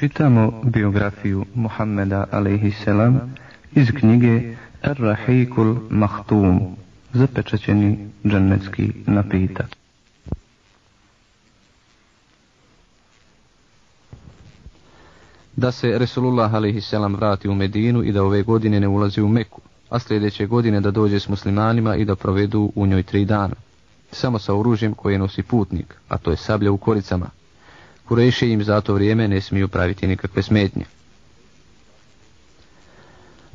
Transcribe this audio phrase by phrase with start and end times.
[0.00, 2.86] Čitamo biografiju Muhammeda a.s.
[3.72, 6.76] iz knjige Ar-Rahikul Mahtum,
[7.12, 9.66] zapečaćeni džennetski napitak.
[15.56, 16.92] Da se Resulullah a.s.
[16.92, 19.60] vrati u Medinu i da ove godine ne ulazi u Meku,
[19.90, 23.54] a sljedeće godine da dođe s muslimanima i da provedu u njoj tri dana.
[24.12, 27.39] Samo sa oružjem koje nosi putnik, a to je sablja u koricama.
[28.10, 30.84] Kurejše im za to vrijeme ne smiju praviti nikakve smetnje.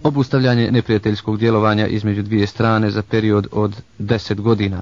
[0.03, 4.81] Obustavljanje neprijateljskog djelovanja između dvije strane za period od deset godina.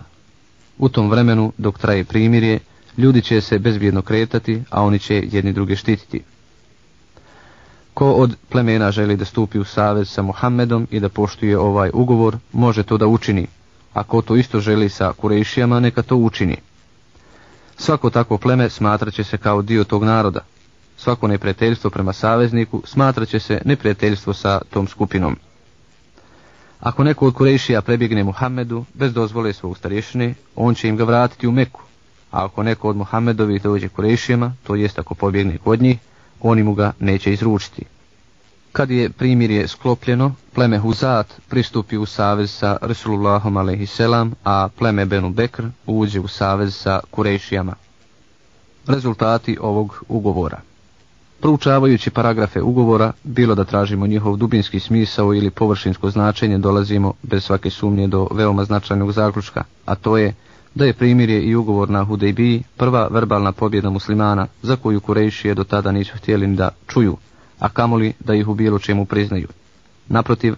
[0.78, 2.60] U tom vremenu, dok traje primirje,
[2.98, 6.22] ljudi će se bezbjedno kretati, a oni će jedni druge štititi.
[7.94, 12.38] Ko od plemena želi da stupi u savez sa Muhammedom i da poštuje ovaj ugovor,
[12.52, 13.48] može to da učini.
[13.94, 16.58] A ko to isto želi sa Kurešijama, neka to učini.
[17.78, 20.40] Svako takvo pleme smatraće se kao dio tog naroda.
[20.98, 25.38] Svako neprijateljstvo prema savezniku smatraće se neprijateljstvo sa tom skupinom.
[26.80, 31.48] Ako neko od Kurešija prebjegne Muhammedu bez dozvole svog starješine, on će im ga vratiti
[31.48, 31.82] u Meku.
[32.32, 35.98] A ako neko od Muhammedovi dođe Kurejšijama, to jest ako pobjegne kod njih,
[36.42, 37.86] oni mu ga neće izručiti.
[38.74, 44.00] Kad je primirje sklopljeno, pleme Huzat pristupi u savez sa Resulullahom a.s.,
[44.44, 47.76] a pleme Benu Bekr uđe u savez sa Kurešijama.
[48.88, 50.62] Rezultati ovog ugovora
[51.44, 57.70] Proučavajući paragrafe ugovora, bilo da tražimo njihov dubinski smisao ili površinsko značenje, dolazimo bez svake
[57.70, 60.34] sumnje do veoma značajnog zaključka, a to je
[60.76, 65.64] da je primirje i ugovor na Hudejbiji prva verbalna pobjeda muslimana za koju Kurejšije do
[65.64, 67.18] tada nisu htjeli da čuju,
[67.64, 69.48] a kamoli da ih u bilo čemu priznaju.
[70.08, 70.56] Naprotiv,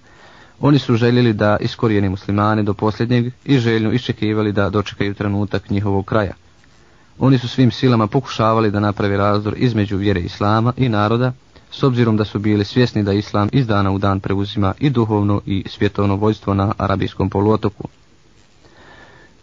[0.60, 6.06] oni su željeli da iskorijeni muslimane do posljednjeg i željno iščekivali da dočekaju trenutak njihovog
[6.06, 6.34] kraja.
[7.20, 11.34] Oni su svim silama pokušavali da napravi razdor između vjere Islama i naroda,
[11.72, 15.42] s obzirom da su bili svjesni da Islam iz dana u dan preuzima i duhovno
[15.46, 17.88] i svjetovno vojstvo na arabijskom poluotoku.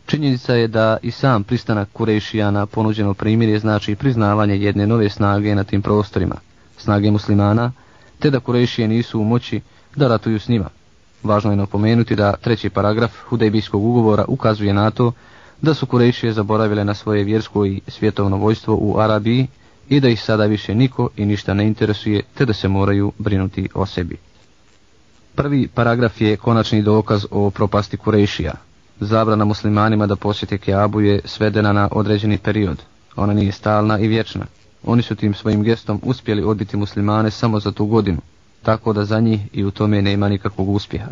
[0.07, 5.55] Činjenica je da i sam pristanak Kurešija na ponuđeno primirje znači priznavanje jedne nove snage
[5.55, 6.37] na tim prostorima,
[6.83, 7.73] snage muslimana,
[8.19, 9.61] te da Kurešije nisu u moći
[9.97, 10.69] da ratuju s njima.
[11.23, 15.13] Važno je napomenuti da treći paragraf Hudejbijskog ugovora ukazuje na to
[15.63, 19.47] da su Kurešije zaboravile na svoje vjersko i svjetovno vojstvo u Arabiji
[19.89, 23.69] i da ih sada više niko i ništa ne interesuje, te da se moraju brinuti
[23.75, 24.17] o sebi.
[25.35, 28.53] Prvi paragraf je konačni dokaz o propasti Kurešija,
[29.01, 32.83] zabrana muslimanima da posjete Keabu je svedena na određeni period.
[33.17, 34.47] Ona nije stalna i vječna.
[34.85, 38.19] Oni su tim svojim gestom uspjeli odbiti muslimane samo za tu godinu,
[38.63, 41.11] tako da za njih i u tome nema nikakvog uspjeha.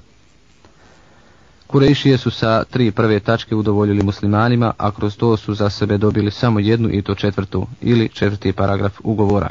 [1.66, 6.30] Kurejšije su sa tri prve tačke udovoljili muslimanima, a kroz to su za sebe dobili
[6.30, 9.50] samo jednu i to četvrtu ili četvrti paragraf ugovora.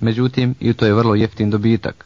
[0.00, 2.04] Međutim, i to je vrlo jeftin dobitak.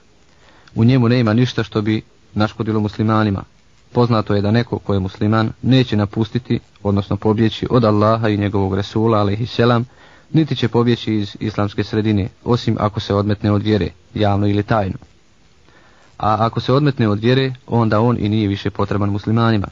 [0.75, 2.03] U njemu nema ništa što bi
[2.35, 3.45] naškodilo muslimanima,
[3.93, 8.75] Poznato je da neko ko je musliman neće napustiti, odnosno pobjeći od Allaha i njegovog
[8.75, 9.85] Resula, alaihi selam,
[10.33, 14.97] niti će pobjeći iz islamske sredine, osim ako se odmetne od vjere, javno ili tajno.
[16.19, 19.67] A ako se odmetne od vjere, onda on i nije više potreban muslimanima.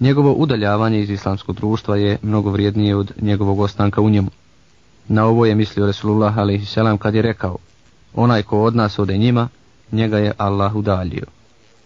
[0.00, 4.30] Njegovo udaljavanje iz islamskog društva je mnogo vrijednije od njegovog ostanka u njemu.
[5.08, 6.74] Na ovo je mislio Resulullah a.s.
[6.98, 7.56] kad je rekao,
[8.14, 9.48] onaj ko od nas ode njima,
[9.92, 11.24] njega je Allah udaljio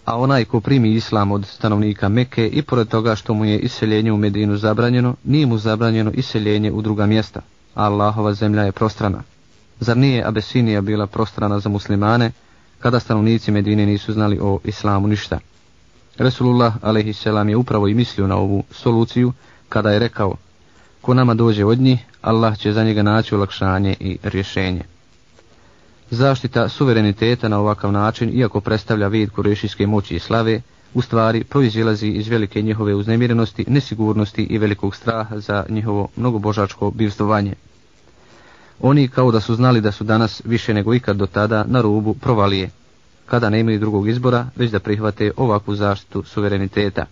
[0.05, 4.12] a onaj ko primi islam od stanovnika Mekke i pored toga što mu je iseljenje
[4.12, 7.41] u Medinu zabranjeno, nije mu zabranjeno iseljenje u druga mjesta.
[7.74, 9.22] Allahova zemlja je prostrana.
[9.80, 12.32] Zar nije Abesinija bila prostrana za muslimane,
[12.78, 15.38] kada stanovnici Medine nisu znali o islamu ništa?
[16.18, 17.26] Resulullah a.s.
[17.48, 19.32] je upravo i mislio na ovu soluciju,
[19.68, 20.36] kada je rekao,
[21.00, 24.82] ko nama dođe od njih, Allah će za njega naći olakšanje i rješenje.
[26.10, 30.60] Zaštita suvereniteta na ovakav način, iako predstavlja vid kurešijske moći i slave,
[30.94, 37.55] u stvari proizilazi iz velike njihove uznemirenosti, nesigurnosti i velikog straha za njihovo mnogobožačko bivstvovanje.
[38.81, 42.15] Oni kao da su znali da su danas više nego ikad do tada na rubu
[42.15, 42.71] provalije,
[43.27, 47.07] kada ne imaju drugog izbora, već da prihvate ovakvu zaštitu suvereniteta.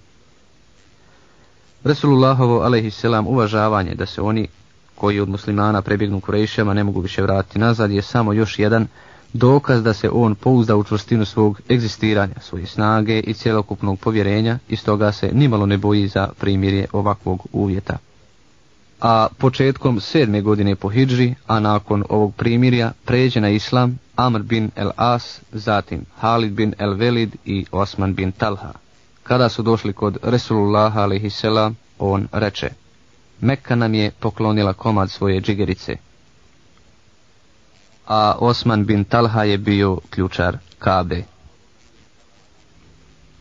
[1.84, 4.48] Resulullahovo alaihisselam uvažavanje da se oni
[4.94, 8.86] koji od muslimana prebjegnu Kurejšama ne mogu više vratiti nazad je samo još jedan
[9.32, 14.76] dokaz da se on pouzda u čvrstinu svog egzistiranja, svoje snage i cjelokupnog povjerenja i
[14.76, 17.98] stoga se nimalo ne boji za primirje ovakvog uvjeta.
[19.00, 24.70] A početkom sedme godine po Hidži, a nakon ovog primirja, pređe na islam Amr bin
[24.76, 28.72] el As, zatim Halid bin el Velid i Osman bin Talha.
[29.22, 31.44] Kada su došli kod Resulullah a.s.
[31.98, 32.70] on reče,
[33.40, 35.96] Mekka nam je poklonila komad svoje džigerice
[38.06, 41.22] a Osman bin Talha je bio ključar Kabe.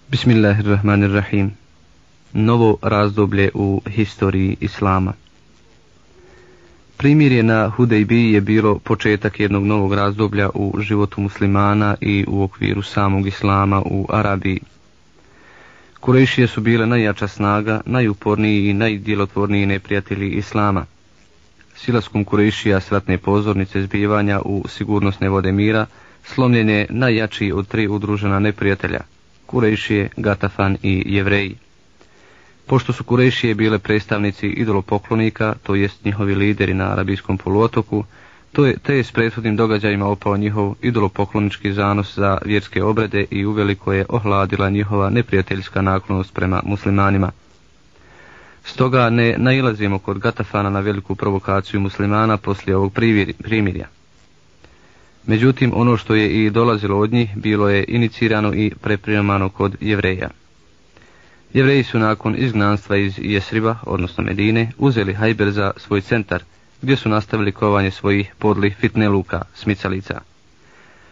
[0.07, 1.51] Bismillahirrahmanirrahim.
[2.33, 5.13] Novo razdoblje u historiji Islama.
[6.97, 12.81] Primirje na Hudejbi je bilo početak jednog novog razdoblja u životu muslimana i u okviru
[12.81, 14.59] samog Islama u Arabiji.
[15.99, 20.85] Kurešije su bile najjača snaga, najuporniji i najdjelotvorniji neprijatelji Islama.
[21.81, 25.85] Silaskom Kurešija sratne pozornice zbivanja u sigurnosne vode mira
[26.23, 28.99] slomljen je najjačiji od tri udružena neprijatelja,
[29.45, 31.55] Kurešije, Gatafan i Jevreji.
[32.67, 38.03] Pošto su Kurešije bile predstavnici idolopoklonika, to jest njihovi lideri na arabijskom poluotoku,
[38.51, 43.45] to je, te je s prethodnim događajima opao njihov idolopoklonički zanos za vjerske obrede i
[43.45, 47.31] uveliko je ohladila njihova neprijateljska naklonost prema muslimanima.
[48.63, 52.93] Stoga ne nailazimo kod Gatafana na veliku provokaciju muslimana poslije ovog
[53.43, 53.87] primirja.
[55.27, 60.29] Međutim, ono što je i dolazilo od njih bilo je inicirano i preprimano kod jevreja.
[61.53, 66.43] Jevreji su nakon izgnanstva iz Jesriba, odnosno Medine, uzeli Hajber za svoj centar,
[66.81, 70.21] gdje su nastavili kovanje svojih podlih fitneluka, smicalica.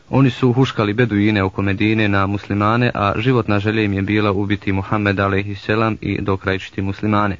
[0.09, 4.71] Oni su huškali beduine oko Medine na muslimane, a životna želja im je bila ubiti
[4.71, 5.69] Muhammed a.s.
[6.01, 7.38] i dokrajčiti muslimane.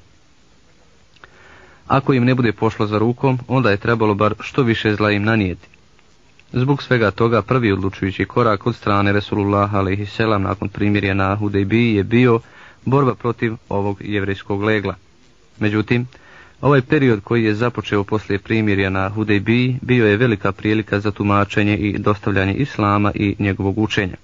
[1.88, 5.24] Ako im ne bude pošlo za rukom, onda je trebalo bar što više zla im
[5.24, 5.68] nanijeti.
[6.54, 10.20] Zbog svega toga prvi odlučujući korak od strane Resulullah a.s.
[10.40, 12.40] nakon primirja na Hudejbiji je bio
[12.86, 14.96] borba protiv ovog jevrejskog legla.
[15.60, 16.08] Međutim,
[16.62, 21.78] ovaj period koji je započeo poslije primirja na Hudejbiji bio je velika prilika za tumačenje
[21.78, 24.16] i dostavljanje Islama i njegovog učenja.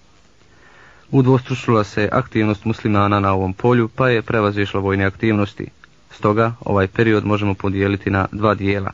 [1.11, 5.67] Udvostručila se aktivnost muslimana na ovom polju, pa je prevazišla vojne aktivnosti.
[6.11, 8.91] Stoga, ovaj period možemo podijeliti na dva dijela.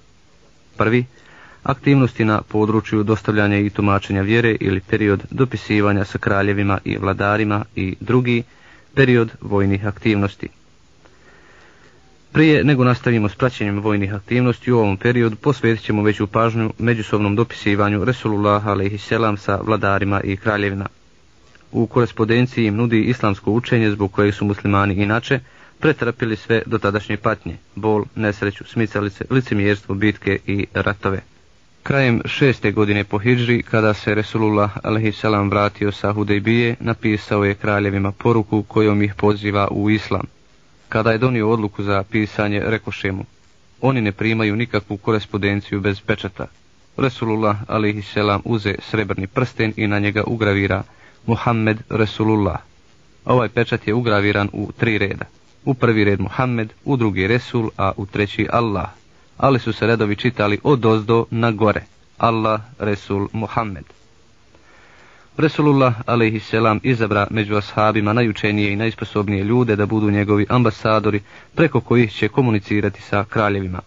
[0.77, 1.05] Prvi,
[1.63, 7.95] aktivnosti na području dostavljanja i tumačenja vjere ili period dopisivanja sa kraljevima i vladarima i
[7.99, 8.43] drugi,
[8.95, 10.49] period vojnih aktivnosti.
[12.31, 17.35] Prije nego nastavimo s praćenjem vojnih aktivnosti u ovom periodu, posvetit ćemo veću pažnju međusobnom
[17.35, 19.41] dopisivanju Resulullah a.s.
[19.43, 20.85] sa vladarima i kraljevina.
[21.71, 25.39] U korespondenciji im nudi islamsko učenje zbog kojeg su muslimani inače
[25.79, 31.19] pretrpili sve dotadašnje patnje, bol, nesreću, smicalice, licemjerstvo, bitke i ratove.
[31.83, 35.23] Krajem šeste godine po Hidžri, kada se Resulullah a.s.
[35.49, 40.25] vratio sa Hudejbije, napisao je kraljevima poruku kojom ih poziva u islam.
[40.91, 43.25] Kada je donio odluku za pisanje, rekoše mu,
[43.81, 46.47] oni ne primaju nikakvu korespondenciju bez pečata.
[46.97, 48.17] Resulullah a.s.
[48.43, 50.83] uze srebrni prsten i na njega ugravira
[51.25, 52.59] Muhammed Resulullah.
[53.25, 55.25] Ovaj pečat je ugraviran u tri reda.
[55.65, 58.89] U prvi red Muhammed, u drugi Resul, a u treći Allah
[59.41, 61.81] ali su se redovi čitali od ozdo na gore.
[62.17, 63.85] Allah, Resul, Muhammed.
[65.37, 71.21] Resulullah, alaihisselam, izabra među ashabima najučenije i najsposobnije ljude da budu njegovi ambasadori
[71.55, 73.79] preko kojih će komunicirati sa kraljevima.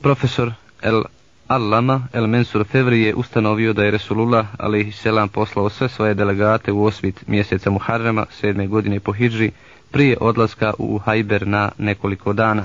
[0.00, 0.52] Profesor
[0.82, 1.02] El
[1.48, 6.84] Allama El Mensur Fevri je ustanovio da je Resulullah alaihisselam poslao sve svoje delegate u
[6.84, 9.50] osvit mjeseca Muharrema sedme godine po Hidži
[9.90, 12.64] prije odlaska u Hajber na nekoliko dana.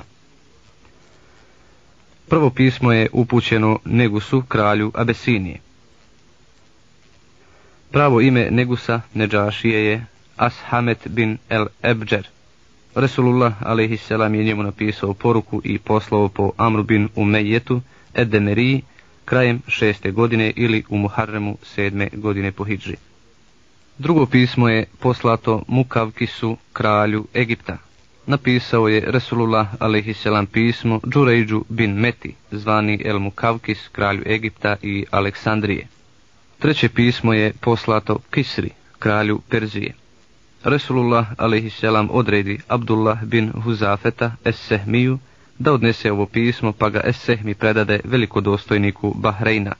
[2.29, 5.59] Prvo pismo je upućeno Negusu, kralju Abesinije.
[7.93, 10.05] Pravo ime Negusa, Neđašije je
[10.37, 12.27] Ashamet bin el Ebđer.
[12.95, 14.11] Resulullah a.s.
[14.11, 17.81] je njemu napisao poruku i poslao po Amru bin Umejetu,
[18.13, 18.81] Edemeriji,
[19.25, 22.95] krajem šeste godine ili u Muharremu sedme godine po Hidži.
[23.97, 27.77] Drugo pismo je poslato Mukavkisu, kralju Egipta,
[28.25, 30.27] napisao je Resulullah a.s.
[30.51, 35.92] pismo Džurejđu bin Meti, zvani El Mukavkis, kralju Egipta i Aleksandrije.
[36.63, 39.93] Treće pismo je poslato Kisri, kralju Perzije.
[40.63, 41.83] Resulullah a.s.
[42.09, 45.17] odredi Abdullah bin Huzafeta Es-Sehmiju
[45.59, 49.71] da odnese ovo pismo pa ga Es-Sehmi predade velikodostojniku Bahreina.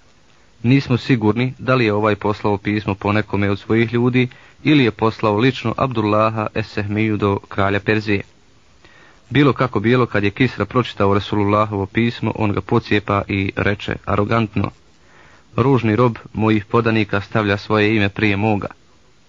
[0.63, 4.27] Nismo sigurni da li je ovaj poslao pismo po nekome od svojih ljudi
[4.63, 8.21] ili je poslao lično Abdullaha Es-Sehmiju do kralja Perzije.
[9.29, 14.71] Bilo kako bilo, kad je Kisra pročitao Resulullahovo pismo, on ga pocijepa i reče arogantno.
[15.55, 18.67] Ružni rob mojih podanika stavlja svoje ime prije moga.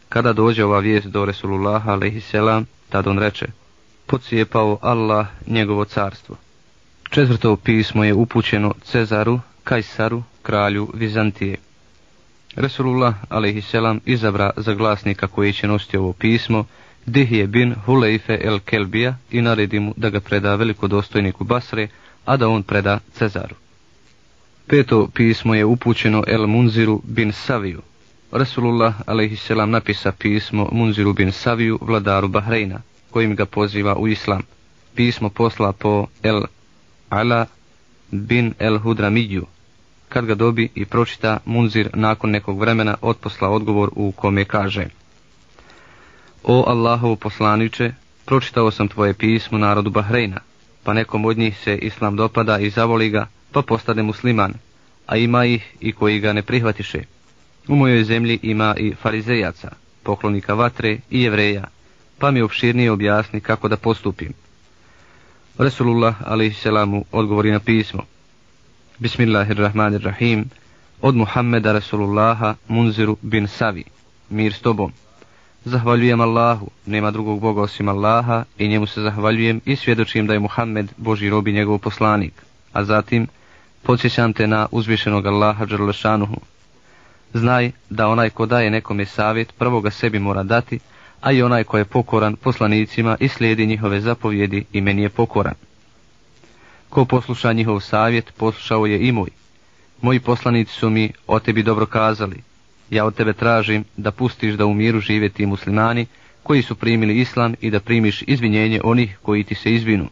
[0.09, 3.47] Kada dođe ova vijest do Resulullaha, alaihisselam, tad on reče,
[4.07, 6.37] pocijepao Allah njegovo carstvo.
[7.11, 11.57] Četvrto pismo je upućeno Cezaru, Kajsaru, kralju Vizantije.
[12.57, 16.64] Resulullah, alaihisselam, izabra za glasnika koji će nositi ovo pismo,
[17.07, 21.88] Dihije bin Huleife el Kelbija i naredi mu da ga preda velikodostojniku Basre,
[22.25, 23.54] a da on preda Cezaru.
[24.66, 27.83] Peto pismo je upućeno El Munziru bin Saviju.
[28.33, 29.50] Rasulullah a.s.
[29.66, 32.80] napisa pismo Munziru bin Saviju, vladaru Bahreina,
[33.11, 34.42] kojim ga poziva u islam.
[34.94, 36.42] Pismo posla po El
[37.09, 37.47] Ala
[38.11, 39.47] bin El Hudramidju.
[40.09, 44.87] Kad ga dobi i pročita, Munzir nakon nekog vremena otposla odgovor u kome kaže
[46.42, 47.92] O Allahovu poslaniče,
[48.25, 50.40] pročitao sam tvoje pismo narodu Bahreina,
[50.83, 54.54] pa nekom od njih se islam dopada i zavoli ga, pa postane musliman,
[55.06, 57.02] a ima ih i koji ga ne prihvatiše.
[57.68, 59.70] U mojoj zemlji ima i farizejaca,
[60.02, 61.64] poklonika vatre i jevreja,
[62.18, 64.32] pa mi opširnije objasni kako da postupim.
[65.58, 66.66] Resulullah a.s.
[67.12, 68.02] odgovori na pismo.
[68.99, 70.44] Bismillahirrahmanirrahim,
[71.00, 73.84] od Muhammeda Resulullaha Munziru bin Savi,
[74.30, 74.92] mir s tobom.
[75.64, 80.38] Zahvaljujem Allahu, nema drugog Boga osim Allaha i njemu se zahvaljujem i svjedočim da je
[80.38, 82.32] Muhammed Boži robi njegov poslanik.
[82.73, 83.26] A zatim,
[83.85, 86.37] podsjećam te na uzvišenog Allaha Đerlešanuhu.
[87.35, 90.79] Znaj da onaj ko daje nekome savjet, prvo ga sebi mora dati,
[91.21, 95.55] a i onaj ko je pokoran poslanicima i slijedi njihove zapovjedi i meni je pokoran.
[96.88, 99.31] Ko posluša njihov savjet, poslušao je i moj.
[100.03, 102.43] Moji poslanici su mi o tebi dobro kazali,
[102.91, 106.07] ja od tebe tražim da pustiš da u miru žive ti muslimani
[106.43, 110.09] koji su primili islam i da primiš izvinjenje onih koji ti se izvinu.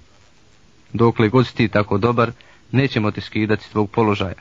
[0.93, 2.33] Dokle god si ti tako dobar,
[2.73, 4.35] nećemo te skidati s tvog položaja.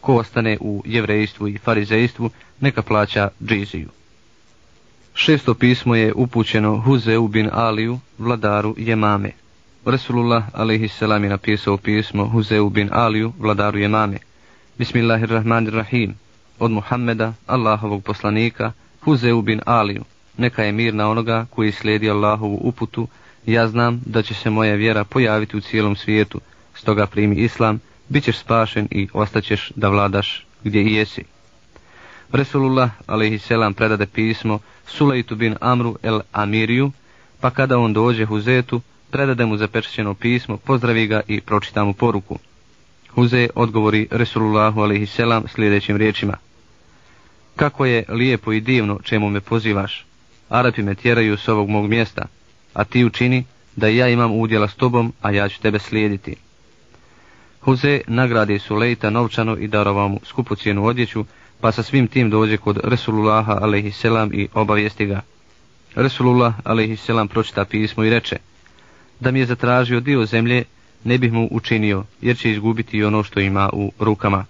[0.00, 3.88] Ko ostane u jevrejstvu i farizejstvu, neka plaća džiziju.
[5.14, 9.30] Šesto pismo je upućeno Huzeu bin Aliju, vladaru Jemame.
[9.84, 11.02] Resulullah a.s.
[11.02, 14.18] je napisao pismo Huzeu bin Aliju, vladaru Jemame.
[14.78, 16.14] Bismillahirrahmanirrahim
[16.58, 20.04] od Muhammeda, Allahovog poslanika, Huzeu bin Aliju,
[20.38, 23.08] neka je mir na onoga koji slijedi Allahovu uputu,
[23.46, 26.40] ja znam da će se moja vjera pojaviti u cijelom svijetu,
[26.82, 31.24] stoga primi islam, bit ćeš spašen i ostaćeš da vladaš gdje i jesi.
[32.32, 33.48] Resulullah a.s.
[33.76, 36.92] predade pismo Sulejtu bin Amru el Amiriju,
[37.40, 42.38] pa kada on dođe Huzetu, predade mu zapečećeno pismo, pozdravi ga i pročita mu poruku.
[43.14, 45.20] Huze odgovori Resulullahu a.s.
[45.54, 46.36] sljedećim riječima.
[47.56, 50.06] Kako je lijepo i divno čemu me pozivaš.
[50.48, 52.24] Arapi me tjeraju s ovog mog mjesta,
[52.74, 53.44] a ti učini
[53.76, 56.36] da ja imam udjela s tobom, a ja ću tebe slijediti.
[57.64, 61.24] Huze nagradi Sulejta novčano i darovao mu skupu cijenu odjeću,
[61.60, 64.04] pa sa svim tim dođe kod Resulullaha a.s.
[64.32, 65.20] i obavijesti ga.
[65.94, 67.30] Resulullah a.s.
[67.30, 68.36] pročita pismo i reče,
[69.20, 70.64] da mi je zatražio dio zemlje,
[71.04, 74.44] ne bih mu učinio, jer će izgubiti ono što ima u rukama.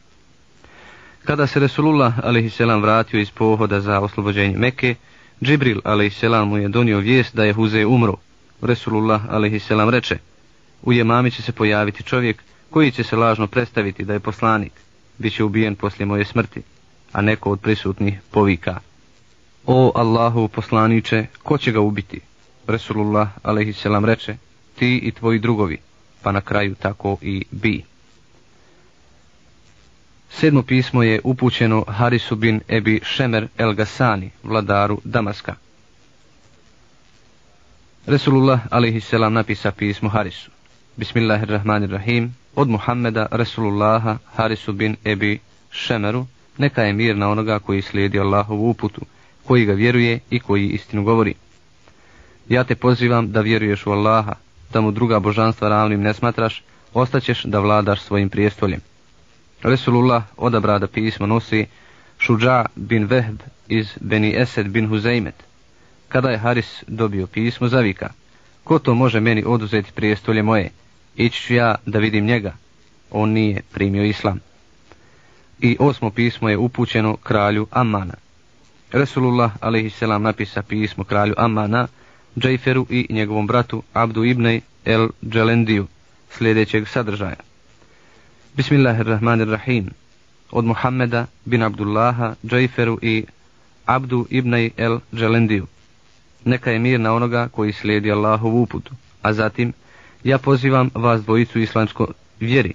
[1.24, 2.60] Kada se Resulullah a.s.
[2.60, 4.94] vratio iz pohoda za oslobođenje Mekke,
[5.42, 6.22] Džibril a.s.
[6.46, 8.16] mu je donio vijest da je Huze umro.
[8.62, 9.70] Resulullah a.s.
[9.90, 10.18] reče,
[10.82, 12.42] u jemami će se pojaviti čovjek
[12.72, 14.72] koji će se lažno predstaviti da je poslanik,
[15.18, 16.62] bit će ubijen poslije moje smrti,
[17.12, 18.80] a neko od prisutnih povika.
[19.66, 22.20] O Allahu poslaniče, ko će ga ubiti?
[22.66, 23.84] Resulullah a.s.
[24.04, 24.36] reče,
[24.78, 25.78] ti i tvoji drugovi
[26.22, 27.84] pa na kraju tako i bi.
[30.30, 35.54] Sedmo pismo je upućeno Harisu bin Ebi Šemer el Gasani, vladaru Damaska.
[38.06, 39.12] Resulullah a.s.
[39.30, 40.50] napisa pismo Harisu.
[40.96, 42.41] Bismillahirrahmanirrahim.
[42.54, 45.38] Od Muhammeda Resulullaha Harisu bin Ebi
[45.70, 46.26] Šemeru,
[46.58, 49.00] neka je mir na onoga koji slijedi Allahovu uputu,
[49.46, 51.34] koji ga vjeruje i koji istinu govori.
[52.48, 54.34] Ja te pozivam da vjeruješ u Allaha,
[54.72, 56.62] da mu druga božanstva ravnim ne smatraš,
[56.94, 58.80] ostaćeš da vladaš svojim prijestoljem.
[59.62, 61.66] Resulullah odabra da pismo nosi
[62.18, 65.34] Šuđa bin Vehb iz Beni Esed bin Huzeimet.
[66.08, 68.08] Kada je Haris dobio pismo, zavika,
[68.64, 70.70] ko to može meni oduzeti prijestolje moje?
[71.16, 72.52] Ići ću ja da vidim njega.
[73.10, 74.40] On nije primio islam.
[75.60, 78.14] I osmo pismo je upućeno kralju Amana.
[78.92, 80.00] Resulullah a.s.
[80.00, 81.88] napisa pismo kralju Amana,
[82.38, 85.86] Džajferu i njegovom bratu Abdu ibn el Dželendiju
[86.30, 87.36] sljedećeg sadržaja.
[88.54, 89.90] Bismillahirrahmanirrahim.
[90.50, 93.24] Od Muhammeda bin Abdullaha, Džajferu i
[93.86, 95.66] Abdu ibn el Dželendiju.
[96.44, 98.92] Neka je mir na onoga koji slijedi Allahovu uputu.
[99.22, 99.72] A zatim,
[100.24, 102.08] ja pozivam vas dvojicu islamsko
[102.40, 102.74] vjeri.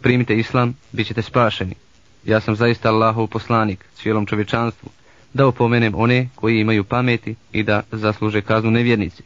[0.00, 1.74] Primite islam, bit ćete spašeni.
[2.24, 4.90] Ja sam zaista Allahov poslanik, cijelom čovječanstvu
[5.34, 9.22] da opomenem one koji imaju pameti i da zasluže kaznu nevjernici.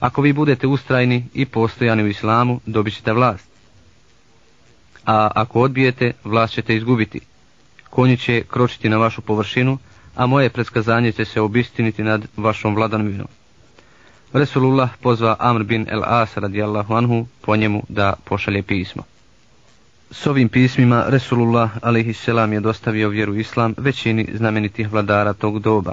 [0.00, 3.48] Ako vi budete ustrajni i postojani u islamu, dobit ćete vlast.
[5.06, 7.20] A ako odbijete, vlast ćete izgubiti.
[7.90, 9.78] Konji će kročiti na vašu površinu,
[10.14, 13.26] a moje predskazanje će se obistiniti nad vašom vladanvinom.
[14.32, 19.02] Resulullah pozva Amr bin el As radijallahu anhu po njemu da pošalje pismo.
[20.10, 22.28] S ovim pismima Resulullah a.s.
[22.28, 25.92] je dostavio vjeru islam većini znamenitih vladara tog doba.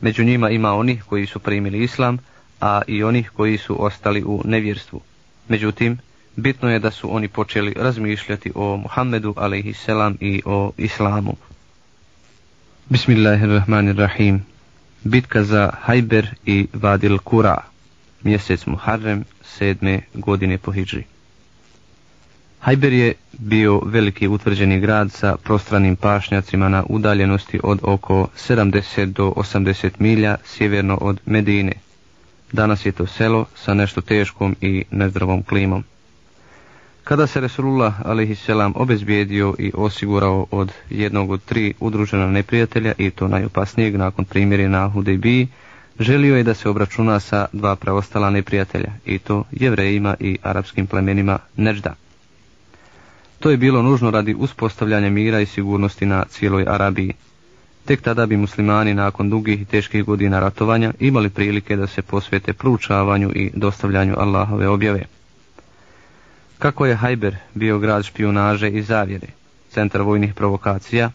[0.00, 2.18] Među njima ima onih koji su primili islam,
[2.60, 5.00] a i onih koji su ostali u nevjerstvu.
[5.48, 5.98] Međutim,
[6.36, 9.88] bitno je da su oni počeli razmišljati o Muhammedu a.s.
[10.20, 11.36] i o islamu.
[12.88, 14.44] Bismillahirrahmanirrahim.
[15.04, 17.56] Bitka za Hajber i Vadil Kura.
[18.22, 21.02] Mjesec Muharrem, sedme godine po Hidži.
[22.60, 29.32] Hajber je bio veliki utvrđeni grad sa prostranim pašnjacima na udaljenosti od oko 70 do
[29.36, 31.72] 80 milja sjeverno od Medine.
[32.52, 35.84] Danas je to selo sa nešto teškom i nezdravom klimom.
[37.04, 38.48] Kada se Resulullah a.s.
[38.74, 44.88] obezbijedio i osigurao od jednog od tri udružena neprijatelja i to najopasnijeg nakon primjeri na
[44.88, 45.48] Hudejbiji,
[45.98, 51.38] želio je da se obračuna sa dva preostala neprijatelja i to jevrejima i arapskim plemenima
[51.56, 51.94] Nežda.
[53.38, 57.12] To je bilo nužno radi uspostavljanja mira i sigurnosti na cijeloj Arabiji.
[57.84, 62.52] Tek tada bi muslimani nakon dugih i teških godina ratovanja imali prilike da se posvete
[62.52, 65.19] proučavanju i dostavljanju Allahove objave.
[66.60, 69.26] Kako je Hajber bio grad špionaže i zavjere,
[69.70, 71.10] centar vojnih provokacija,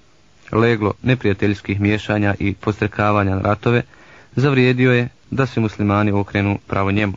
[0.52, 3.82] leglo neprijateljskih miješanja i postrekavanja na ratove,
[4.36, 7.14] zavrijedio je da se muslimani okrenu pravo njemu.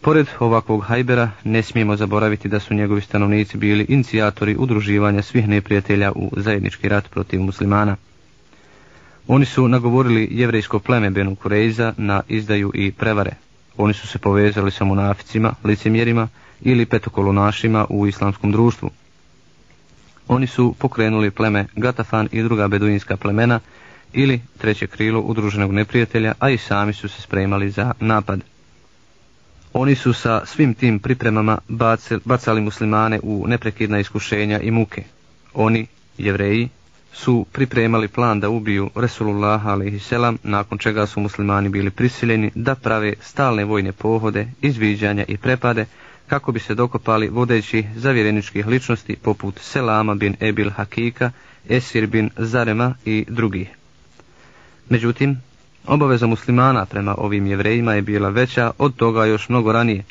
[0.00, 6.12] Pored ovakvog hajbera ne smijemo zaboraviti da su njegovi stanovnici bili inicijatori udruživanja svih neprijatelja
[6.12, 7.96] u zajednički rat protiv muslimana.
[9.28, 13.30] Oni su nagovorili jevrejsko pleme Benu Kureiza na izdaju i prevare.
[13.76, 16.28] Oni su se povezali sa munaficima, licemjerima
[16.62, 18.90] ili petokolonašima u islamskom društvu.
[20.28, 23.60] Oni su pokrenuli pleme Gatafan i druga beduinska plemena
[24.12, 28.40] ili treće krilo udruženog neprijatelja, a i sami su se spremali za napad.
[29.72, 31.58] Oni su sa svim tim pripremama
[32.24, 35.02] bacali muslimane u neprekidna iskušenja i muke.
[35.54, 35.86] Oni,
[36.18, 36.68] jevreji,
[37.12, 40.12] su pripremali plan da ubiju Resulullah a.s.
[40.42, 45.86] nakon čega su muslimani bili prisiljeni da prave stalne vojne pohode, izviđanja i prepade
[46.26, 51.30] kako bi se dokopali vodeći zavjereničkih ličnosti poput Selama bin Ebil Hakika,
[51.68, 53.68] Esir bin Zarema i drugih.
[54.88, 55.40] Međutim,
[55.86, 60.04] Obaveza muslimana prema ovim jevrejima je bila veća od toga još mnogo ranije,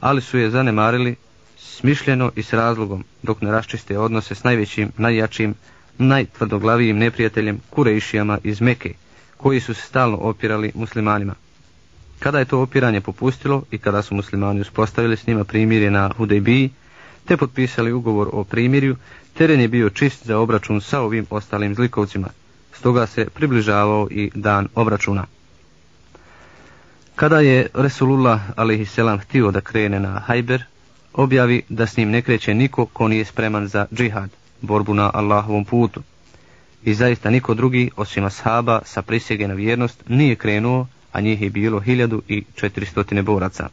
[0.00, 1.16] ali su je zanemarili
[1.58, 5.54] smišljeno i s razlogom, dok ne raščiste odnose s najvećim, najjačim,
[5.98, 8.94] najtvrdoglavijim neprijateljem Kurejšijama iz Meke,
[9.36, 11.34] koji su se stalno opirali muslimanima.
[12.18, 16.70] Kada je to opiranje popustilo i kada su muslimani uspostavili s njima primirje na Hudejbiji,
[17.24, 18.96] te potpisali ugovor o primirju,
[19.34, 22.28] teren je bio čist za obračun sa ovim ostalim zlikovcima,
[22.72, 25.26] stoga se približavao i dan obračuna.
[27.14, 28.98] Kada je Resulullah a.s.
[29.22, 30.64] htio da krene na Hajber,
[31.12, 35.64] objavi da s njim ne kreće niko ko nije spreman za džihad, borbu na Allahovom
[35.64, 36.02] putu.
[36.84, 41.50] I zaista niko drugi, osim ashaba sa prisjege na vjernost, nije krenuo, a njih je
[41.50, 43.68] bilo hiljadu i četiristotine boraca.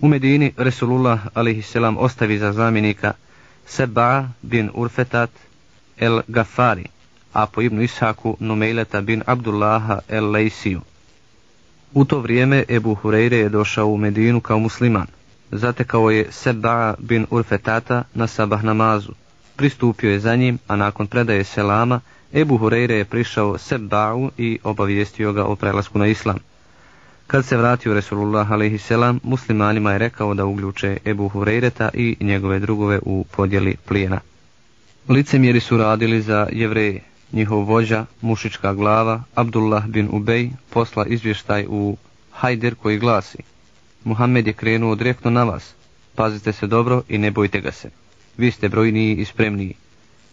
[0.00, 1.76] U Medini Resulullah a.s.
[1.98, 3.12] ostavi za zamjenika
[3.66, 5.30] Seba bin Urfetat
[5.96, 6.84] el Gafari,
[7.32, 10.80] a po Ibnu Ishaku Numeileta bin Abdullaha el Lejsiju.
[11.94, 15.06] U to vrijeme Ebu Hureyre je došao u Medinu kao musliman.
[15.50, 19.12] Zatekao je Seba bin Urfetata na sabah namazu.
[19.56, 22.00] Pristupio je za njim, a nakon predaje selama,
[22.34, 26.38] Ebu Hureyre je prišao Sebba'u i obavijestio ga o prelasku na islam.
[27.26, 28.90] Kad se vratio Resulullah a.s.
[29.22, 34.20] muslimanima je rekao da uključe Ebu Hureyreta i njegove drugove u podjeli plijena.
[35.08, 37.00] Licemjeri su radili za jevreje,
[37.32, 41.96] njihov vođa, mušička glava, Abdullah bin Ubej, posla izvještaj u
[42.32, 43.38] Hajder koji glasi
[44.04, 45.74] Muhammed je krenuo direktno na vas,
[46.14, 47.90] pazite se dobro i ne bojte ga se.
[48.36, 49.74] Vi ste brojniji i spremniji.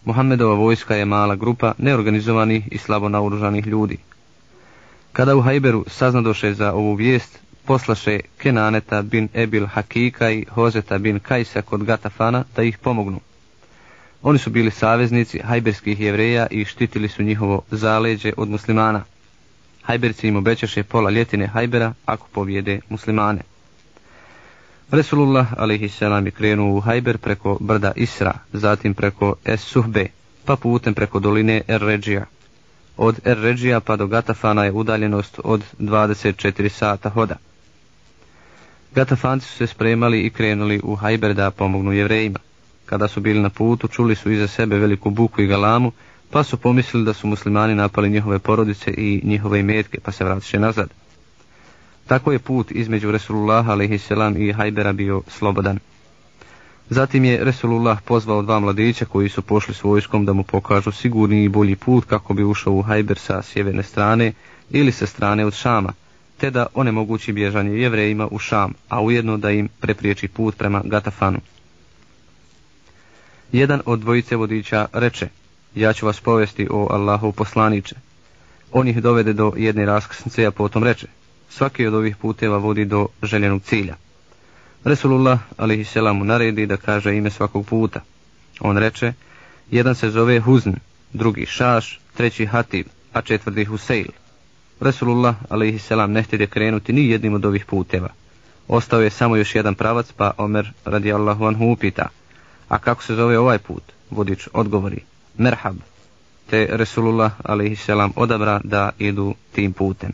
[0.06, 3.96] Muhammedova vojska je mala grupa neorganizovanih i slabo naoružanih ljudi.
[5.12, 11.18] Kada u Hajberu saznadoše za ovu vijest, poslaše Kenaneta bin Ebil Hakika i Hozeta bin
[11.18, 13.20] Kajsa kod Gatafana da ih pomognu.
[14.22, 19.04] Oni su bili saveznici hajberskih jevreja i štitili su njihovo zaleđe od muslimana.
[19.82, 23.40] Hajberci im obećaše pola ljetine Hajbera ako povijede muslimane.
[24.90, 26.00] Resulullah a.s.
[26.24, 30.06] je krenuo u Hajber preko brda Isra, zatim preko Es-Suhbe,
[30.44, 32.24] pa putem preko doline Er-Ređija.
[32.96, 37.36] Od Er-Ređija pa do Gatafana je udaljenost od 24 sata hoda.
[38.94, 42.38] Gatafanci su se spremali i krenuli u Hajber da pomognu jevrejima.
[42.86, 45.92] Kada su bili na putu, čuli su iza sebe veliku buku i galamu,
[46.30, 50.58] pa su pomislili da su muslimani napali njihove porodice i njihove imetke, pa se vratiše
[50.58, 50.88] nazad.
[52.06, 54.10] Tako je put između Resulullah a.s.
[54.36, 55.78] i Hajbera bio slobodan.
[56.90, 61.44] Zatim je Resulullah pozvao dva mladića koji su pošli s vojskom da mu pokažu sigurni
[61.44, 64.32] i bolji put kako bi ušao u Hajber sa sjeverne strane
[64.70, 65.92] ili sa strane od Šama,
[66.36, 71.38] te da onemogući bježanje jevrejima u Šam, a ujedno da im prepriječi put prema Gatafanu.
[73.52, 75.28] Jedan od dvojice vodiča reče,
[75.74, 77.94] ja ću vas povesti o Allahu poslaniče.
[78.72, 81.06] On ih dovede do jedne raskrsnice, a potom reče,
[81.50, 83.94] svaki od ovih puteva vodi do željenog cilja.
[84.84, 85.96] Resulullah a.s.
[86.14, 88.00] mu naredi da kaže ime svakog puta.
[88.60, 89.12] On reče,
[89.70, 90.70] jedan se zove Huzn,
[91.12, 94.06] drugi Šaš, treći Hatib, a četvrti Huseil.
[94.80, 95.90] Resulullah a.s.
[96.08, 98.08] ne htjede krenuti ni jednim od ovih puteva.
[98.68, 102.08] Ostao je samo još jedan pravac, pa Omer radijallahu anhu upita,
[102.68, 103.82] a kako se zove ovaj put?
[104.10, 105.00] Vodič odgovori,
[105.38, 105.76] Merhab,
[106.50, 107.88] te Resulullah a.s.
[108.16, 110.12] odabra da idu tim putem.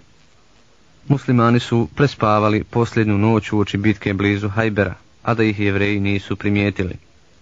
[1.09, 6.37] Muslimani su prespavali posljednju noć u oči bitke blizu Hajbera, a da ih jevreji nisu
[6.37, 6.95] primijetili.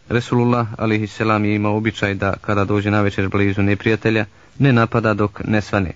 [0.08, 1.20] Resulullah a.s.
[1.20, 4.24] je imao običaj da kada dođe na večer blizu neprijatelja,
[4.58, 5.92] ne napada dok ne svane.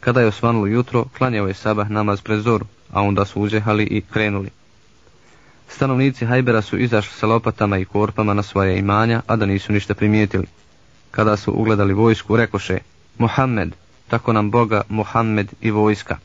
[0.00, 4.00] Kada je osvanulo jutro, klanjao je sabah namaz pred zoru, a onda su uzehali i
[4.00, 4.50] krenuli.
[5.68, 9.94] Stanovnici Hajbera su izašli sa lopatama i korpama na svoje imanja, a da nisu ništa
[9.94, 10.46] primijetili.
[11.10, 12.78] Kada su ugledali vojsku, rekoše,
[13.18, 13.74] Mohamed,
[14.08, 16.16] tako nam Boga, Mohamed i vojska.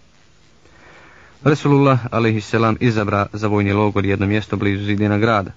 [1.46, 2.54] Resulullah a.s.
[2.80, 5.52] izabra za vojni logor jedno mjesto blizu zidina grada.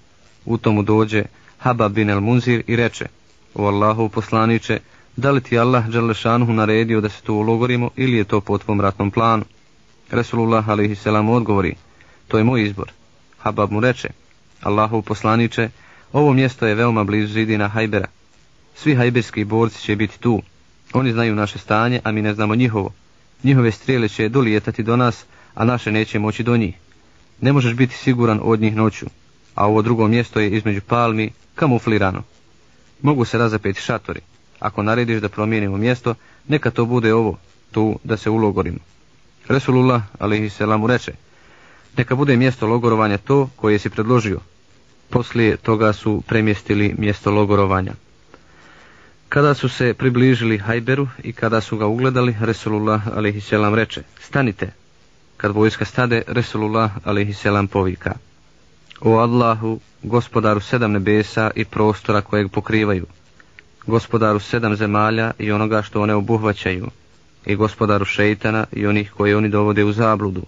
[0.45, 1.23] U tomu dođe
[1.57, 3.05] Habab bin el Munzir i reče,
[3.55, 4.79] o Allahu poslaniće,
[5.15, 8.81] da li ti Allah Đalešanuhu naredio da se tu ulogorimo ili je to po tvom
[8.81, 9.43] ratnom planu?
[10.11, 11.05] Resulullah a.s.
[11.07, 11.75] odgovori,
[12.27, 12.91] to je moj izbor.
[13.37, 14.09] Habab mu reče,
[14.61, 15.69] Allahu poslaniće,
[16.13, 18.07] ovo mjesto je veoma blizu zidina Hajbera.
[18.75, 20.41] Svi hajberski borci će biti tu.
[20.93, 22.91] Oni znaju naše stanje, a mi ne znamo njihovo.
[23.43, 25.25] Njihove strijele će dolijetati do nas,
[25.59, 26.75] a naše neće moći do njih.
[27.41, 29.05] Ne možeš biti siguran od njih noću,
[29.55, 32.23] a ovo drugo mjesto je između palmi kamuflirano.
[33.01, 34.21] Mogu se razapeti šatori.
[34.59, 36.15] Ako narediš da promijenimo mjesto,
[36.47, 37.37] neka to bude ovo,
[37.71, 38.77] tu da se ulogorimo.
[39.47, 41.13] Resulullah, ali se lamu reče,
[41.97, 44.39] neka bude mjesto logorovanja to koje si predložio.
[45.09, 47.93] Poslije toga su premjestili mjesto logorovanja.
[49.29, 53.51] Kada su se približili Hajberu i kada su ga ugledali, Resulullah a.s.
[53.75, 54.78] reče, stanite,
[55.39, 58.13] kad vojska stade, Resulullah alaihisselam povika.
[59.01, 63.05] O Allahu, gospodaru sedam nebesa i prostora kojeg pokrivaju,
[63.87, 66.87] gospodaru sedam zemalja i onoga što one obuhvaćaju,
[67.45, 70.41] i gospodaru šeitana i onih koje oni dovode u zabludu.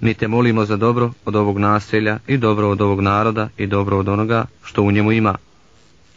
[0.00, 3.98] Mi te molimo za dobro od ovog naselja i dobro od ovog naroda i dobro
[3.98, 5.34] od onoga što u njemu ima.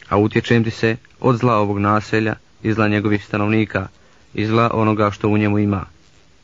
[0.08, 3.86] A utječem ti se od zla ovog naselja i zla njegovih stanovnika
[4.34, 5.84] i zla onoga što u njemu ima.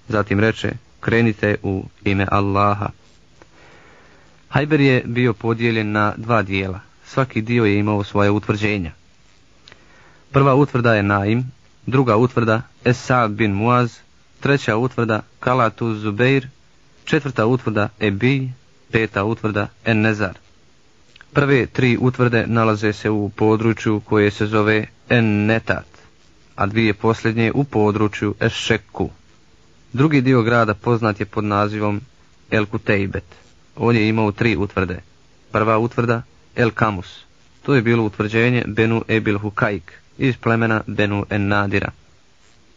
[0.08, 0.72] Zatim reče,
[1.06, 2.88] krenite u ime Allaha.
[4.48, 6.80] Hajber je bio podijeljen na dva dijela.
[7.06, 8.90] Svaki dio je imao svoje utvrđenja.
[10.32, 11.52] Prva utvrda je Naim,
[11.86, 13.98] druga utvrda Esad bin Muaz,
[14.40, 16.48] treća utvrda Kalatu Zubeir,
[17.04, 18.50] četvrta utvrda Ebi,
[18.90, 20.38] peta utvrda Ennezar.
[21.32, 25.86] Prve tri utvrde nalaze se u području koje se zove En-Netat,
[26.56, 29.10] a dvije posljednje u području Ešekku.
[29.96, 32.00] Drugi dio grada poznat je pod nazivom
[32.50, 33.24] El Kutejbet.
[33.76, 34.98] On je imao tri utvrde.
[35.52, 36.22] Prva utvrda
[36.56, 37.24] El Kamus.
[37.62, 41.90] To je bilo utvrđenje Benu Ebil Hukajk iz plemena Benu En Nadira.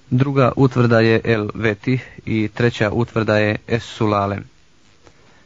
[0.10, 4.44] Druga utvrda je El Vetih i treća utvrda je Es Sulalem.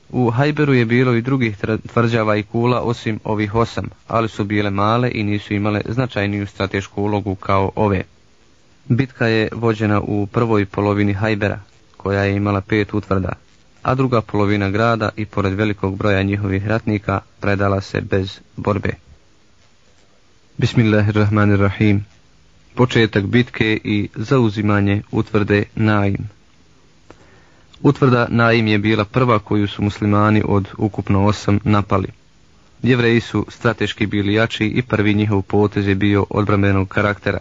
[0.09, 1.57] U Hajberu je bilo i drugih
[1.93, 7.03] tvrđava i kula osim ovih osam, ali su bile male i nisu imale značajniju stratešku
[7.03, 8.03] ulogu kao ove.
[8.89, 11.59] Bitka je vođena u prvoj polovini Hajbera,
[11.97, 13.33] koja je imala pet utvrda,
[13.81, 18.89] a druga polovina grada i pored velikog broja njihovih ratnika predala se bez borbe.
[20.57, 22.05] Bismillahirrahmanirrahim.
[22.75, 26.29] Početak bitke i zauzimanje utvrde Naim.
[27.81, 32.07] Utvrda Naim je bila prva koju su muslimani od ukupno osam napali.
[32.83, 37.39] Jevreji su strateški bili jači i prvi njihov potez je bio odbrambenog karaktera.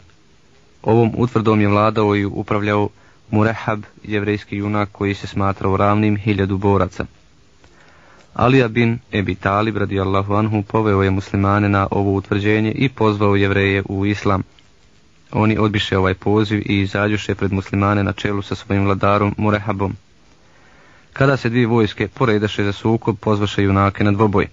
[0.82, 2.88] Ovom utvrdom je vladao i upravljao
[3.30, 7.06] Murehab, jevrejski junak koji se smatrao ravnim hiljadu boraca.
[8.34, 13.82] Alija bin Ebi Talib radijallahu anhu poveo je muslimane na ovo utvrđenje i pozvao jevreje
[13.88, 14.42] u islam.
[15.32, 19.96] Oni odbiše ovaj poziv i izađuše pred muslimane na čelu sa svojim vladarom Murehabom.
[21.12, 24.46] Kada se dvije vojske poredaše za sukob, pozvaše junake na dvoboj.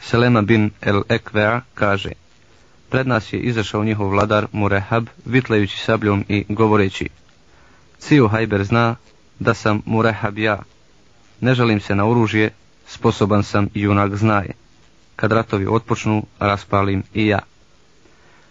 [0.00, 2.12] Selema bin El Ekvea kaže,
[2.90, 7.08] pred nas je izašao njihov vladar Murehab, vitlajući sabljom i govoreći,
[7.98, 8.96] Cio Hajber zna
[9.38, 10.62] da sam Murehab ja.
[11.40, 12.50] Ne žalim se na oružje,
[12.86, 14.52] sposoban sam i junak znaje.
[15.16, 17.38] kad ratovi otpočnu, raspalim i ja.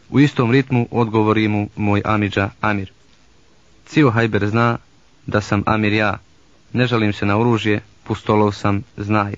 [0.10, 2.91] U istom ritmu odgovori mu moj Amidža Amir.
[3.86, 4.78] Cio Hajber zna
[5.26, 6.17] da sam Amir ja,
[6.73, 9.36] ne žalim se na oružje, pustolov sam, znaje.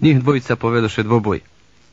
[0.00, 1.40] Njih dvojica povedoše dvoboj.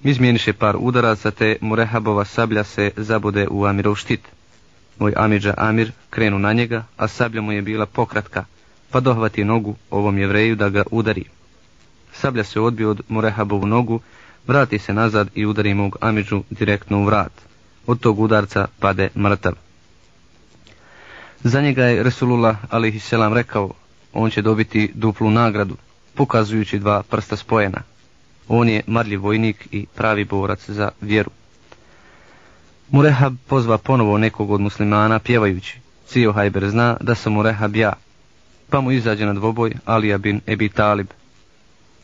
[0.04, 4.22] Izmijeniše par udaraca, te Murehabova sablja se zabude u Amirov štit.
[5.00, 8.46] Moj Amidža Amir krenu na njega, a sablja mu je bila pokratka,
[8.92, 11.26] pa dohvati nogu ovom jevreju da ga udari.
[12.14, 14.00] Sablja se odbio od Murehabovu nogu,
[14.48, 17.32] vrati se nazad i udari mog Amidžu direktno u vrat.
[17.88, 19.54] Od tog udarca pade mrtav.
[21.44, 23.14] Za njega je Resulullah a.s.
[23.34, 23.72] rekao,
[24.14, 25.78] on će dobiti duplu nagradu,
[26.16, 27.90] pokazujući dva prsta spojena.
[28.54, 31.32] On je marljiv vojnik i pravi borac za vjeru.
[32.90, 35.80] Murehab pozva ponovo nekog od muslimana pjevajući.
[36.08, 37.94] Cio Hajber zna da sam Murehab ja.
[38.70, 41.08] Pa mu izađe na dvoboj Alija bin Ebi Talib.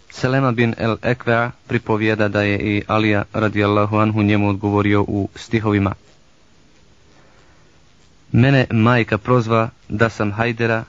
[0.10, 5.94] Selema bin El Ekvea pripovijeda da je i Alija radijallahu anhu njemu odgovorio u stihovima.
[8.32, 10.84] Mene majka prozva da sam Hajdera,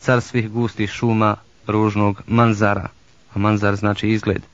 [0.00, 1.36] car svih gustih šuma,
[1.66, 2.88] ružnog manzara,
[3.34, 4.53] a manzar znači izgled.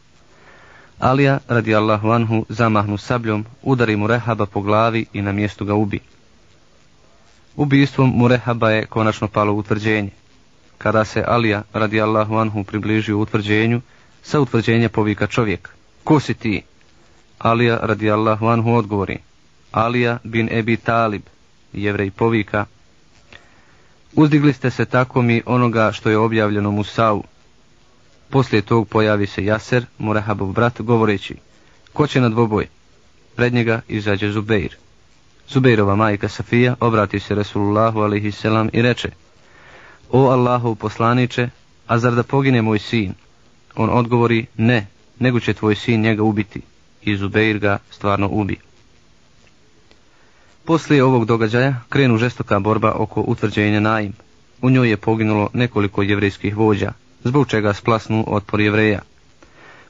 [1.00, 5.74] Alija, radi Allahu anhu, zamahnu sabljom, udari mu rehaba po glavi i na mjestu ga
[5.74, 6.00] ubi.
[7.56, 10.10] Ubistvom mu rehaba je konačno palo utvrđenje.
[10.78, 13.80] Kada se Alija, radi Allahu anhu, približio utvrđenju,
[14.22, 15.68] sa utvrđenja povika čovjek.
[16.04, 16.62] Ko si ti?
[17.38, 19.18] Alija, radi Allahu anhu, odgovori.
[19.72, 21.22] Alija bin Ebi Talib,
[21.72, 22.64] jevrej povika.
[24.12, 27.22] Uzdigli ste se tako mi onoga što je objavljeno Musau,
[28.30, 31.34] Poslije tog pojavi se Jaser, Murehabov brat, govoreći,
[31.92, 32.66] ko će na dvoboj?
[33.36, 34.76] Pred njega izađe Zubeir.
[35.48, 38.44] Zubeirova majka Safija obrati se Resulullahu a.s.
[38.72, 39.10] i reče,
[40.10, 41.48] O Allahov poslaniće,
[41.86, 43.14] a zar da pogine moj sin?
[43.76, 44.86] On odgovori, ne,
[45.18, 46.60] nego će tvoj sin njega ubiti.
[47.02, 48.56] I Zubeir ga stvarno ubi.
[50.64, 54.12] Poslije ovog događaja krenu žestoka borba oko utvrđenja Naim.
[54.62, 56.92] U njoj je poginulo nekoliko jevrijskih vođa,
[57.24, 59.00] zbog čega splasnu otpor jevreja.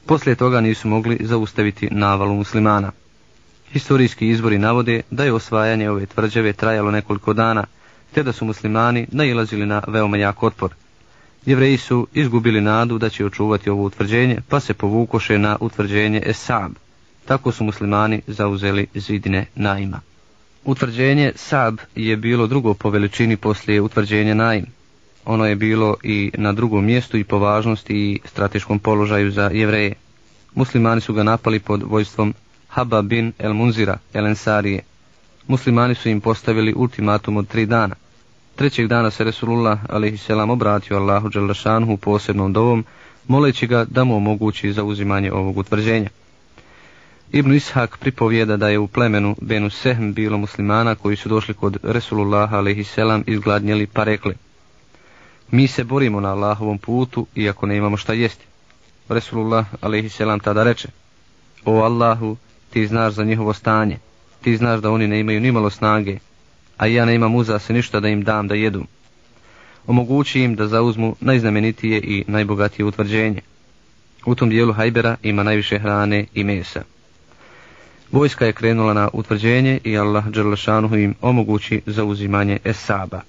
[0.05, 2.91] Poslije toga nisu mogli zaustaviti navalu muslimana.
[3.71, 7.63] Historijski izbori navode da je osvajanje ove tvrđave trajalo nekoliko dana,
[8.13, 10.73] te da su muslimani nailazili na veoma jak otpor.
[11.45, 16.71] Jevreji su izgubili nadu da će očuvati ovo utvrđenje, pa se povukoše na utvrđenje Esab.
[17.25, 19.99] Tako su muslimani zauzeli zidine Naima.
[20.65, 24.65] Utvrđenje Sab je bilo drugo po veličini poslije utvrđenja Naim
[25.25, 29.93] ono je bilo i na drugom mjestu i po važnosti i strateškom položaju za jevreje.
[30.55, 32.33] Muslimani su ga napali pod vojstvom
[32.67, 34.81] Haba bin El Munzira, El Ensarije.
[35.47, 37.95] Muslimani su im postavili ultimatum od tri dana.
[38.55, 40.29] Trećeg dana se Resulullah a.s.
[40.29, 42.85] obratio Allahu Đalašanhu posebnom dovom,
[43.27, 46.09] moleći ga da mu omogući zauzimanje ovog utvrđenja.
[47.31, 51.77] Ibn Ishak pripovijeda da je u plemenu Benu Sehm bilo muslimana koji su došli kod
[51.83, 52.97] Resulullah a.s.
[53.27, 54.35] izgladnjeli pa rekli
[55.51, 58.45] Mi se borimo na Allahovom putu, iako ne imamo šta jesti.
[59.09, 60.87] Resulullah alaihisselam tada reče,
[61.65, 62.37] O Allahu,
[62.69, 63.97] ti znaš za njihovo stanje,
[64.41, 66.17] ti znaš da oni ne imaju nimalo snage,
[66.77, 68.83] a ja ne imam uza se ništa da im dam da jedu.
[69.87, 73.41] Omogući im da zauzmu najznamenitije i najbogatije utvrđenje.
[74.25, 76.83] U tom dijelu Hajbera ima najviše hrane i mesa.
[78.11, 83.21] Vojska je krenula na utvrđenje i Allah Đerlašanuhu im omogući zauzimanje Esaba.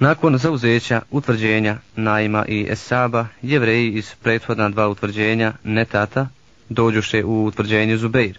[0.00, 6.28] Nakon zauzeća utvrđenja najma i Esaba, jevreji iz prethodna dva utvrđenja Netata
[6.68, 8.38] dođuše u utvrđenje Zubeir.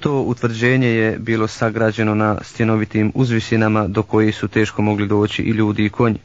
[0.00, 5.50] To utvrđenje je bilo sagrađeno na stjenovitim uzvisinama do koji su teško mogli doći i
[5.50, 6.18] ljudi i konji.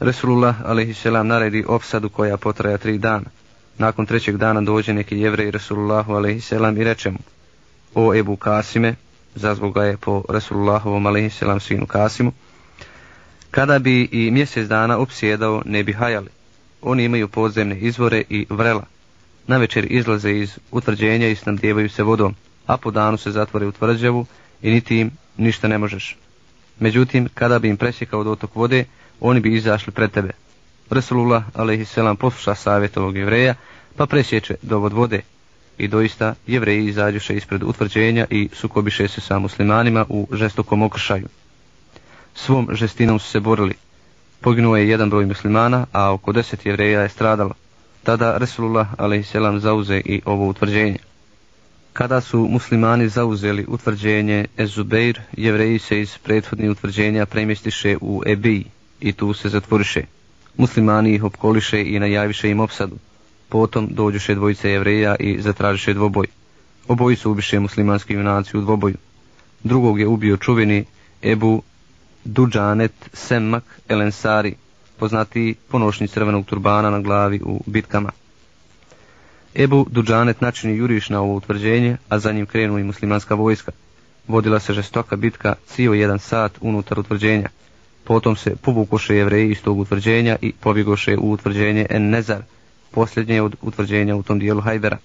[0.00, 1.04] Resulullah a.s.
[1.04, 3.26] naredi opsadu koja potraja tri dana.
[3.78, 6.52] Nakon trećeg dana dođe neki jevrej Resulullahu a.s.
[6.52, 7.18] i reče mu
[7.94, 8.94] O Ebu Kasime,
[9.34, 11.64] zazvog ga je po Resulullahovom a.s.
[11.64, 12.32] sinu Kasimu,
[13.54, 16.28] Kada bi i mjesec dana opsjedao, ne bi hajali.
[16.82, 18.82] Oni imaju podzemne izvore i vrela.
[19.46, 22.34] Na večer izlaze iz utvrđenja i snabdjevaju se vodom,
[22.66, 24.26] a po danu se zatvore u tvrđavu
[24.62, 26.16] i niti im ništa ne možeš.
[26.80, 28.84] Međutim, kada bi im presjekao dotok vode,
[29.20, 30.30] oni bi izašli pred tebe.
[30.90, 31.98] Resulullah, a.s.
[32.18, 33.54] posluša savjet ovog jevreja,
[33.96, 35.20] pa presječe dovod vode.
[35.78, 41.28] I doista, jevreji izađuše ispred utvrđenja i sukobiše se sa muslimanima u žestokom okršaju
[42.34, 43.74] svom žestinom su se borili.
[44.40, 47.54] Poginuo je jedan broj muslimana, a oko deset jevreja je stradalo.
[48.02, 49.62] Tada Resulullah a.s.
[49.62, 50.98] zauze i ovo utvrđenje.
[51.92, 58.64] Kada su muslimani zauzeli utvrđenje Ezubeir, jevreji se iz prethodnih utvrđenja premjestiše u Ebi
[59.00, 60.02] i tu se zatvoriše.
[60.56, 62.96] Muslimani ih opkoliše i najaviše im opsadu.
[63.48, 66.26] Potom dođuše dvojice jevreja i zatražiše dvoboj.
[66.88, 68.96] Oboji su ubiše muslimanski junaci u dvoboju.
[69.64, 70.84] Drugog je ubio čuveni
[71.22, 71.62] Ebu
[72.24, 74.54] Duđanet Semmak Elensari,
[74.98, 78.10] poznati ponošnji crvenog turbana na glavi u bitkama.
[79.54, 83.72] Ebu Duđanet načini juriš na ovo utvrđenje, a za njim krenu i muslimanska vojska.
[84.28, 87.48] Vodila se žestoka bitka cijel jedan sat unutar utvrđenja.
[88.04, 92.42] Potom se povukoše jevreji iz tog utvrđenja i pobjegoše u utvrđenje En Nezar,
[92.90, 94.98] posljednje od utvrđenja u tom dijelu Hajbera.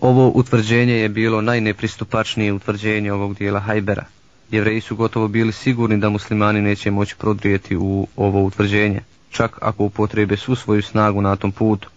[0.00, 4.04] Ovo utvrđenje je bilo najnepristupačnije utvrđenje ovog dijela Hajbera.
[4.50, 9.84] Jevreji su gotovo bili sigurni da muslimani neće moći prodrijeti u ovo utvrđenje, čak ako
[9.84, 11.88] upotrebe svu svoju snagu na tom putu.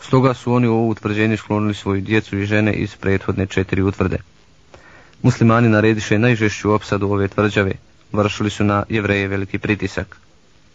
[0.00, 4.18] Stoga su oni u ovo utvrđenje sklonili svoju djecu i žene iz prethodne četiri utvrde.
[5.22, 7.72] Muslimani narediše najžešću opsadu ove tvrđave,
[8.12, 10.16] vršili su na jevreje veliki pritisak.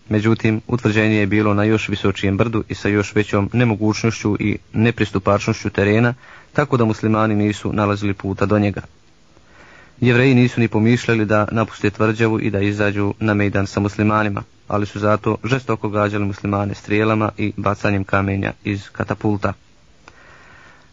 [0.09, 5.69] Međutim, utvrđenje je bilo na još visočijem brdu i sa još većom nemogućnošću i nepristupačnošću
[5.69, 6.13] terena,
[6.53, 8.81] tako da muslimani nisu nalazili puta do njega.
[10.01, 14.85] Jevreji nisu ni pomišljali da napuste tvrđavu i da izađu na mejdan sa muslimanima, ali
[14.85, 19.53] su zato žestoko gađali muslimane strijelama i bacanjem kamenja iz katapulta.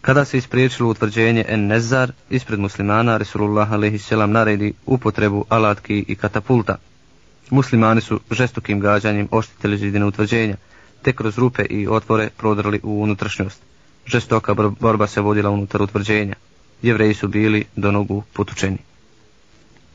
[0.00, 4.10] Kada se ispriječilo utvrđenje en nezar, ispred muslimana Resulullah a.s.
[4.26, 6.76] naredi upotrebu alatki i katapulta.
[7.50, 10.56] Muslimani su žestokim gađanjem oštitili zidine utvrđenja,
[11.02, 13.62] te kroz rupe i otvore prodrali u unutrašnjost.
[14.06, 16.34] Žestoka borba se vodila unutar utvrđenja.
[16.82, 18.78] Jevreji su bili do nogu potučeni.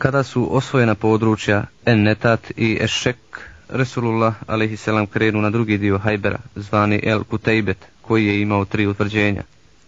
[0.02, 3.18] Kada su osvojena područja Ennetat i Ešek,
[3.70, 4.88] Resulullah a.s.
[5.12, 9.44] krenu na drugi dio Hajbera, zvani El Kutejbet, koji je imao tri utvrđenja.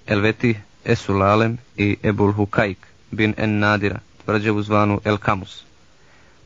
[0.08, 2.78] Elveti, Esulalem i Ebul Hukajk
[3.12, 5.64] bin En Nadira, tvrđavu zvanu El Kamus.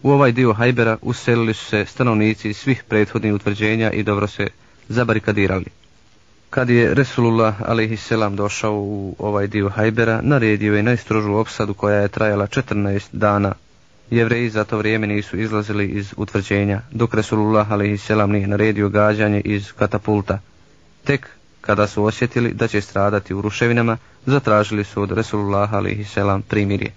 [0.04, 4.48] U ovaj dio Hajbera uselili su se stanovnici svih prethodnih utvrđenja i dobro se
[4.88, 5.66] zabarikadirali.
[6.50, 8.12] Kad je Resulullah a.s.
[8.36, 13.54] došao u ovaj dio Hajbera, naredio je najstrožu opsadu koja je trajala 14 dana.
[14.10, 18.10] Jevreji za to vrijeme nisu izlazili iz utvrđenja, dok Resulullah a.s.
[18.28, 20.40] nije naredio gađanje iz katapulta.
[21.04, 21.30] Tek
[21.62, 26.18] kada su osjetili da će stradati u ruševinama, zatražili su od Resulullah a.s.
[26.48, 26.92] primirje.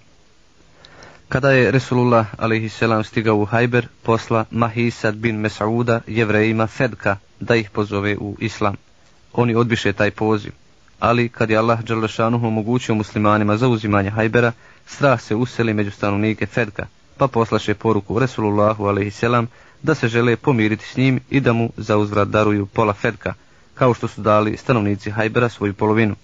[1.29, 3.07] Kada je Resulullah a.s.
[3.07, 8.75] stigao u Hajber, posla Mahisad bin Mesauda jevrejima Fedka da ih pozove u islam
[9.33, 10.51] oni odbiše taj poziv.
[10.99, 14.51] Ali kad je Allah Đalešanuhu omogućio muslimanima zauzimanje hajbera,
[14.85, 16.85] strah se useli među stanovnike Fedka,
[17.17, 19.23] pa poslaše poruku Resulullahu a.s.
[19.81, 23.33] da se žele pomiriti s njim i da mu za uzvrat daruju pola Fedka,
[23.73, 26.15] kao što su dali stanovnici hajbera svoju polovinu.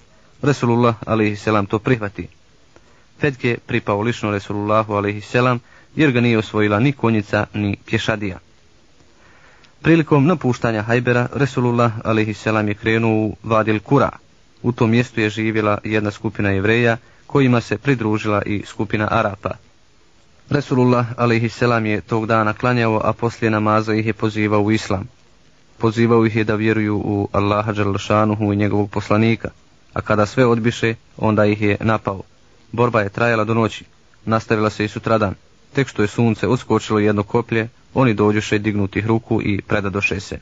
[0.42, 1.46] Resulullah a.s.
[1.70, 2.28] to prihvati.
[3.20, 5.36] Fedk je pripao lično Resulullahu a.s.
[5.96, 8.40] jer ga nije osvojila ni konjica ni pješadija.
[9.82, 12.46] Prilikom napuštanja Hajbera, Resulullah a.s.
[12.46, 14.10] je krenuo u Vadil Kura.
[14.62, 19.52] U tom mjestu je živjela jedna skupina jevreja, kojima se pridružila i skupina Arapa.
[20.50, 21.62] Resulullah a.s.
[21.86, 25.08] je tog dana klanjao, a poslije namaza ih je pozivao u islam.
[25.78, 29.50] Pozivao ih je da vjeruju u Allaha Đerlašanuhu i njegovog poslanika,
[29.94, 32.22] a kada sve odbiše, onda ih je napao.
[32.72, 33.86] Borba je trajala do noći,
[34.26, 35.34] nastavila se i sutradan,
[35.74, 40.40] tek što je sunce uskočilo jedno koplje, oni dođuše dignutih ruku i predadoše se.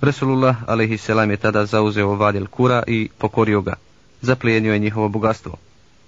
[0.00, 1.08] Resulullah a.s.
[1.08, 3.74] je tada zauzeo vadil kura i pokorio ga.
[4.20, 5.56] Zaplijenio je njihovo bogatstvo.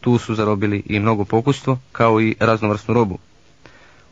[0.01, 3.19] Tu su zarobili i mnogo pokustvo, kao i raznovrsnu robu.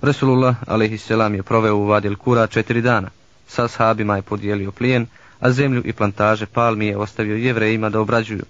[0.03, 1.11] Resulullah a.s.
[1.11, 3.11] je proveo u vadil kura četiri dana.
[3.47, 5.07] Sa sahabima je podijelio plijen,
[5.41, 8.45] a zemlju i plantaže palmi je ostavio jevrejima da obrađuju.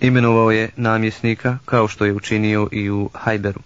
[0.00, 3.60] Imenovao je namjesnika kao što je učinio i u Hajberu.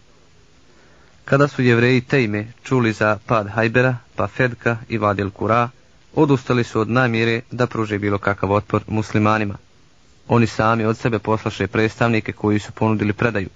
[1.30, 5.68] Kada su jevreji Tejme čuli za pad Hajbera, pa Fedka i Vadil Kura,
[6.14, 9.54] odustali su od namjere da pruže bilo kakav otpor muslimanima.
[10.28, 13.48] Oni sami od sebe poslaše predstavnike koji su ponudili predaju.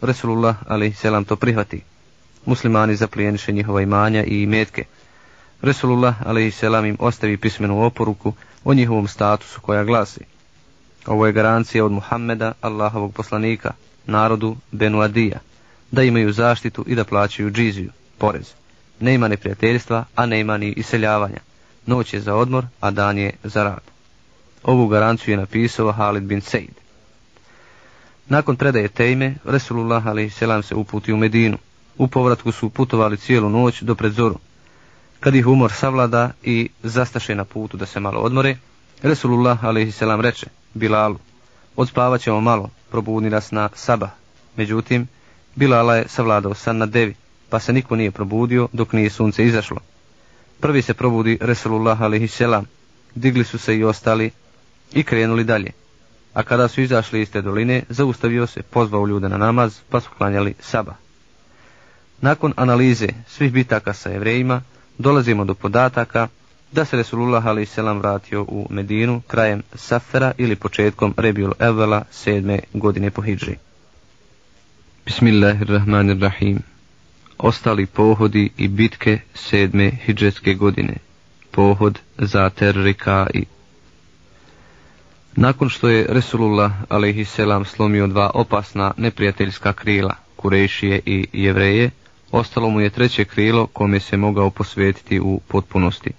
[0.00, 1.82] Resulullah, ali selam to prihvati.
[2.46, 4.84] Muslimani zaplijeniše njihova imanja i imetke.
[5.62, 8.32] Resulullah, ali selam im ostavi pismenu oporuku
[8.64, 10.20] o njihovom statusu koja glasi.
[11.06, 13.72] Ovo je garancija od Muhammeda, Allahovog poslanika,
[14.06, 15.40] narodu Benu Adija
[15.90, 18.52] da imaju zaštitu i da plaćaju džiziju, porez.
[19.00, 21.40] Ne ima neprijateljstva, a ne ima ni iseljavanja.
[21.86, 23.82] Noć je za odmor, a dan je za rad.
[24.62, 26.74] Ovu garanciju je napisao Halid bin Sejd.
[28.28, 30.66] Nakon predaje tejme, Resulullah a.s.
[30.66, 31.58] se uputi u Medinu.
[31.98, 34.38] U povratku su putovali cijelu noć do predzoru.
[35.20, 38.56] Kad ih umor savlada i zastaše na putu da se malo odmore,
[39.02, 40.02] Resulullah a.s.
[40.20, 41.18] reče, Bilalu,
[41.76, 44.10] odspavat ćemo malo, probudni nas na sabah.
[44.56, 45.08] Međutim,
[45.54, 47.14] Bilala je savladao san na devi,
[47.48, 49.78] pa se niko nije probudio dok nije sunce izašlo.
[50.60, 52.42] Prvi se probudi Resulullah a.s.
[53.14, 54.30] Digli su se i ostali,
[54.92, 55.70] i krenuli dalje.
[56.34, 60.08] A kada su izašli iz te doline, zaustavio se, pozvao ljude na namaz, pa su
[60.18, 60.94] klanjali saba.
[62.20, 64.62] Nakon analize svih bitaka sa jevrejima,
[64.98, 66.28] dolazimo do podataka
[66.72, 67.78] da se Resulullah a.s.
[67.78, 73.69] vratio u Medinu krajem Safera ili početkom Rebiul Evela sedme godine po Hidži.
[75.06, 76.62] Bismillahirrahmanirrahim.
[77.38, 80.94] Ostali pohodi i bitke sedme hidžetske godine.
[81.50, 83.44] Pohod za Terrika i
[85.36, 87.40] nakon što je Resulullah a.s.
[87.70, 91.90] slomio dva opasna neprijateljska krila, Kurešije i Jevreje,
[92.30, 96.10] ostalo mu je treće krilo kome se mogao posvetiti u potpunosti.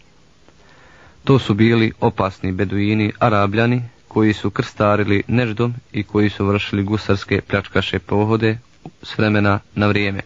[1.24, 7.42] To su bili opasni beduini arabljani koji su krstarili neždom i koji su vršili gusarske
[7.42, 8.58] pljačkaše pohode
[9.04, 10.22] s vremena na vrijeme.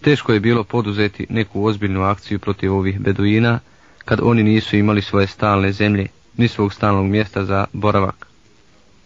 [0.00, 3.58] Teško je bilo poduzeti neku ozbiljnu akciju protiv ovih beduina
[4.04, 6.06] kad oni nisu imali svoje stalne zemlje
[6.36, 8.26] ni svog stalnog mjesta za boravak.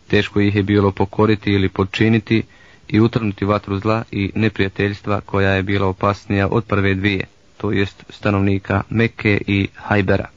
[0.09, 2.43] Teško ih je bilo pokoriti ili podčiniti
[2.89, 7.25] i utrnuti vatru zla i neprijateljstva koja je bila opasnija od prve dvije,
[7.57, 10.29] to jest stanovnika Mekke i Hajbera.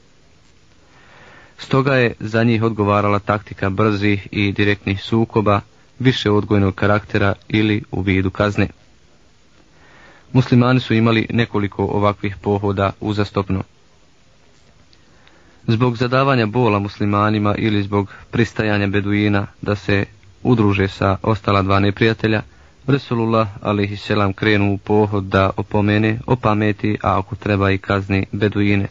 [1.58, 5.60] Stoga je za njih odgovarala taktika brzih i direktnih sukoba,
[5.98, 8.68] više odgojnog karaktera ili u vidu kazne.
[10.32, 13.62] Muslimani su imali nekoliko ovakvih pohoda uzastopno.
[15.66, 20.04] Zbog zadavanja bola muslimanima ili zbog pristajanja beduina da se
[20.42, 22.42] udruže sa ostala dva neprijatelja,
[22.86, 28.88] Resulullah alihi selam krenu u pohod da opomene, opameti, a ako treba i kazni beduine.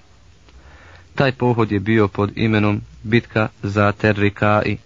[1.15, 4.77] Taj pohod je bio pod imenom bitka za Terrikai.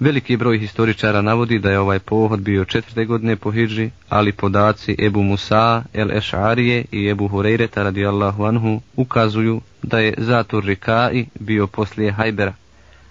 [0.00, 4.96] Veliki broj historičara navodi da je ovaj pohod bio četvrte godine po Hidži, ali podaci
[4.98, 11.66] Ebu Musa, El Ešarije i Ebu Hurejreta radijallahu anhu ukazuju da je Zatur Rikai bio
[11.66, 12.54] poslije Hajbera,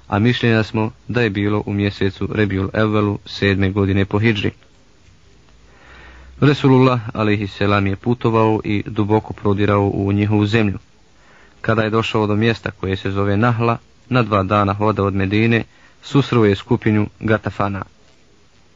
[0.07, 4.51] a mišljenja smo da je bilo u mjesecu Rebiul Evvelu sedme godine po Hidži.
[6.41, 10.79] Resulullah alaihisselam je putovao i duboko prodirao u njihovu zemlju.
[11.61, 13.77] Kada je došao do mjesta koje se zove Nahla,
[14.09, 15.63] na dva dana hoda od Medine,
[16.01, 17.83] susreo je skupinju Gatafana.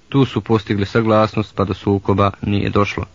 [0.09, 3.05] Tu su postigli saglasnost pa do sukoba nije došlo.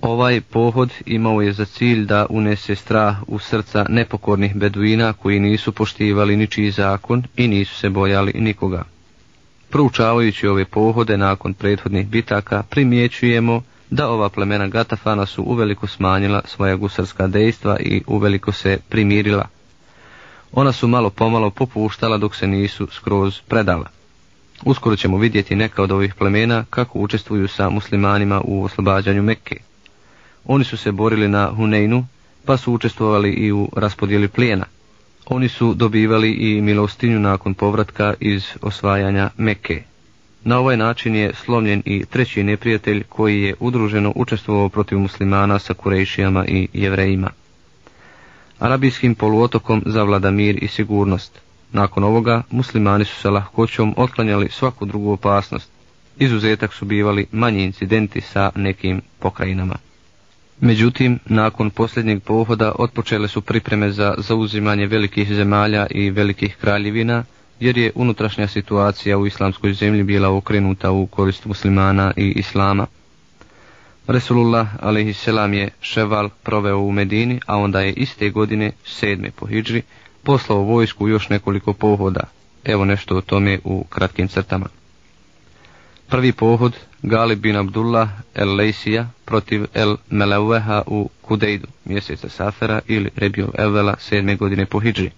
[0.00, 5.72] Ovaj pohod imao je za cilj da unese strah u srca nepokornih beduina koji nisu
[5.72, 8.84] poštivali ničiji zakon i nisu se bojali nikoga.
[9.70, 16.76] Proučavajući ove pohode nakon prethodnih bitaka primjećujemo da ova plemena Gatafana su uveliko smanjila svoja
[16.76, 19.48] gusarska dejstva i uveliko se primirila.
[20.52, 23.86] Ona su malo pomalo popuštala dok se nisu skroz predala.
[24.64, 29.56] Uskoro ćemo vidjeti neka od ovih plemena kako učestvuju sa muslimanima u oslobađanju Mekke.
[30.44, 32.06] Oni su se borili na Huneinu,
[32.44, 34.64] pa su učestvovali i u raspodijeli plijena.
[35.26, 39.82] Oni su dobivali i milostinju nakon povratka iz osvajanja Mekke.
[40.44, 45.74] Na ovaj način je slomljen i treći neprijatelj koji je udruženo učestvovao protiv muslimana sa
[45.74, 47.30] kurejšijama i jevrejima.
[48.58, 51.40] Arabijskim poluotokom zavlada mir i sigurnost.
[51.72, 55.70] Nakon ovoga, muslimani su sa lahkoćom otklanjali svaku drugu opasnost.
[56.18, 59.76] Izuzetak su bivali manji incidenti sa nekim pokrajinama.
[60.60, 67.24] Međutim, nakon posljednjeg pohoda otpočele su pripreme za zauzimanje velikih zemalja i velikih kraljevina,
[67.60, 72.86] jer je unutrašnja situacija u islamskoj zemlji bila okrenuta u korist muslimana i islama.
[74.08, 75.26] Resulullah a.s.
[75.52, 79.82] je ševal proveo u Medini, a onda je iste godine, sedme po Hidžri,
[80.22, 82.20] poslao vojsku još nekoliko pohoda.
[82.64, 84.66] Evo nešto o tome u kratkim crtama.
[86.08, 93.10] Prvi pohod Galib bin Abdullah el Lejsija protiv el Meleweha u Kudejdu, mjeseca Safera ili
[93.16, 95.10] Rebio Evela sedme godine po Hidži.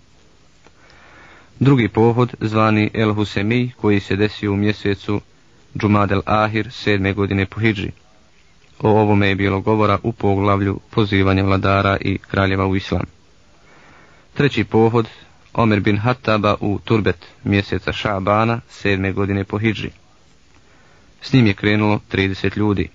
[1.59, 5.20] Drugi pohod zvani el Husemi koji se desio u mjesecu
[5.78, 7.91] Džumad el Ahir sedme godine po Hidži.
[8.82, 13.04] O ovome je bilo govora u poglavlju pozivanja vladara i kraljeva u islam.
[14.34, 15.08] Treći pohod
[15.54, 19.90] Omer bin Hattaba u Turbet mjeseca Šabana sedme godine po Hidži.
[21.22, 22.88] S njim je krenulo 30 ljudi.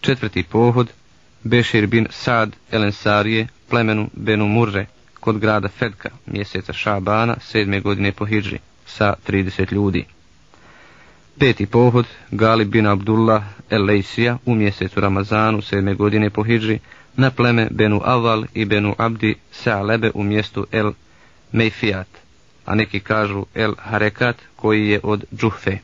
[0.00, 0.92] Četvrti pohod,
[1.42, 4.86] Bešir bin Sad Elensarije, plemenu Benu Murre,
[5.20, 10.04] kod grada Fedka, mjeseca Šabana, sedme godine po Hidži, sa 30 ljudi.
[11.38, 16.78] Peti pohod, Gali bin Abdullah El Lejsija, u mjesecu Ramazanu, sedme godine po Hidži,
[17.16, 20.92] na pleme Benu Aval i Benu Abdi Sa'lebe u mjestu El
[21.52, 22.06] Mejfijat,
[22.64, 25.78] a neki kažu El Harekat, koji je od Džuhfe.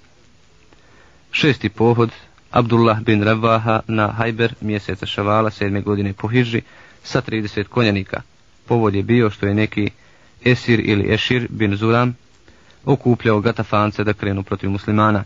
[1.32, 2.10] Šesti pohod,
[2.50, 6.62] Abdullah bin Ravaha na Hajber mjeseca Šavala sedme godine po Hidži
[7.02, 8.22] sa 30 konjanika.
[8.66, 9.90] Povod je bio što je neki
[10.44, 12.16] Esir ili Ešir bin Zuram
[12.84, 15.24] okupljao Gatafance da krenu protiv muslimana.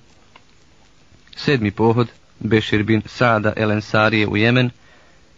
[1.39, 2.09] Sedmi pohod,
[2.41, 4.71] Bešir bin Sada el Ensarije u Jemen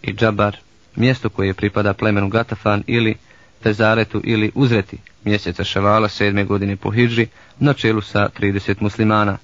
[0.03, 0.57] i Džabar,
[0.97, 3.15] mjesto koje pripada plemenu Gatafan ili
[3.63, 7.27] Tezaretu ili Uzreti, mjeseca Ševala sedme godine po Hidži,
[7.59, 9.39] na čelu sa 30 muslimana.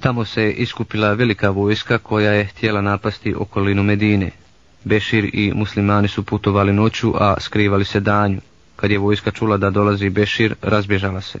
[0.00, 4.30] Tamo se iskupila velika vojska koja je htjela napasti okolinu Medine.
[4.84, 8.40] Bešir i muslimani su putovali noću, a skrivali se danju.
[8.76, 11.38] Kad je vojska čula da dolazi Bešir, razbježala se.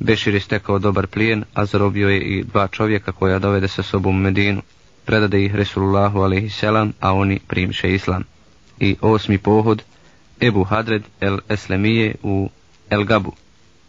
[0.00, 4.16] Bešir je stekao dobar plijen, a zarobio je i dva čovjeka koja dovede sa sobom
[4.16, 4.62] u Medinu.
[5.04, 6.62] Predade ih Resulullahu a.s.
[7.00, 8.24] a oni primiše islam.
[8.78, 9.82] I osmi pohod,
[10.40, 12.48] Ebu Hadred el Eslemije u
[12.90, 13.32] El Gabu.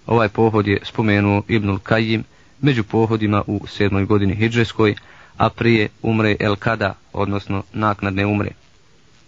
[0.07, 2.23] Ovaj pohod je spomenuo Ibnul Kajim
[2.61, 4.95] među pohodima u sedmoj godini Hidžeskoj,
[5.37, 8.51] a prije umre El Kada, odnosno naknadne umre.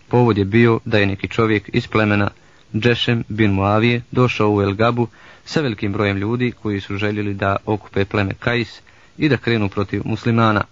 [0.07, 2.29] Povod je bio da je neki čovjek iz plemena
[2.75, 5.07] Džešem bin Muavije došao u El Gabu
[5.45, 8.81] sa velikim brojem ljudi koji su željeli da okupe pleme Kais
[9.17, 10.63] i da krenu protiv muslimana.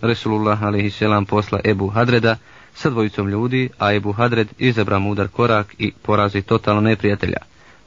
[0.00, 1.02] Resulullah a.s.
[1.28, 2.36] posla Ebu Hadreda
[2.74, 7.36] sa dvojicom ljudi, a Ebu Hadred izabra mudar korak i porazi totalno neprijatelja,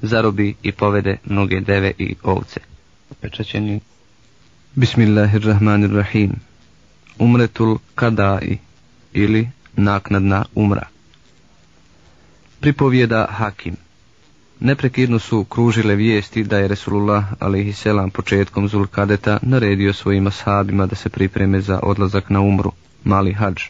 [0.01, 2.59] zarobi i povede mnoge deve i ovce.
[3.21, 3.79] Pečaćeni.
[4.75, 6.31] Bismillahirrahmanirrahim.
[7.19, 8.57] Umretul kadai
[9.13, 10.87] ili naknadna umra.
[12.59, 13.75] Pripovjeda Hakim.
[14.59, 21.09] Neprekidno su kružile vijesti da je Resulullah alaihisselam početkom Zulkadeta naredio svojim ashabima da se
[21.09, 22.71] pripreme za odlazak na umru,
[23.03, 23.61] mali hađ,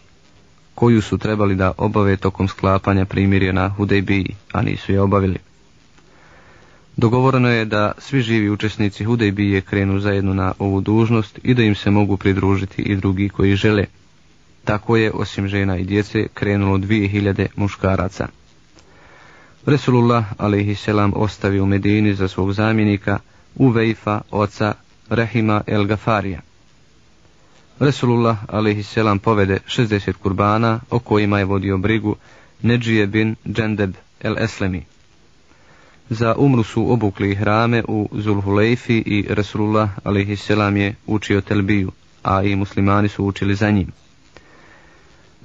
[0.76, 5.38] koju su trebali da obave tokom sklapanja primirja na Hudejbiji, a nisu je obavili.
[6.98, 11.76] Dogovoreno je da svi živi učesnici Hudejbije krenu zajedno na ovu dužnost i da im
[11.76, 13.86] se mogu pridružiti i drugi koji žele.
[14.64, 18.28] Tako je, osim žena i djece, krenulo dvije hiljade muškaraca.
[19.66, 20.88] Resulullah a.s.
[21.16, 23.20] ostavi u Medini za svog zamjenika
[23.56, 24.74] Uvejfa, oca
[25.10, 26.42] Rahima el Gafarija.
[27.80, 28.96] Resulullah a.s.
[29.22, 32.16] povede 60 kurbana o kojima je vodio brigu
[32.62, 34.86] Neđije bin Džendeb el Eslemi.
[36.10, 40.50] Za umru su obukli hrame u Zulhulejfi i Resulullah a.s.
[40.76, 41.92] je učio telbiju,
[42.24, 43.92] a i muslimani su učili za njim.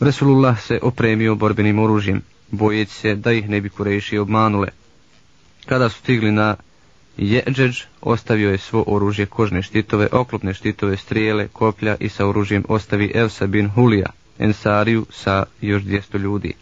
[0.00, 4.68] Resulullah se opremio borbenim oružjem, bojeći se da ih ne bi Kurejši obmanule.
[5.66, 6.56] Kada su stigli na
[7.16, 13.12] Jeđeđ, ostavio je svo oružje kožne štitove, oklopne štitove, strijele, koplja i sa oružjem ostavi
[13.14, 16.52] Evsa bin Hulija, Ensariju sa još 200 ljudi.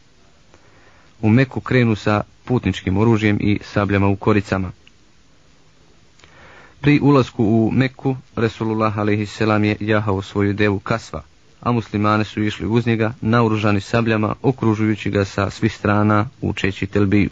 [1.21, 4.73] U Meku krenu sa putničkim oružjem i sabljama u koricama.
[6.81, 9.41] Pri ulasku u Meku, Resulullah a.s.
[9.41, 11.23] je jahao svoju devu Kasva,
[11.67, 17.31] a muslimane su išli uz njega naoružani sabljama, okružujući ga sa svih strana učeći telbiju.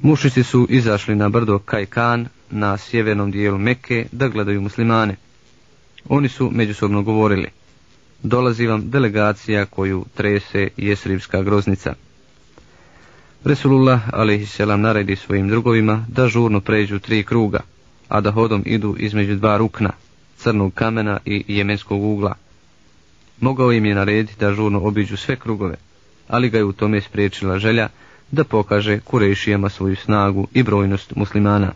[0.00, 5.16] Mušici su izašli na brdo Kajkan na sjevernom dijelu Mekke da gledaju muslimane.
[6.08, 7.48] Oni su međusobno govorili,
[8.22, 11.94] dolazi vam delegacija koju trese jesribska groznica.
[13.44, 14.58] Resulullah a.s.
[14.58, 17.60] naredi svojim drugovima da žurno pređu tri kruga,
[18.08, 19.90] a da hodom idu između dva rukna,
[20.36, 22.43] crnog kamena i jemenskog ugla.
[23.40, 25.76] Mogao im je narediti da žurno obiđu sve krugove,
[26.28, 27.88] ali ga je u tome spriječila želja
[28.30, 31.72] da pokaže kurešijama svoju snagu i brojnost muslimana.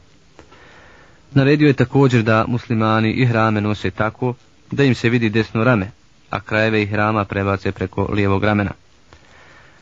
[1.34, 4.34] Naredio je također da muslimani i hrame nose tako
[4.70, 5.90] da im se vidi desno rame,
[6.30, 8.70] a krajeve i hrama prebace preko lijevog ramena.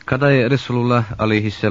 [0.05, 1.63] Kada je Resulullah a.s.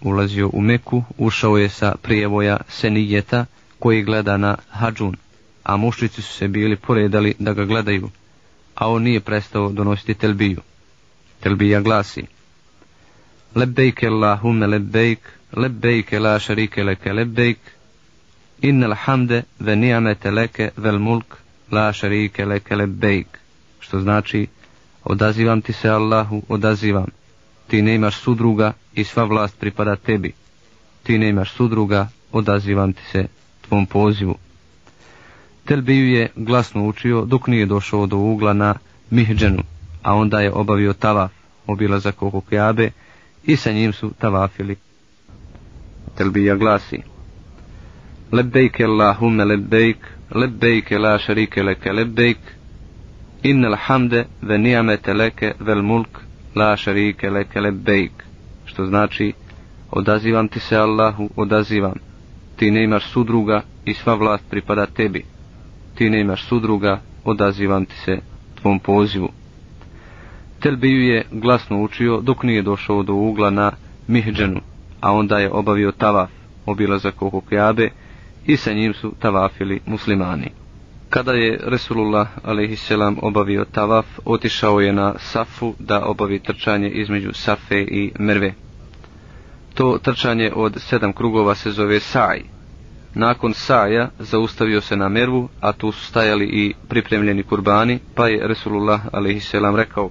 [0.00, 3.46] ulazio u Meku, ušao je sa prijevoja Senijeta
[3.78, 5.16] koji gleda na Hadžun,
[5.62, 8.10] a mušrici su se bili poredali da ga gledaju,
[8.78, 10.60] a on nije prestao donositi telbiju.
[11.40, 12.22] Telbija glasi
[13.54, 15.18] Lebbejke Allahumme lebejk,
[15.56, 17.58] lebbejke la šarike leke lebejk,
[18.62, 21.36] innel hamde ve nijamete leke vel mulk
[21.70, 23.38] la šarike leke lebejk,
[23.80, 24.46] što znači
[25.04, 27.06] odazivam ti se Allahu, odazivam,
[27.68, 30.32] ti ne imaš sudruga i sva vlast pripada tebi,
[31.02, 33.26] ti ne imaš sudruga, odazivam ti se
[33.68, 34.38] tvom pozivu.
[35.68, 38.74] Telbiju je glasno učio dok nije došao do ugla na
[39.10, 39.62] Mihđenu,
[40.02, 41.32] a onda je obavio tavaf,
[41.66, 42.90] obilazak oko Kjabe
[43.44, 44.76] i sa njim su tavafili.
[46.16, 47.02] Telbija glasi
[48.32, 49.96] Lebejke Allahumme lebejk,
[50.34, 52.38] lebejke la šarike leke lebejk,
[53.42, 56.18] innel hamde ve nijamete leke vel mulk,
[56.54, 58.12] la šarike leke lebejk,
[58.64, 59.32] što znači
[59.90, 61.94] odazivam ti se Allahu, odazivam,
[62.56, 65.37] ti ne imaš sudruga i sva vlast pripada tebi
[65.98, 68.18] ti ne imaš sudruga, odazivam ti se
[68.60, 69.28] tvom pozivu.
[70.60, 73.72] Telbiju je glasno učio dok nije došao do ugla na
[74.06, 74.60] Mihđenu,
[75.00, 76.30] a onda je obavio tavaf,
[76.66, 77.90] obilazak oko Kjabe
[78.46, 80.50] i sa njim su tavafili muslimani.
[81.10, 82.90] Kada je Resulullah a.s.
[83.22, 88.52] obavio tavaf, otišao je na Safu da obavi trčanje između Safe i Merve.
[89.74, 92.57] To trčanje od sedam krugova se zove Saj.
[93.14, 98.48] Nakon Saja zaustavio se na Mervu, a tu su stajali i pripremljeni kurbani, pa je
[98.48, 99.54] Resulullah a.s.
[99.76, 100.10] rekao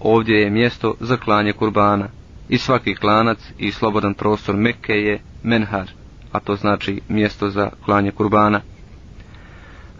[0.00, 2.08] Ovdje je mjesto za klanje kurbana
[2.48, 5.90] i svaki klanac i slobodan prostor Mekke je Menhar,
[6.32, 8.60] a to znači mjesto za klanje kurbana.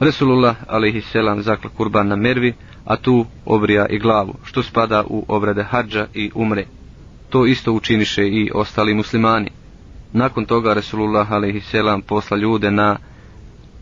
[0.01, 1.45] Resulullah a.s.
[1.45, 2.55] zakla kurban na Mervi,
[2.85, 6.67] a tu obrija i glavu, što spada u obrade hađa i umre.
[7.31, 9.51] To isto učiniše i ostali muslimani.
[10.13, 11.75] Nakon toga Resulullah a.s.
[12.07, 12.97] posla ljude na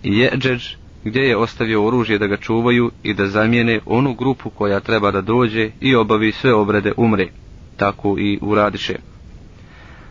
[0.03, 5.11] Jeđeđ, gdje je ostavio oružje da ga čuvaju i da zamijene onu grupu koja treba
[5.11, 7.29] da dođe i obavi sve obrede umre.
[7.77, 8.95] Tako i uradiše.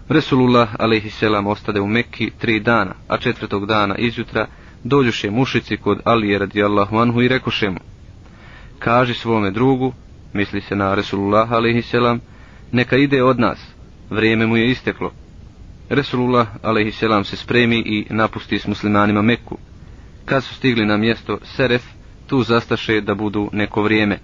[0.09, 1.23] Resulullah a.s.
[1.45, 4.47] ostade u Mekki tri dana, a četvrtog dana izjutra
[4.83, 7.79] dođuše mušici kod Alije radijallahu anhu i rekoše mu,
[8.79, 9.93] kaži svome drugu,
[10.33, 11.93] misli se na Resulullah a.s.
[12.71, 13.59] neka ide od nas,
[14.09, 15.11] vrijeme mu je isteklo.
[15.89, 19.57] Resulullah alaihisselam se spremi i napusti s muslimanima Meku.
[20.25, 21.83] Kad su stigli na mjesto Seref,
[22.27, 24.19] tu zastaše da budu neko vrijeme.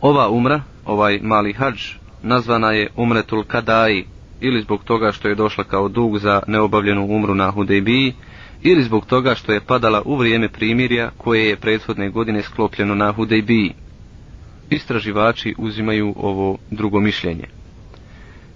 [0.00, 1.82] Ova umra, ovaj mali hađ,
[2.22, 4.04] nazvana je Umretul Kadai,
[4.40, 8.14] ili zbog toga što je došla kao dug za neobavljenu umru na Hudejbiji,
[8.62, 13.12] ili zbog toga što je padala u vrijeme primirja koje je prethodne godine sklopljeno na
[13.12, 13.74] Hudejbiji.
[14.70, 17.57] Istraživači uzimaju ovo drugo mišljenje.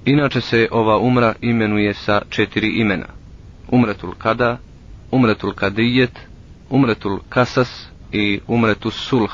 [0.04, 3.06] Inače se ova umra imenuje sa četiri imena.
[3.68, 4.58] Umretul Kada,
[5.10, 6.18] Umretul Kadijet,
[6.70, 9.32] Umretul Kasas i Umretul Sulh.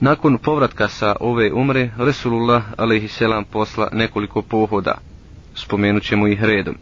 [0.00, 3.20] Nakon povratka sa ove umre, Resulullah a.s.
[3.50, 4.98] posla nekoliko pohoda.
[5.54, 6.74] Spomenut ćemo ih redom.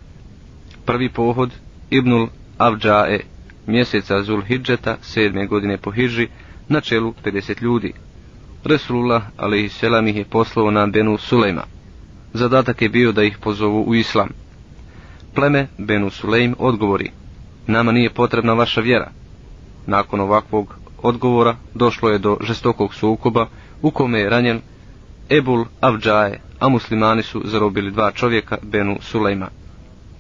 [0.85, 1.51] Prvi pohod
[1.91, 2.29] Ibnul
[2.59, 3.21] Avđae,
[3.67, 6.29] mjeseca Zulhidžeta, sedme godine po Hidži,
[6.69, 7.93] na čelu 50 ljudi.
[8.65, 11.76] Resulullah, ali ih je poslao na Benu Sulejma.
[12.37, 14.29] Zadatak je bio da ih pozovu u islam.
[15.35, 17.11] Pleme Benu Sulejm odgovori,
[17.67, 19.11] nama nije potrebna vaša vjera.
[19.87, 23.47] Nakon ovakvog odgovora došlo je do žestokog sukoba
[23.83, 24.61] u kome je ranjen
[25.31, 29.49] Ebul Avđae, a muslimani su zarobili dva čovjeka Benu Sulejma.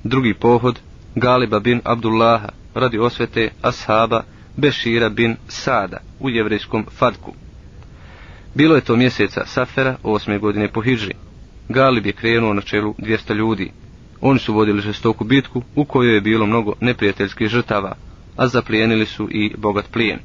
[0.04, 0.80] Drugi pohod
[1.14, 4.22] Galiba bin Abdullaha radi osvete ashaba
[4.56, 7.32] Bešira bin Sada u jevrejskom Fadku.
[8.54, 11.12] Bilo je to mjeseca Safera, osme godine po Hidži.
[11.68, 13.72] Galib je krenuo na čelu 200 ljudi.
[14.20, 17.96] Oni su vodili žestoku bitku u kojoj je bilo mnogo neprijateljskih žrtava,
[18.36, 20.18] a zaplijenili su i bogat plijen.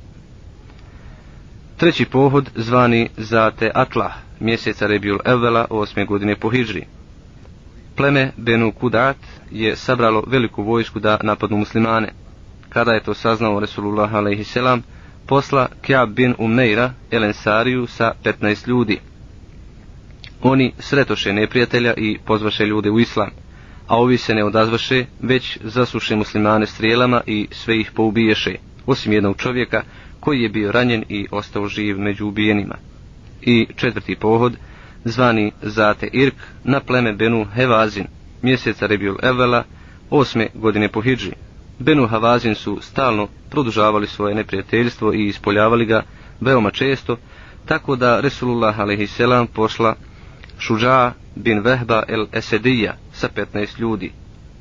[1.77, 6.85] Treći pohod zvani Zate Atlah, mjeseca Rebjul Evela osme godine po Hidžri.
[7.95, 9.17] Pleme Benu Kudat
[9.51, 12.13] je sabralo veliku vojsku da napadnu muslimane.
[12.69, 14.57] Kada je to saznao Resulullah a.s.
[15.27, 18.99] posla Kjab bin Umneira Elensariju sa 15 ljudi.
[20.43, 23.29] Oni sretoše neprijatelja i pozvaše ljude u islam,
[23.87, 29.37] a ovi se ne odazvaše, već zasuše muslimane strijelama i sve ih poubiješe, osim jednog
[29.37, 29.83] čovjeka
[30.19, 32.75] koji je bio ranjen i ostao živ među ubijenima.
[33.41, 34.53] I četvrti pohod,
[35.03, 38.05] zvani Zate Irk, na pleme Benu Hevazin,
[38.41, 39.63] mjeseca Rebjul Evela,
[40.09, 41.31] osme godine po Hidži.
[41.79, 46.03] Benu Havazin su stalno produžavali svoje neprijateljstvo i ispoljavali ga
[46.39, 47.17] veoma često,
[47.65, 49.21] tako da Resulullah a.s.
[49.53, 49.95] posla
[50.61, 54.11] Šuđa bin Vehba el Esedija sa 15 ljudi.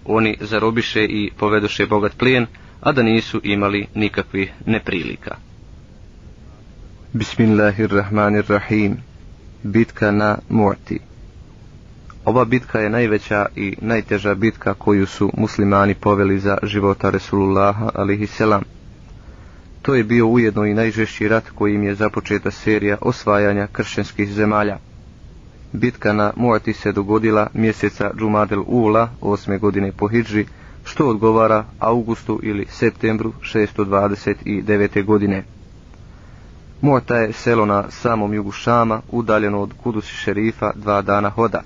[0.05, 2.47] Oni zarobiše i povedoše bogat plijen,
[2.81, 5.37] a da nisu imali nikakvih neprilika.
[7.13, 8.97] Bismillahirrahmanirrahim.
[9.63, 10.99] Bitka na Mu'ti.
[12.25, 18.27] Ova bitka je najveća i najteža bitka koju su muslimani poveli za života Resulullaha alihi
[18.27, 18.63] selam.
[19.83, 24.79] To je bio ujedno i najžešći rat kojim je započeta serija osvajanja kršćanskih zemalja.
[25.73, 30.47] Bitka na Muati se dogodila mjeseca Džumadel Ula, osme godine po Hidži,
[30.85, 35.05] što odgovara augustu ili septembru 629.
[35.05, 35.45] godine.
[36.81, 41.63] Muata je selo na samom jugu Šama, udaljeno od Kudusi šerifa dva dana hoda.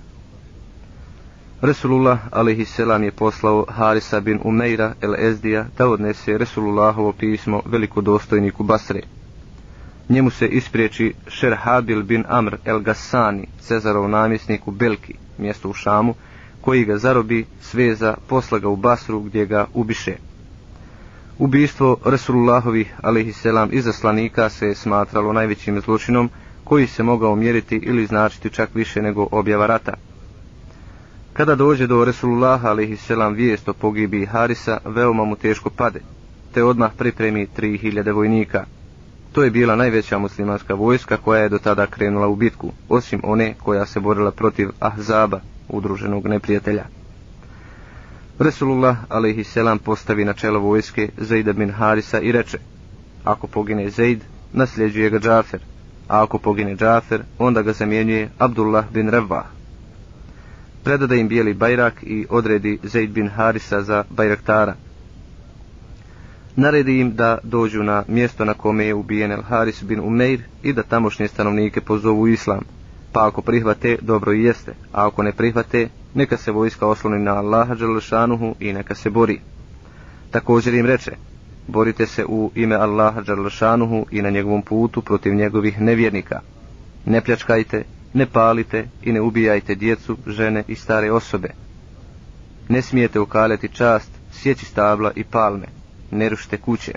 [1.60, 2.78] Resulullah a.s.
[3.02, 9.00] je poslao Harisa bin Umeira el Ezdija da odnese Resulullahovo pismo velikodostojniku Basre.
[10.08, 16.14] Njemu se ispriječi Šerhabil bin Amr el Gassani, Cezarov namjesnik u Belki, mjesto u Šamu,
[16.60, 20.16] koji ga zarobi, sveza, posla ga u Basru gdje ga ubiše.
[21.38, 23.46] Ubijstvo Resulullahovi a.s.
[23.70, 26.30] izaslanika se je smatralo najvećim zločinom
[26.64, 29.94] koji se mogao mjeriti ili značiti čak više nego objava rata.
[31.32, 33.10] Kada dođe do Resulullah a.s.
[33.34, 36.00] vijest o pogibi Harisa, veoma mu teško pade,
[36.54, 38.64] te odmah pripremi 3000 vojnika.
[39.34, 43.54] To je bila najveća muslimanska vojska koja je do tada krenula u bitku, osim one
[43.62, 46.84] koja se borila protiv Ahzaba, udruženog neprijatelja.
[48.38, 49.56] Resulullah a.s.
[49.84, 52.58] postavi na čelo vojske Zaida bin Harisa i reče,
[53.24, 54.20] ako pogine Zaid,
[54.52, 55.60] nasljeđuje ga Džafer,
[56.08, 59.44] a ako pogine Džafer, onda ga zamjenjuje Abdullah bin Revah.
[60.84, 64.74] Predada im bijeli bajrak i odredi Zaid bin Harisa za bajraktara.
[66.56, 70.72] Naredi im da dođu na mjesto na kome je ubijen El Haris bin Umeir i
[70.72, 72.60] da tamošnje stanovnike pozovu islam,
[73.12, 77.34] pa ako prihvate, dobro i jeste, a ako ne prihvate, neka se vojska osloni na
[77.34, 79.40] Allaha Đalešanuhu i neka se bori.
[80.30, 81.12] Također im reče,
[81.66, 86.40] borite se u ime Allaha Đalešanuhu i na njegovom putu protiv njegovih nevjernika.
[87.06, 91.48] Ne pljačkajte, ne palite i ne ubijajte djecu, žene i stare osobe.
[92.68, 95.66] Ne smijete ukaljati čast, sjeći stabla i palme,
[96.14, 96.92] ne rušite kuće.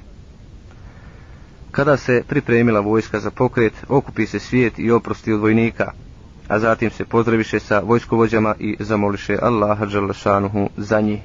[1.71, 5.91] Kada se pripremila vojska za pokret, okupi se svijet i oprosti od vojnika,
[6.47, 11.19] a zatim se pozdraviše sa vojskovođama i zamoliše Allaha Đalešanuhu za njih.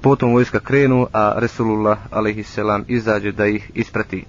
[0.00, 2.58] Potom vojska krenu, a Resulullah a.s.
[2.86, 4.24] izađe da ih isprati.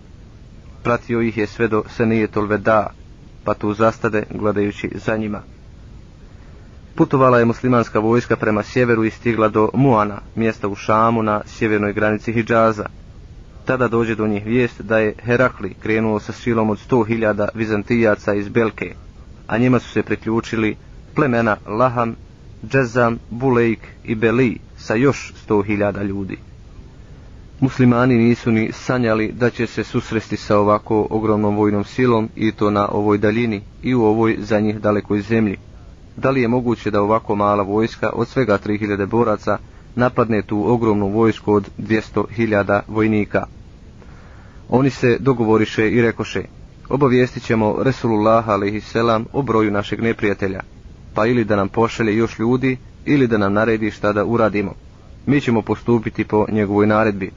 [0.84, 2.94] Pratio ih je sve do Senijetol Veda,
[3.44, 5.42] pa tu zastade gledajući za njima.
[6.96, 11.94] Putovala je muslimanska vojska prema sjeveru i stigla do Muana, mjesta u Šamu na sjevernoj
[11.94, 12.86] granici Hidžaza.
[13.66, 18.50] Tada dođe do njih vijest da je Herakli krenuo sa silom od 100.000 vizantijaca iz
[18.50, 18.94] Belke,
[19.48, 20.76] a njima su se priključili
[21.16, 22.16] plemena Laham,
[22.68, 26.38] Džezam, Bulejk i Beli sa još 100.000 ljudi.
[27.60, 32.72] Muslimani nisu ni sanjali da će se susresti sa ovako ogromnom vojnom silom i to
[32.72, 35.58] na ovoj daljini i u ovoj za njih dalekoj zemlji.
[36.20, 39.58] Da li je moguće da ovako mala vojska od svega 3000 boraca
[39.96, 43.46] napadne tu ogromnu vojsku od 200.000 vojnika?
[44.70, 46.44] Oni se dogovoriše i rekoše,
[46.90, 48.96] obavijestit ćemo Resulullah a.s.
[49.34, 50.62] o broju našeg neprijatelja,
[51.14, 54.74] pa ili da nam pošalje još ljudi, ili da nam naredi šta da uradimo.
[55.26, 57.32] Mi ćemo postupiti po njegovoj naredbi.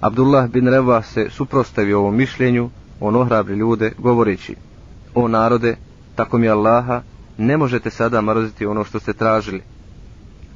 [0.00, 2.70] Abdullah bin Reva se suprostavio ovom mišljenju,
[3.00, 4.54] on ohrabri ljude, govoreći,
[5.14, 5.76] o narode,
[6.14, 7.02] tako mi Allaha,
[7.38, 9.62] ne možete sada mrziti ono što ste tražili.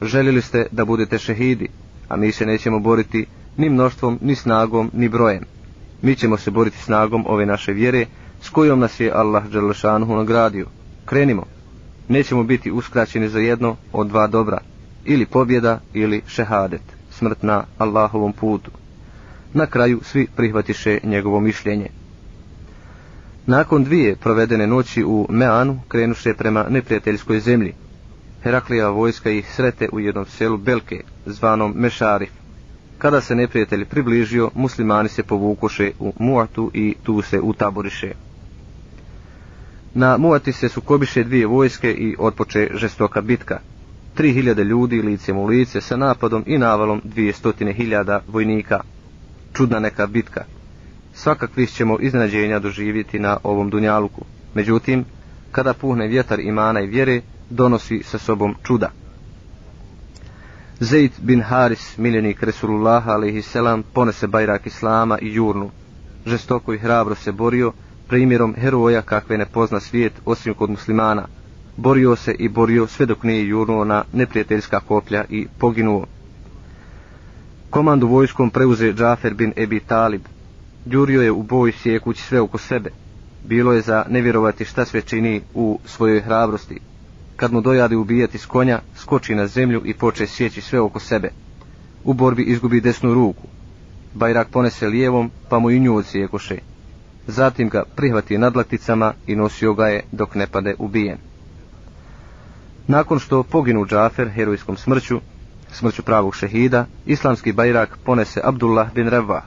[0.03, 1.69] Želili ste da budete šehidi,
[2.09, 3.27] a mi se nećemo boriti
[3.57, 5.45] ni mnoštvom, ni snagom, ni brojem.
[6.03, 8.07] Mi ćemo se boriti snagom ove naše vjere,
[8.41, 10.67] s kojom nas je Allah Đerlešanuhu nagradio.
[11.05, 11.45] Krenimo.
[12.09, 14.59] Nećemo biti uskraćeni za jedno od dva dobra,
[15.05, 18.71] ili pobjeda, ili šehadet, smrt na Allahovom putu.
[19.55, 22.02] Na kraju svi prihvatiše njegovo mišljenje.
[23.47, 27.75] Nakon dvije provedene noći u Meanu krenuše prema neprijateljskoj zemlji.
[28.43, 32.31] Heraklija vojska ih srete u jednom selu Belke, zvanom Mešarif.
[32.99, 38.13] Kada se neprijatelj približio, muslimani se povukoše u Muatu i tu se utaboriše.
[39.95, 43.59] Na Muati se sukobiše dvije vojske i otpoče žestoka bitka.
[44.15, 48.81] Tri hiljade ljudi licem u lice sa napadom i navalom dvije stotine hiljada vojnika.
[49.53, 50.45] Čudna neka bitka.
[51.15, 54.25] Svakakvih ćemo iznadženja doživjeti na ovom dunjaluku.
[54.55, 55.05] Međutim,
[55.53, 58.91] kada puhne vjetar imana i vjere, donosi sa sobom čuda.
[60.81, 63.57] Zaid bin Haris, miljenik Resulullah a.s.
[63.93, 65.71] ponese bajrak Islama i jurnu.
[66.27, 67.73] Žestoko i hrabro se borio,
[68.09, 71.27] primjerom heroja kakve ne pozna svijet osim kod muslimana.
[71.77, 76.07] Borio se i borio sve dok nije jurnuo na neprijateljska koplja i poginuo.
[77.71, 80.21] Komandu vojskom preuze Džafer bin Ebi Talib.
[80.85, 82.91] Đurio je u boj sjekući sve oko sebe.
[83.45, 86.81] Bilo je za nevjerovati šta sve čini u svojoj hrabrosti.
[87.37, 91.31] Kad mu dojadi ubijati s konja, skoči na zemlju i poče sjeći sve oko sebe.
[92.05, 93.43] U borbi izgubi desnu ruku.
[94.15, 96.59] Bajrak ponese lijevom, pa mu i nju odsjekoše.
[97.27, 101.19] Zatim ga prihvati nadlakticama i nosio ga je dok ne pade ubijen.
[102.87, 105.21] Nakon što poginu Džafer herojskom smrću,
[105.73, 109.43] smrću pravog šehida, islamski bajrak ponese Abdullah bin Revah.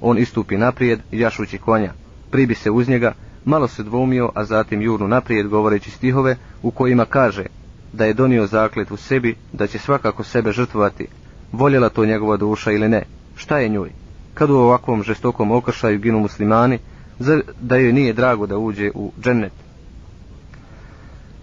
[0.00, 1.92] On istupi naprijed, jašući konja,
[2.30, 3.12] pribi se uz njega,
[3.44, 7.44] malo se dvoumio, a zatim jurnu naprijed govoreći stihove u kojima kaže
[7.92, 11.06] da je donio zaklet u sebi, da će svakako sebe žrtvovati,
[11.52, 13.02] voljela to njegova duša ili ne,
[13.36, 13.90] šta je njoj?
[14.34, 16.78] Kad u ovakvom žestokom okršaju ginu muslimani,
[17.18, 19.52] zar da joj nije drago da uđe u džennet?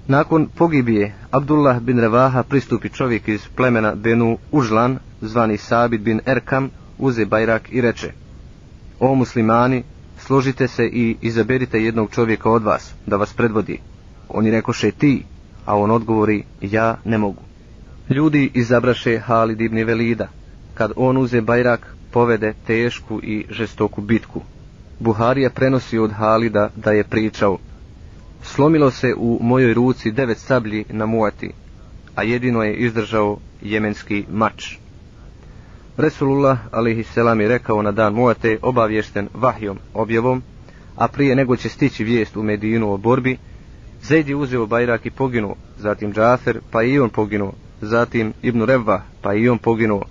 [0.08, 6.70] Nakon pogibije, Abdullah bin Revaha pristupi čovjek iz plemena Benu Užlan, zvani Sabit bin Erkam,
[6.98, 8.25] uze bajrak i reče
[9.00, 9.84] O muslimani,
[10.20, 13.80] složite se i izaberite jednog čovjeka od vas, da vas predvodi.
[14.30, 15.24] Oni rekoše ti,
[15.66, 17.42] a on odgovori, ja ne mogu.
[18.10, 20.28] Ljudi izabraše Halid ibn Velida.
[20.74, 24.42] Kad on uze bajrak, povede tešku i žestoku bitku.
[25.00, 27.58] Buharija prenosi od Halida da je pričao.
[28.44, 31.52] Slomilo se u mojoj ruci devet sablji na muati,
[32.16, 34.78] a jedino je izdržao jemenski mač.
[35.98, 40.44] Resulullah alaihisselam je rekao na dan muate obavješten vahjom objavom,
[40.96, 43.38] a prije nego će stići vijest u Medinu o borbi,
[44.02, 49.02] Zaid je uzeo bajrak i poginuo, zatim Džafer, pa i on poginuo, zatim Ibn Revva,
[49.22, 50.04] pa i on poginuo.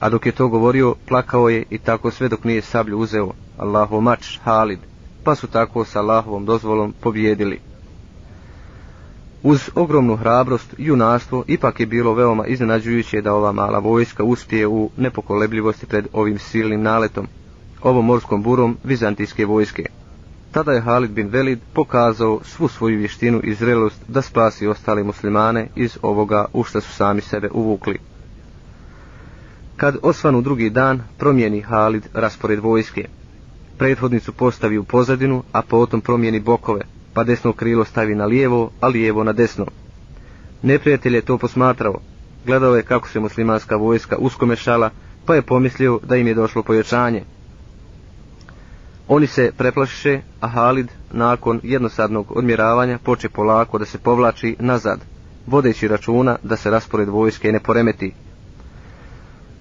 [0.00, 4.00] A dok je to govorio, plakao je i tako sve dok nije sablju uzeo, Allahov
[4.00, 4.78] mač, Halid,
[5.24, 7.67] pa su tako sa Allahovom dozvolom pobjedili.
[9.42, 14.66] Uz ogromnu hrabrost i junaštvo, ipak je bilo veoma iznenađujuće da ova mala vojska uspije
[14.66, 17.26] u nepokolebljivosti pred ovim silnim naletom,
[17.82, 19.84] ovom morskom burom vizantijske vojske.
[20.52, 25.68] Tada je Halid bin Velid pokazao svu svoju vještinu i zrelost da spasi ostale muslimane
[25.76, 27.98] iz ovoga u što su sami sebe uvukli.
[29.76, 33.08] Kad osvanu drugi dan, promijeni Halid raspored vojske.
[33.78, 36.80] Prethodnicu postavi u pozadinu, a potom promijeni bokove,
[37.18, 39.66] pa desno krilo stavi na lijevo, a lijevo na desno.
[40.62, 42.00] Neprijatelj je to posmatrao.
[42.46, 44.90] Gledao je kako se muslimanska vojska uskomešala,
[45.26, 47.22] pa je pomislio da im je došlo pojačanje.
[49.08, 55.00] Oni se preplašiše, a Halid, nakon jednosadnog odmjeravanja, poče polako da se povlači nazad,
[55.46, 58.12] vodeći računa da se raspored vojske ne poremeti.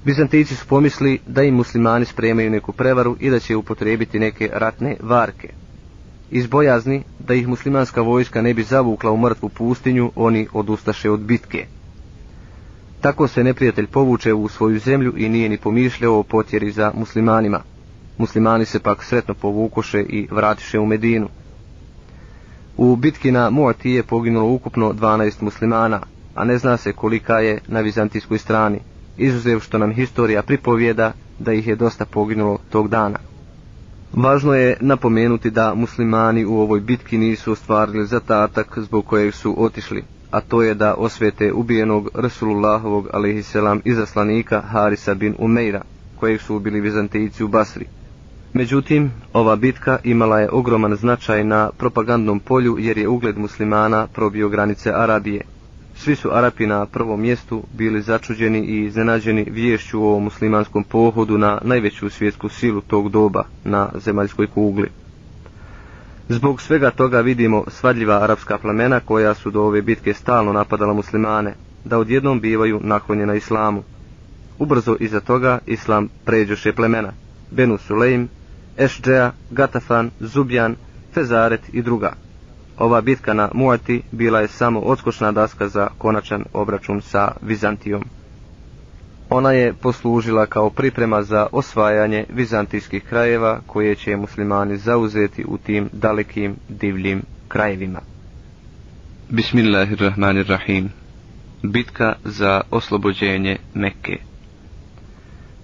[0.05, 4.97] Bizantici su pomisli da im muslimani spremaju neku prevaru i da će upotrebiti neke ratne
[5.01, 5.66] varke.
[6.31, 11.19] Iz bojazni da ih muslimanska vojska ne bi zavukla u mrtvu pustinju, oni odustaše od
[11.19, 11.65] bitke.
[13.01, 17.61] Tako se neprijatelj povuče u svoju zemlju i nije ni pomišljao o potjeri za muslimanima
[18.17, 21.27] muslimani se pak sretno povukoše i vratiše u Medinu.
[22.77, 26.01] U bitki na Muati je poginulo ukupno 12 muslimana,
[26.35, 28.79] a ne zna se kolika je na vizantijskoj strani,
[29.17, 33.19] izuzev što nam historija pripovjeda da ih je dosta poginulo tog dana.
[34.13, 40.03] Važno je napomenuti da muslimani u ovoj bitki nisu ostvarili zatatak zbog kojeg su otišli,
[40.31, 45.81] a to je da osvete ubijenog Rasulullahovog alaihisselam izaslanika Harisa bin Umeira,
[46.19, 47.85] kojeg su ubili vizantijci u Basri.
[48.53, 54.49] Međutim, ova bitka imala je ogroman značaj na propagandnom polju jer je ugled muslimana probio
[54.49, 55.41] granice Arabije.
[55.97, 61.59] Svi su Arapi na prvom mjestu bili začuđeni i iznenađeni vješću o muslimanskom pohodu na
[61.63, 64.89] najveću svjetsku silu tog doba na zemaljskoj kugli.
[66.29, 71.53] Zbog svega toga vidimo svadljiva arapska plemena koja su do ove bitke stalno napadala muslimane,
[71.85, 73.83] da odjednom bivaju naklonjena islamu.
[74.59, 77.13] Ubrzo iza toga islam pređoše plemena,
[77.51, 78.27] Benu Sulejm,
[78.77, 80.75] Ešđeja, Gatafan, Zubjan,
[81.13, 82.26] Fezaret i druga.
[82.77, 88.03] Ova bitka na Muati bila je samo odskočna daska za konačan obračun sa Vizantijom.
[89.29, 95.89] Ona je poslužila kao priprema za osvajanje vizantijskih krajeva koje će muslimani zauzeti u tim
[95.93, 97.99] dalekim divljim krajevima.
[99.29, 100.89] Bismillahirrahmanirrahim.
[101.63, 104.17] Bitka za oslobođenje Mekke.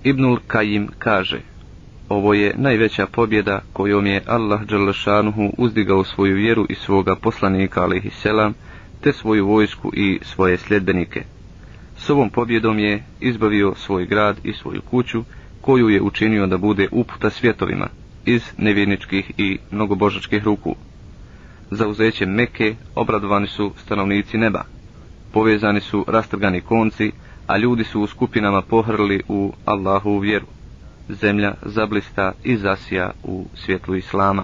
[0.03, 1.41] Ibnul Kajim kaže–
[2.13, 8.53] Ovo je najveća pobjeda kojom je Allah Đalešanuhu uzdigao svoju vjeru i svoga poslanika alaihisselam,
[9.01, 11.23] te svoju vojsku i svoje sljedbenike.
[11.97, 15.23] S ovom pobjedom je izbavio svoj grad i svoju kuću,
[15.61, 17.87] koju je učinio da bude uputa svjetovima,
[18.25, 20.75] iz nevjerničkih i mnogobožačkih ruku.
[21.71, 24.63] Za uzećem Meke obradovani su stanovnici neba.
[25.31, 27.11] Povezani su rastrgani konci,
[27.47, 30.45] a ljudi su u skupinama pohrli u Allahu vjeru
[31.09, 34.43] zemlja zablista i zasija u svjetlu Islama.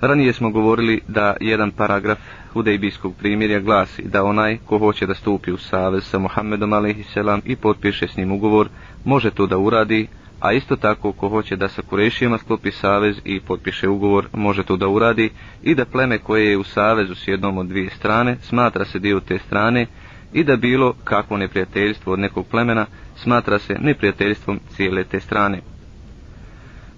[0.00, 2.18] Ranije smo govorili da jedan paragraf
[2.52, 7.16] hudejbijskog primjerja glasi da onaj ko hoće da stupi u savez sa Muhammedom a.s.
[7.44, 8.68] i potpiše s njim ugovor,
[9.04, 10.06] može to da uradi,
[10.40, 14.76] a isto tako ko hoće da sa Kurešijama sklopi savez i potpiše ugovor, može to
[14.76, 15.30] da uradi
[15.62, 19.20] i da pleme koje je u savezu s jednom od dvije strane smatra se dio
[19.20, 19.86] te strane
[20.32, 22.86] i da bilo kakvo neprijateljstvo od nekog plemena
[23.16, 25.60] smatra se neprijateljstvom cijele te strane.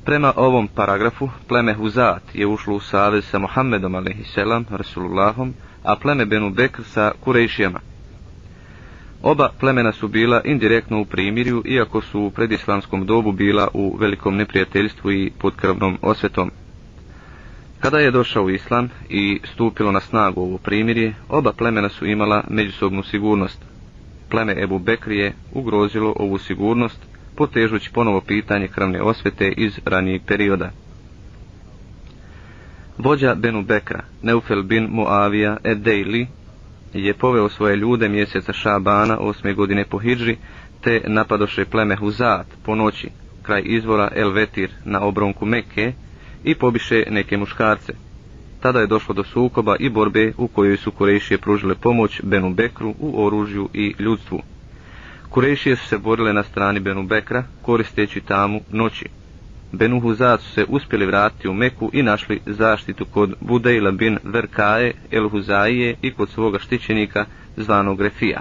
[0.04, 4.36] Prema ovom paragrafu, pleme Huzat je ušlo u savez sa Mohamedom a.s.
[4.70, 7.80] Rasulullahom, a pleme Benu Bekr sa Kurejšijama.
[9.22, 14.36] Oba plemena su bila indirektno u primirju, iako su u predislamskom dobu bila u velikom
[14.36, 16.50] neprijateljstvu i pod krvnom osvetom.
[17.80, 23.02] Kada je došao islam i stupilo na snagu ovo primirje, oba plemena su imala međusobnu
[23.02, 23.64] sigurnost,
[24.30, 26.98] pleme Ebu Bekrije ugrozilo ovu sigurnost,
[27.36, 30.70] potežući ponovo pitanje krvne osvete iz ranijeg perioda.
[32.98, 36.26] Vođa Benu Bekra, Neufel bin Muavija Edejli,
[36.94, 40.36] je poveo svoje ljude mjeseca Šabana osme godine po Hidži,
[40.80, 43.08] te napadoše pleme Huzat po noći,
[43.42, 45.92] kraj izvora El Vetir na obronku Mekke
[46.44, 48.05] i pobiše neke muškarce.
[48.66, 52.94] Tada je došlo do sukoba i borbe u kojoj su Kurejšije pružile pomoć Benu Bekru
[52.98, 54.42] u oružju i ljudstvu.
[55.30, 59.06] Kurejšije su se borile na strani Benu Bekra, koristeći tamu noći.
[59.72, 64.92] Benu Huzat su se uspjeli vratiti u Meku i našli zaštitu kod Budejla bin Verkae
[65.10, 67.24] el Huzaije i kod svoga štićenika
[67.56, 68.40] zvanog Refija.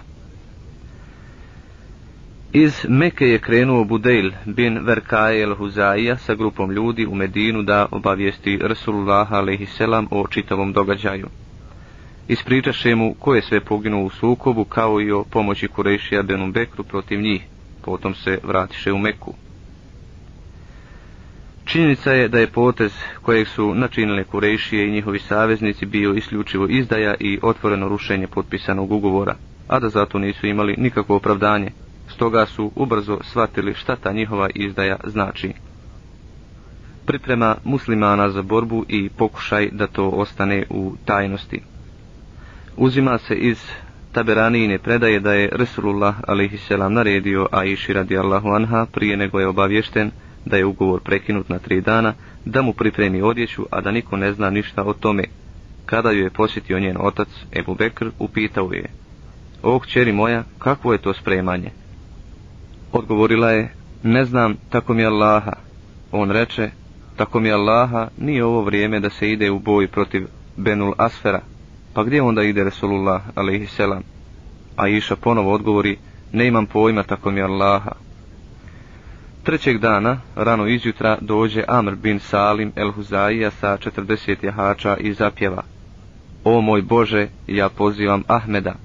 [2.57, 7.87] Iz Meke je krenuo Budejl bin Verkaje el Huzaija sa grupom ljudi u Medinu da
[7.91, 9.81] obavijesti Rasulullah a.s.
[10.11, 11.27] o čitavom događaju.
[12.27, 16.83] Ispričaše mu ko je sve poginuo u sukobu kao i o pomoći Kurešija Benu Bekru
[16.83, 17.41] protiv njih,
[17.81, 19.33] potom se vratiše u Meku.
[21.65, 27.15] Činjenica je da je potez kojeg su načinile Kurešije i njihovi saveznici bio isključivo izdaja
[27.19, 29.35] i otvoreno rušenje potpisanog ugovora,
[29.67, 31.71] a da zato nisu imali nikakvo opravdanje,
[32.15, 35.53] stoga su ubrzo shvatili šta ta njihova izdaja znači.
[37.05, 41.61] Priprema muslimana za borbu i pokušaj da to ostane u tajnosti.
[42.77, 43.57] Uzima se iz
[44.11, 46.69] taberanine predaje da je Resulullah a.s.
[46.89, 50.11] naredio Aiši radijallahu anha prije nego je obavješten
[50.45, 52.13] da je ugovor prekinut na tri dana,
[52.45, 55.23] da mu pripremi odjeću, a da niko ne zna ništa o tome.
[55.85, 58.85] Kada ju je posjetio njen otac, Ebu Bekr, upitao je,
[59.63, 61.71] O, kćeri moja, kakvo je to spremanje?
[62.95, 63.69] Odgovorila je,
[64.03, 65.53] ne znam, tako mi Allaha.
[66.11, 66.69] On reče,
[67.15, 70.27] tako mi Allaha, nije ovo vrijeme da se ide u boj protiv
[70.57, 71.41] Benul Asfera.
[71.93, 74.03] Pa gdje onda ide Resulullah, alaihisselam?
[74.75, 75.97] A Iša ponovo odgovori,
[76.31, 77.91] ne imam pojma, tako mi Allaha.
[79.43, 85.63] Trećeg dana, rano izjutra, dođe Amr bin Salim el Huzaija sa 40 jahača i zapjeva.
[86.43, 88.75] O moj Bože, ja pozivam Ahmeda.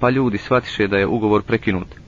[0.00, 1.99] Pa ljudi shvatiše da je ugovor prekinut.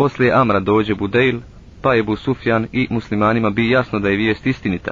[0.00, 1.38] Poslije Amra dođe Budejl,
[1.82, 4.90] pa je Sufjan i muslimanima bi jasno da je vijest istinita.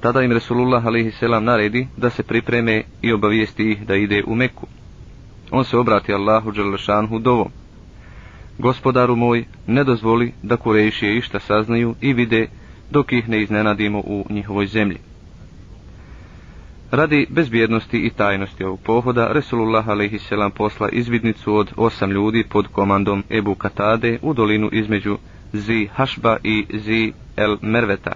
[0.00, 1.20] Tada im Resulullah a.s.
[1.40, 4.66] naredi da se pripreme i obavijesti ih da ide u Meku.
[5.50, 7.48] On se obrati Allahu Đalešanhu dovom.
[8.58, 12.48] Gospodaru moj, ne dozvoli da Kurejšije išta saznaju i vide
[12.90, 14.98] dok ih ne iznenadimo u njihovoj zemlji.
[16.92, 20.54] Radi bezbjednosti i tajnosti ovog pohoda, Resulullah a.s.
[20.54, 25.18] posla izvidnicu od osam ljudi pod komandom Ebu Katade u dolinu između
[25.52, 28.12] Zi Hašba i Zi El Merveta,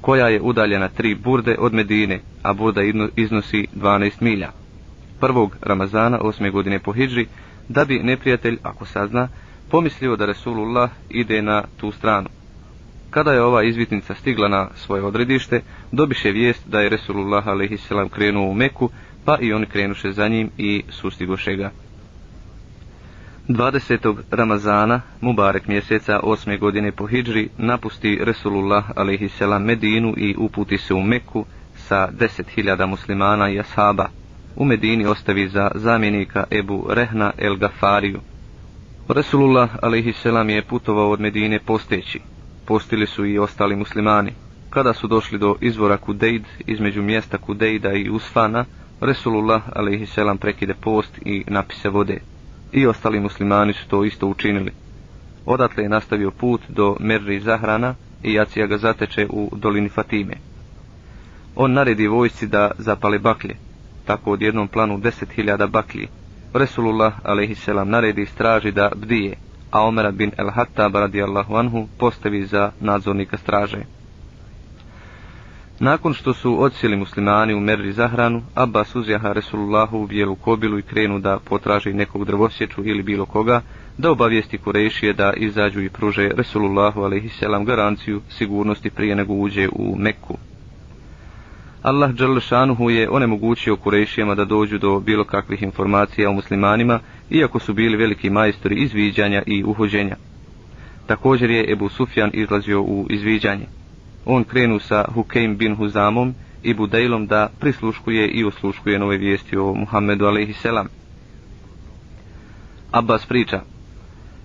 [0.00, 2.80] koja je udaljena tri burde od Medine, a burda
[3.16, 4.50] iznosi 12 milja.
[5.20, 7.26] Prvog Ramazana, osme godine po Hidži,
[7.68, 9.28] da bi neprijatelj, ako sazna,
[9.70, 12.28] pomislio da Resulullah ide na tu stranu.
[13.10, 15.60] Kada je ova izvitnica stigla na svoje odredište,
[15.92, 17.88] dobiše vijest da je Resulullah a.s.
[18.10, 18.90] krenuo u Meku,
[19.24, 21.70] pa i oni krenuše za njim i sustigoše ga.
[23.48, 24.16] 20.
[24.30, 26.58] Ramazana, Mubarek mjeseca, 8.
[26.58, 29.40] godine po Hidžri, napusti Resulullah a.s.
[29.60, 31.44] Medinu i uputi se u Meku
[31.74, 34.08] sa 10.000 muslimana i ashaba.
[34.56, 38.20] U Medini ostavi za zamjenika Ebu Rehna el Gafariju.
[39.08, 40.24] Resulullah a.s.
[40.48, 42.20] je putovao od Medine posteći.
[42.70, 44.32] Postili su i ostali muslimani.
[44.70, 48.64] Kada su došli do izvora Kudejd, između mjesta Kudejda i Usfana,
[49.00, 50.38] Resulullah a.s.
[50.40, 52.20] prekide post i napise vode.
[52.72, 54.72] I ostali muslimani su to isto učinili.
[55.46, 60.34] Odatle je nastavio put do Merri Zahrana i Jacija ga zateče u dolini Fatime.
[61.56, 63.56] On naredi vojsci da zapale baklje,
[64.04, 66.08] tako od jednom planu deset hiljada baklji,
[66.54, 67.66] Resulullah a.s.
[67.84, 69.36] naredi straži da bdije,
[69.70, 73.78] a Omera bin el-Hattab radijallahu anhu postavi za nadzornika straže.
[75.80, 80.82] Nakon što su odsjeli muslimani u Merri zahranu, Abbas uzjaha Resulullahu u bijelu kobilu i
[80.82, 83.60] krenu da potraži nekog drvosječu ili bilo koga,
[83.98, 89.96] da obavijesti Kurešije da izađu i pruže Resulullahu alaihisselam garanciju sigurnosti prije nego uđe u
[89.98, 90.38] Mekku.
[91.82, 97.00] Allah Đalešanuhu je onemogućio Kurešijama da dođu do bilo kakvih informacija o muslimanima,
[97.30, 100.16] iako su bili veliki majstori izviđanja i uhođenja.
[101.06, 103.66] Također je Ebu Sufjan izlazio u izviđanje.
[104.24, 109.74] On krenu sa Hukeim bin Huzamom i Budejlom da prisluškuje i usluškuje nove vijesti o
[109.74, 110.66] Muhammedu a.s.
[112.90, 113.60] Abbas priča,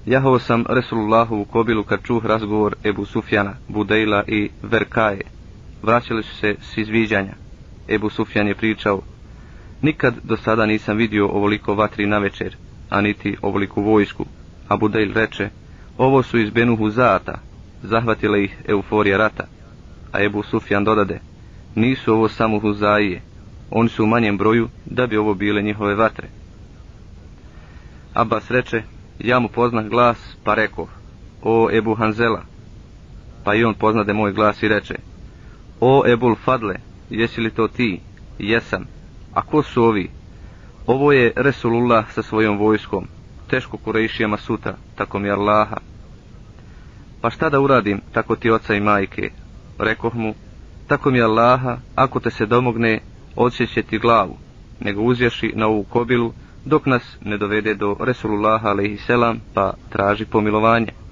[0.05, 5.21] Jahao sam Resulullahu u kobilu kad čuh razgovor Ebu Sufjana, Budejla i Verkaje,
[5.85, 7.33] vraćali su se s izviđanja.
[7.89, 9.01] Ebu Sufjan je pričao,
[9.81, 12.55] nikad do sada nisam vidio ovoliko vatri na večer,
[12.89, 14.25] a niti ovoliku vojsku.
[14.67, 15.49] A Budejl reče,
[15.97, 17.39] ovo su iz Benuhu Zata,
[17.83, 19.47] zahvatila ih euforija rata.
[20.11, 21.19] A Ebu Sufjan dodade,
[21.75, 23.21] Nisu ovo samo huzaije,
[23.71, 26.27] oni su u manjem broju da bi ovo bile njihove vatre.
[28.13, 28.83] Abbas reče,
[29.19, 30.87] ja mu poznah glas, pa rekao,
[31.43, 32.41] o Ebu Hanzela.
[33.43, 34.95] Pa i on poznade moj glas i reče,
[35.79, 36.75] o Ebul Fadle,
[37.09, 38.01] jesi li to ti?
[38.39, 38.85] Jesam.
[39.33, 40.09] A ko su ovi?
[40.87, 43.07] Ovo je Resulullah sa svojom vojskom,
[43.49, 45.77] teško kurejšijama sutra, tako mi Allaha.
[47.21, 49.29] Pa šta da uradim, tako ti oca i majke?
[49.79, 50.33] Rekoh mu,
[50.87, 52.99] tako mi Allaha, ako te se domogne,
[53.35, 54.37] odsjeće ti glavu,
[54.79, 56.33] nego uzješi na ovu kobilu,
[56.65, 61.04] dok nas ne dovede do Resulullaha alaihisselam, pa traži pomilovanje.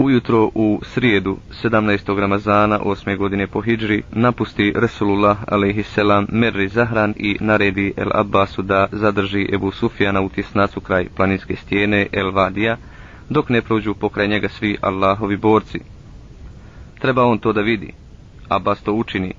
[0.00, 2.20] Ujutro u srijedu 17.
[2.20, 3.16] Ramazana 8.
[3.16, 5.96] godine po Hidžri napusti Resulullah a.s.
[6.28, 12.06] Merri Zahran i naredi El Abbasu da zadrži Ebu Sufjana u tisnacu kraj planinske stijene
[12.12, 12.76] El Vadija,
[13.28, 15.80] dok ne prođu pokraj njega svi Allahovi borci.
[16.98, 17.92] Treba on to da vidi.
[18.48, 19.34] Abbas to učini.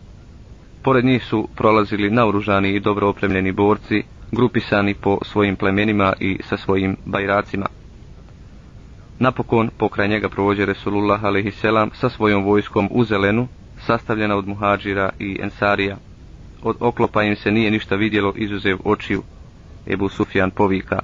[0.84, 6.57] Pored njih su prolazili naoružani i dobro opremljeni borci, grupisani po svojim plemenima i sa
[6.57, 7.79] svojim bajracima.
[9.20, 12.00] Napokon pokraj njega provođe Resulullah a.s.
[12.00, 13.48] sa svojom vojskom u zelenu,
[13.86, 15.98] sastavljena od muhađira i ensarija.
[16.64, 19.24] Od oklopa im se nije ništa vidjelo izuzev očiju.
[19.88, 21.00] Ebu Sufjan povika,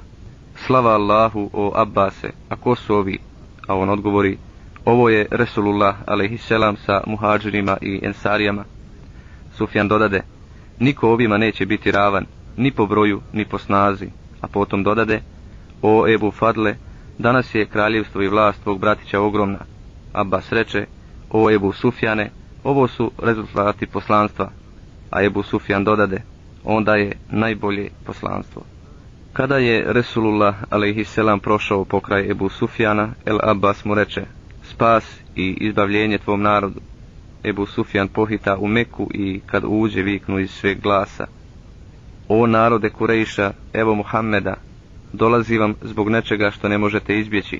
[0.55, 3.19] slava Allahu o Abbase, a ko su ovi?
[3.67, 4.37] A on odgovori,
[4.85, 6.85] ovo je Resulullah a.s.
[6.85, 8.63] sa muhađirima i ensarijama.
[9.53, 10.21] Sufjan dodade,
[10.79, 12.25] niko ovima neće biti ravan,
[12.57, 14.07] ni po broju, ni po snazi,
[14.41, 15.21] a potom dodade,
[15.81, 16.75] o Ebu Fadle,
[17.17, 19.59] danas je kraljevstvo i vlast tvog bratića ogromna.
[20.13, 20.85] Abbas reče,
[21.29, 22.29] o Ebu Sufjane,
[22.63, 24.51] ovo su rezultati poslanstva,
[25.11, 26.21] a Ebu Sufjan dodade,
[26.63, 28.61] onda je najbolje poslanstvo.
[29.33, 34.25] Kada je Resulullah alaihisselam prošao pokraj Ebu Sufjana, El Abbas mu reče,
[34.63, 36.79] spas i izbavljenje tvom narodu.
[37.43, 41.27] Ebu Sufjan pohita u Meku i kad uđe viknu iz sveg glasa.
[42.27, 44.55] O narode Kurejša, evo Muhammeda,
[45.15, 47.59] dolazi vam zbog nečega što ne možete izbjeći.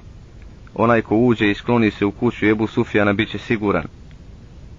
[0.76, 3.84] Onaj ko uđe i skloni se u kuću Ebu Sufjana bit će siguran.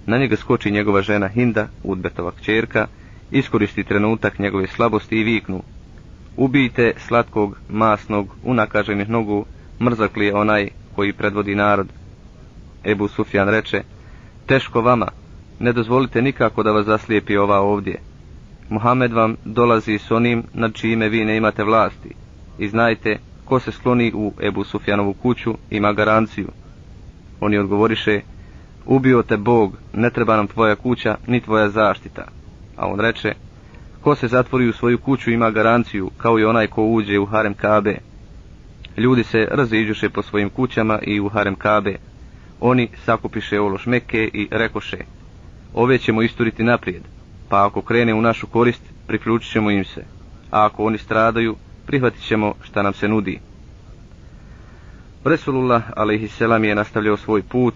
[0.07, 2.87] Na njega skoči njegova žena Hinda, Udbetova kćerka,
[3.31, 5.63] iskoristi trenutak njegove slabosti i viknu.
[6.37, 9.45] Ubijte slatkog, masnog, unakaženih nogu,
[9.81, 11.89] mrzakli je onaj koji predvodi narod.
[12.85, 13.83] Ebu Sufjan reče,
[14.47, 15.09] teško vama,
[15.59, 17.99] ne dozvolite nikako da vas zaslijepi ova ovdje.
[18.69, 22.26] Muhammed vam dolazi s onim nad čime vi ne imate vlasti
[22.59, 26.49] i znajte ko se skloni u Ebu Sufjanovu kuću ima garanciju.
[27.41, 28.21] Oni odgovoriše,
[28.87, 32.25] ubio te Bog, ne treba nam tvoja kuća ni tvoja zaštita.
[32.77, 33.35] A on reče,
[34.01, 37.55] ko se zatvori u svoju kuću ima garanciju, kao i onaj ko uđe u harem
[37.55, 37.99] Kabe.
[38.97, 41.97] Ljudi se raziđuše po svojim kućama i u harem Kabe.
[42.61, 44.99] Oni sakupiše ološ Mekke i rekoše,
[45.75, 47.03] ove ćemo isturiti naprijed,
[47.49, 50.05] pa ako krene u našu korist, priključit ćemo im se,
[50.51, 51.57] a ako oni stradaju,
[51.87, 53.41] prihvatit ćemo šta nam se nudi.
[55.25, 57.75] Resulullah alaihisselam je nastavljao svoj put,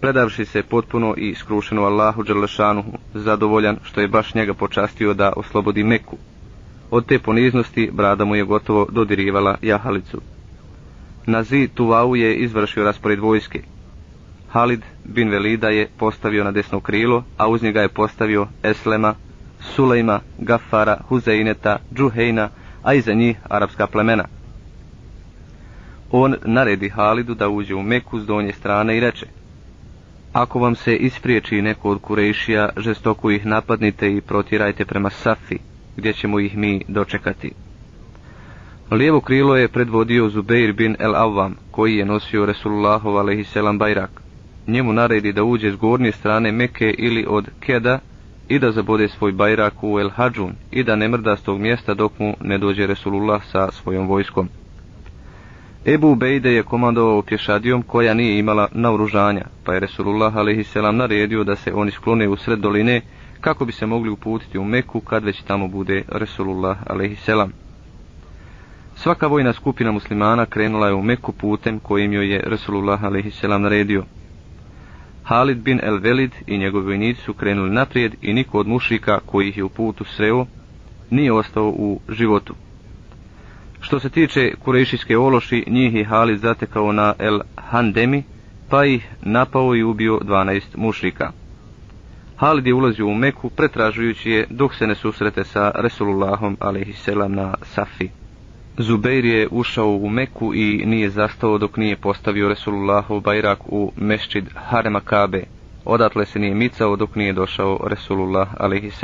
[0.00, 5.84] predavši se potpuno i skrušeno Allahu Đerlešanuhu, zadovoljan što je baš njega počastio da oslobodi
[5.84, 6.16] Meku.
[6.90, 10.20] Od te poniznosti brada mu je gotovo dodirivala jahalicu.
[11.26, 13.62] Na zi Tuvau je izvršio raspored vojske.
[14.50, 19.14] Halid bin Velida je postavio na desno krilo, a uz njega je postavio Eslema,
[19.60, 22.48] Sulejma, Gafara, Huzeineta, Džuhejna,
[22.84, 24.24] a iza njih arapska plemena.
[26.10, 29.26] On naredi Halidu da uđe u Meku s donje strane i reče,
[30.34, 35.58] Ako vam se ispriječi neko od Kurešija, žestoko ih napadnite i protirajte prema Safi,
[35.96, 37.52] gdje ćemo ih mi dočekati.
[38.90, 44.10] Lijevo krilo je predvodio Zubeir bin El Avvam, koji je nosio Resulullahov alaihisselam bajrak.
[44.66, 47.98] Njemu naredi da uđe s gornje strane Meke ili od Keda,
[48.48, 51.94] i da zabode svoj bajrak u El Hadžun i da ne mrda s tog mjesta
[51.94, 54.48] dok mu ne dođe Resulullah sa svojom vojskom.
[55.86, 60.74] Ebu Bejde je komandovao pješadijom koja nije imala naoružanja, pa je Resulullah a.s.
[60.92, 63.00] naredio da se oni sklone u sred doline
[63.40, 67.28] kako bi se mogli uputiti u Meku kad već tamo bude Resulullah a.s.
[68.96, 73.42] Svaka vojna skupina muslimana krenula je u Meku putem kojim joj je Resulullah a.s.
[73.42, 74.04] naredio.
[75.24, 79.48] Halid bin El Velid i njegovi vojnici su krenuli naprijed i niko od mušika koji
[79.48, 80.46] ih je u putu sreo
[81.10, 82.54] nije ostao u životu.
[83.80, 88.22] Što se tiče kurešijske ološi, njih je Halid zatekao na El Handemi,
[88.70, 91.32] pa ih napao i ubio 12 mušrika.
[92.36, 97.06] Halid je ulazio u Meku pretražujući je dok se ne susrete sa Resulullahom a.s.
[97.28, 98.08] na Safi.
[98.78, 104.44] Zubeir je ušao u Meku i nije zastao dok nije postavio Resulullahov bajrak u mešćid
[104.54, 105.44] Harema Kabe,
[105.84, 109.02] Odatle se nije micao dok nije došao Resulullah a.s.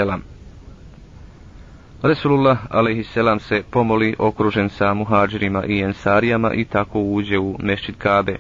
[2.03, 3.43] Resulullah a.s.
[3.43, 8.37] se pomoli okružen sa muhađirima i ensarijama i tako uđe u mešćid Kabe.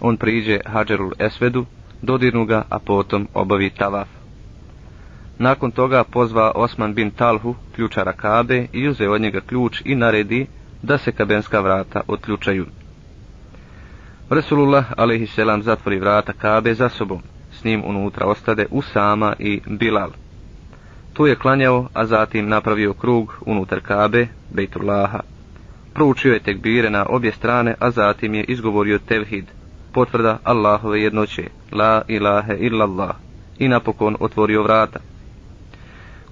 [0.00, 1.66] On priđe Hadžerul Esvedu,
[2.02, 4.08] dodirnu ga, a potom obavi tavaf.
[5.38, 10.46] Nakon toga pozva Osman bin Talhu, ključara Kabe, i uze od njega ključ i naredi
[10.82, 12.66] da se kabenska vrata otključaju.
[14.30, 15.64] Resulullah a.s.
[15.64, 17.22] zatvori vrata Kabe za sobom,
[17.52, 20.10] s njim unutra ostade Usama i Bilal.
[21.12, 25.20] Tu je klanjao, a zatim napravio krug unutar Kabe, Bejtullaha.
[25.94, 29.44] Proučio je tekbire na obje strane, a zatim je izgovorio tevhid,
[29.92, 33.16] potvrda Allahove jednoće, la ilahe illallah,
[33.58, 35.00] i napokon otvorio vrata.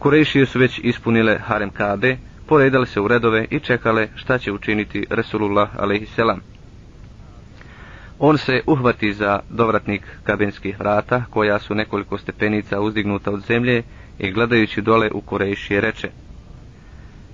[0.05, 2.17] Kurešije su već ispunile harem Kabe,
[2.47, 6.19] poredale se u redove i čekale šta će učiniti Resulullah a.s.
[8.19, 13.83] On se uhvati za dovratnik kabenskih vrata, koja su nekoliko stepenica uzdignuta od zemlje,
[14.19, 16.11] i gledajući dole u Kurešije reče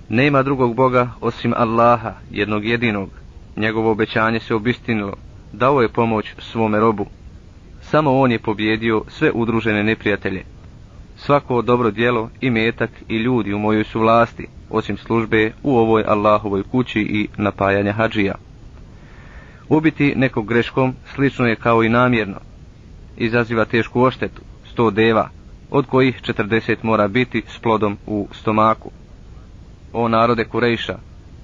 [0.09, 3.09] Nema drugog Boga osim Allaha, jednog jedinog.
[3.55, 5.13] Njegovo obećanje se obistinilo,
[5.53, 7.05] dao je pomoć svome robu.
[7.81, 10.60] Samo on je pobjedio sve udružene neprijatelje.
[11.25, 16.03] Svako dobro djelo i metak i ljudi u mojoj su vlasti, osim službe u ovoj
[16.07, 18.35] Allahovoj kući i napajanja hađija.
[19.69, 22.39] Ubiti nekog greškom slično je kao i namjerno.
[23.17, 24.41] Izaziva tešku oštetu,
[24.71, 25.29] sto deva,
[25.71, 28.91] od kojih 40 mora biti s plodom u stomaku.
[29.93, 30.97] O narode Kurejša,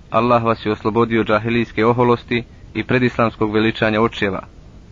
[0.09, 2.43] Allah vas je oslobodio džahilijske oholosti
[2.73, 4.41] i predislamskog veličanja očeva.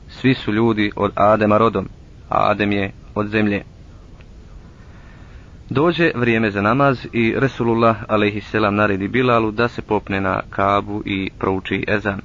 [0.10, 1.90] Svi su ljudi od Adema rodom,
[2.30, 3.75] a Adem je od zemlje.
[5.70, 8.54] Dođe vrijeme za namaz i Resulullah a.s.
[8.72, 12.22] naredi Bilalu da se popne na kabu i prouči ezan.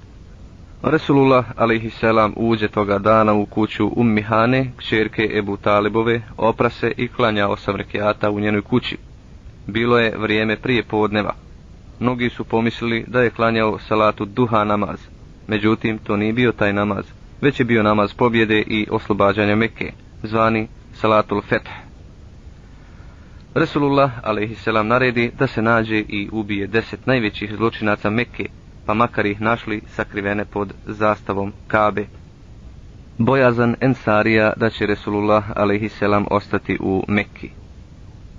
[0.83, 2.03] Resulullah a.s.
[2.37, 8.41] uđe toga dana u kuću Ummihane, kćerke Ebu Talibove, oprase i klanja osam rekiata u
[8.41, 8.97] njenoj kući.
[9.67, 11.35] Bilo je vrijeme prije podneva.
[12.01, 15.01] Mnogi su pomislili da je klanjao salatu duha namaz.
[15.47, 17.05] Međutim, to nije bio taj namaz,
[17.41, 19.93] već je bio namaz pobjede i oslobađanja Mekke,
[20.23, 21.90] zvani salatul feth.
[23.55, 24.67] Resulullah a.s.
[24.85, 28.45] naredi da se nađe i ubije deset najvećih zločinaca Mekke,
[28.87, 32.07] pa makar ih našli sakrivene pod zastavom Kabe.
[33.19, 36.03] Bojazan Ensarija da će Resulullah a.s.
[36.31, 37.51] ostati u Mekki.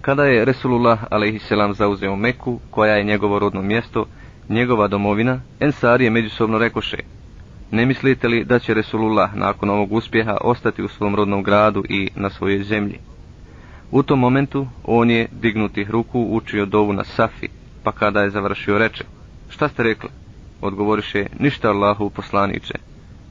[0.02, 1.78] Kada je Resulullah a.s.
[1.78, 4.06] zauzeo Meku, koja je njegovo rodno mjesto,
[4.50, 6.98] njegova domovina, Ensarije međusobno rekoše,
[7.72, 12.10] ne mislite li da će Resulullah nakon ovog uspjeha ostati u svom rodnom gradu i
[12.16, 13.11] na svojoj zemlji?
[13.92, 17.48] U tom momentu on je dignutih ruku učio dovu na Safi,
[17.84, 19.04] pa kada je završio reče,
[19.50, 20.10] šta ste rekli?
[20.62, 22.74] odgovoriše ništa Allahu poslaniče,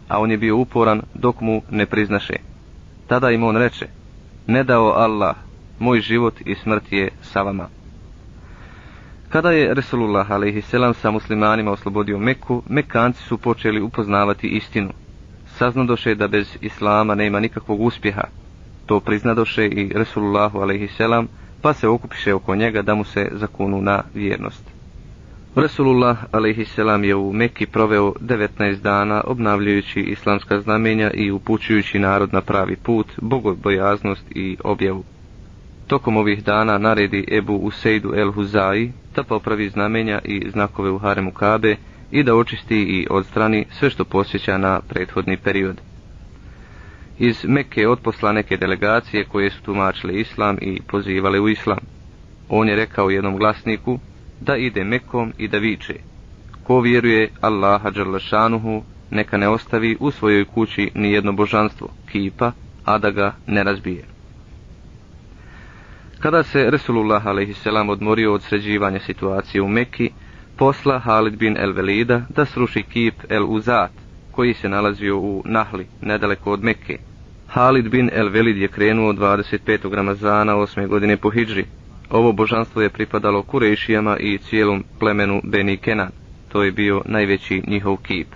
[0.09, 2.35] a on je bio uporan dok mu ne priznaše.
[3.07, 3.87] Tada im on reče,
[4.47, 5.37] ne dao Allah,
[5.79, 7.69] moj život i smrt je sa vama.
[9.29, 10.99] Kada je Resulullah a.s.
[11.01, 14.91] sa muslimanima oslobodio Meku, Mekanci su počeli upoznavati istinu.
[15.47, 18.25] Saznadoše da bez Islama nema nikakvog uspjeha.
[18.91, 20.99] To priznadoše i Resulullahu a.s.
[21.63, 24.65] pa se okupiše oko njega da mu se zakunu na vjernost.
[25.57, 26.79] Resulullah a.s.
[27.05, 33.07] je u Mekki proveo 19 dana obnavljajući islamska znamenja i upućujući narod na pravi put,
[33.23, 35.05] bogobojaznost i objavu.
[35.87, 41.33] Tokom ovih dana naredi Ebu Useidu el Huzai da popravi znamenja i znakove u haremu
[41.33, 41.77] Kabe
[42.11, 45.81] i da očisti i odstrani sve što posjeća na prethodni period.
[47.23, 51.79] Iz Mekke otposla neke delegacije koje su tumačile islam i pozivale u islam.
[52.49, 53.99] On je rekao jednom glasniku,
[54.41, 55.95] da ide Mekom i da viče.
[56.65, 62.53] Ko vjeruje Allaha Đerlešanuhu, neka ne ostavi u svojoj kući ni jedno božanstvo, kipa,
[62.85, 64.05] a da ga ne razbije.
[66.19, 67.67] Kada se Resulullah a.s.
[67.89, 70.11] odmorio od sređivanja situacije u Mekki,
[70.57, 73.91] posla Halid bin el Velida da sruši kip el Uzat,
[74.31, 77.10] koji se nalazio u Nahli, nedaleko od Mekke.
[77.51, 79.95] Halid bin el Velid je krenuo 25.
[79.95, 80.87] Ramazana 8.
[80.87, 81.65] godine po Hidži,
[82.11, 86.11] Ovo božanstvo je pripadalo Kurešijama i cijelom plemenu Beni Kenan.
[86.49, 88.27] To je bio najveći njihov kip.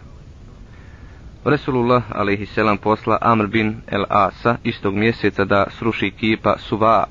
[1.45, 2.81] Resulullah a.s.
[2.83, 7.05] posla Amr bin El Asa istog mjeseca da sruši kipa Suva.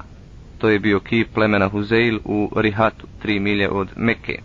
[0.58, 4.40] To je bio kip plemena Huzeil u Rihatu, tri milje od Mekke.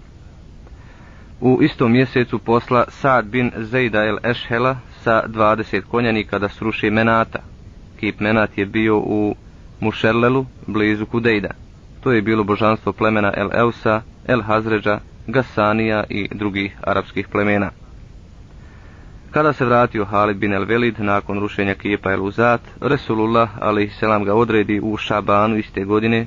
[1.41, 4.77] U istom mjesecu posla Saad bin Zejda El Ešhela
[5.09, 7.41] sa 20 konjanika da sruši Menata.
[8.01, 9.35] Kip Menat je bio u
[9.81, 11.51] Mušerlelu, blizu Kudejda
[12.01, 17.71] to je bilo božanstvo plemena El Eusa, El Hazređa, Gasanija i drugih arapskih plemena.
[19.31, 24.01] Kada se vratio Halid bin el Velid nakon rušenja kipa el Uzat, Resulullah a.s.
[24.25, 26.27] ga odredi u Šabanu iste godine,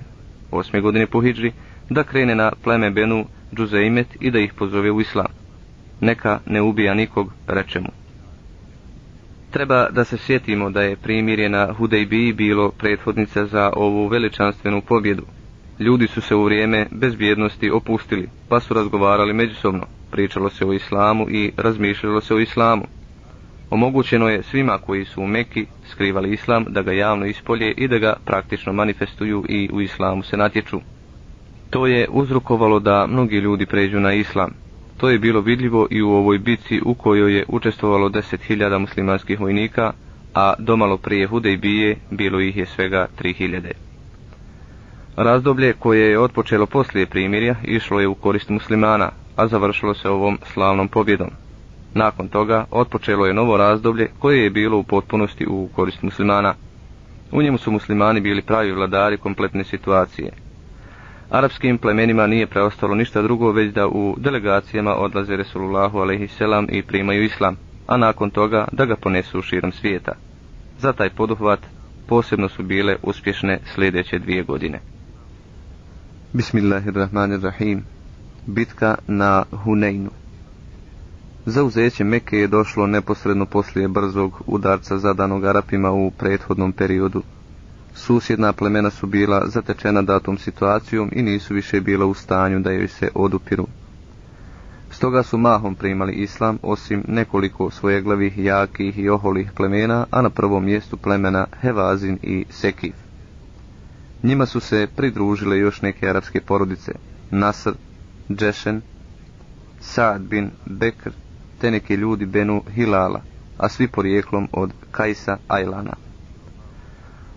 [0.51, 1.51] osme godine po Hidži,
[1.89, 3.25] da krene na pleme Benu
[3.55, 5.31] Džuzeimet i da ih pozove u Islam.
[6.01, 8.00] Neka ne ubija nikog, reče mu.
[9.51, 15.23] Treba da se sjetimo da je primirje na Hudejbiji bilo prethodnica za ovu veličanstvenu pobjedu.
[15.79, 21.29] Ljudi su se u vrijeme bezbjednosti opustili, pa su razgovarali međusobno, pričalo se o islamu
[21.29, 22.83] i razmišljalo se o islamu.
[23.69, 27.97] Omogućeno je svima koji su u Meki skrivali islam da ga javno ispolje i da
[27.97, 30.79] ga praktično manifestuju i u islamu se natječu.
[31.69, 34.51] To je uzrokovalo da mnogi ljudi pređu na islam.
[35.01, 39.93] To je bilo vidljivo i u ovoj bici u kojoj je učestvovalo 10.000 muslimanskih vojnika,
[40.33, 43.71] a domalo prije Hudejbije bilo ih je svega 3.000.
[45.15, 50.39] Razdoblje koje je otpočelo poslije primirja išlo je u korist muslimana, a završilo se ovom
[50.43, 51.29] slavnom pobjedom.
[51.93, 56.53] Nakon toga otpočelo je novo razdoblje koje je bilo u potpunosti u korist muslimana.
[57.31, 60.31] U njemu su muslimani bili pravi vladari kompletne situacije.
[61.31, 66.41] Arapskim plemenima nije preostalo ništa drugo već da u delegacijama odlaze Resulullahu a.s.
[66.69, 67.55] i primaju islam,
[67.87, 70.11] a nakon toga da ga ponesu širom svijeta.
[70.79, 71.59] Za taj poduhvat
[72.07, 74.79] posebno su bile uspješne sljedeće dvije godine.
[76.33, 77.83] Bismillahirrahmanirrahim.
[78.45, 80.09] Bitka na Huneinu.
[81.45, 87.23] Zauzeće Mekke je došlo neposredno poslije brzog udarca zadanog Arapima u prethodnom periodu.
[87.95, 92.87] Susjedna plemena su bila zatečena datom situacijom i nisu više bila u stanju da joj
[92.87, 93.67] se odupiru.
[94.91, 100.65] Stoga su mahom primali islam, osim nekoliko svojeglavih, jakih i oholih plemena, a na prvom
[100.65, 102.95] mjestu plemena Hevazin i Sekif.
[104.23, 106.91] Njima su se pridružile još neke arapske porodice,
[107.31, 107.71] Nasr,
[108.29, 108.81] Džešen,
[109.79, 111.09] Saad bin Bekr,
[111.61, 113.21] te neki ljudi Benu Hilala,
[113.57, 116.10] a svi porijeklom od Kajsa Ajlana.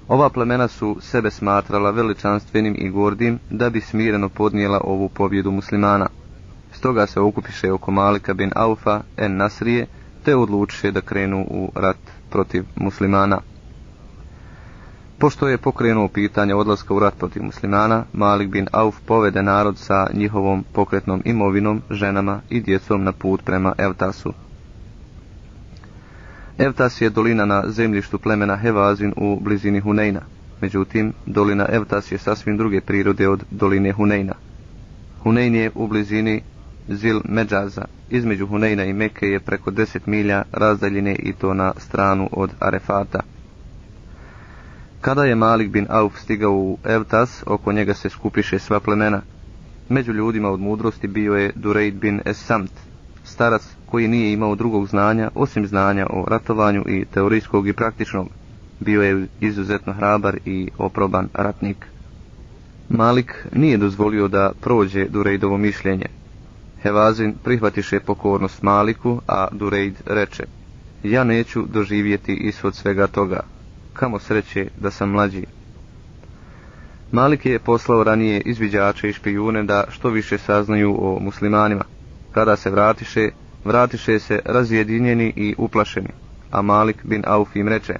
[0.09, 6.07] Ova plemena su sebe smatrala veličanstvenim i gordim da bi smireno podnijela ovu pobjedu muslimana.
[6.73, 9.87] Stoga se okupiše oko Malika bin Aufa en Nasrije,
[10.25, 11.97] te odlučiše da krenu u rat
[12.31, 13.41] protiv muslimana.
[15.19, 20.07] Pošto je pokrenuo pitanje odlaska u rat protiv muslimana, Malik bin Auf povede narod sa
[20.13, 24.33] njihovom pokretnom imovinom, ženama i djecom na put prema Evtasu.
[26.59, 30.21] Evtas je dolina na zemljištu plemena Hevazin u blizini Hunejna.
[30.61, 34.35] Međutim, dolina Evtas je sasvim druge prirode od doline Hunejna.
[35.23, 36.43] Hunejn je u blizini
[36.89, 37.85] Zil Međaza.
[38.11, 43.21] Između Hunejna i Meke je preko 10 milja razdaljine i to na stranu od Arefata.
[45.01, 49.23] Kada je Malik bin Auf stigao u Evtas, oko njega se skupiše sva plemena.
[49.89, 52.73] Među ljudima od mudrosti bio je Dureid bin Esamt,
[53.25, 58.29] starac koji nije imao drugog znanja osim znanja o ratovanju i teorijskog i praktičnog.
[58.81, 61.87] Bio je izuzetno hrabar i oproban ratnik.
[62.89, 66.07] Malik nije dozvolio da prođe Durejdovo mišljenje.
[66.83, 70.45] Hevazin prihvatiše pokornost Maliku, a Dureid reče,
[71.03, 73.41] ja neću doživjeti ishod svega toga,
[73.93, 75.45] kamo sreće da sam mlađi.
[77.13, 81.85] Malik je poslao ranije izviđače i špijune da što više saznaju o muslimanima.
[82.35, 83.31] Kada se vratiše,
[83.65, 86.09] vratiše se razjedinjeni i uplašeni,
[86.51, 87.95] a Malik bin Auf im reče,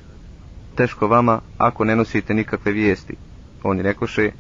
[0.75, 3.17] teško vama ako ne nosite nikakve vijesti.
[3.63, 4.31] Oni rekoše,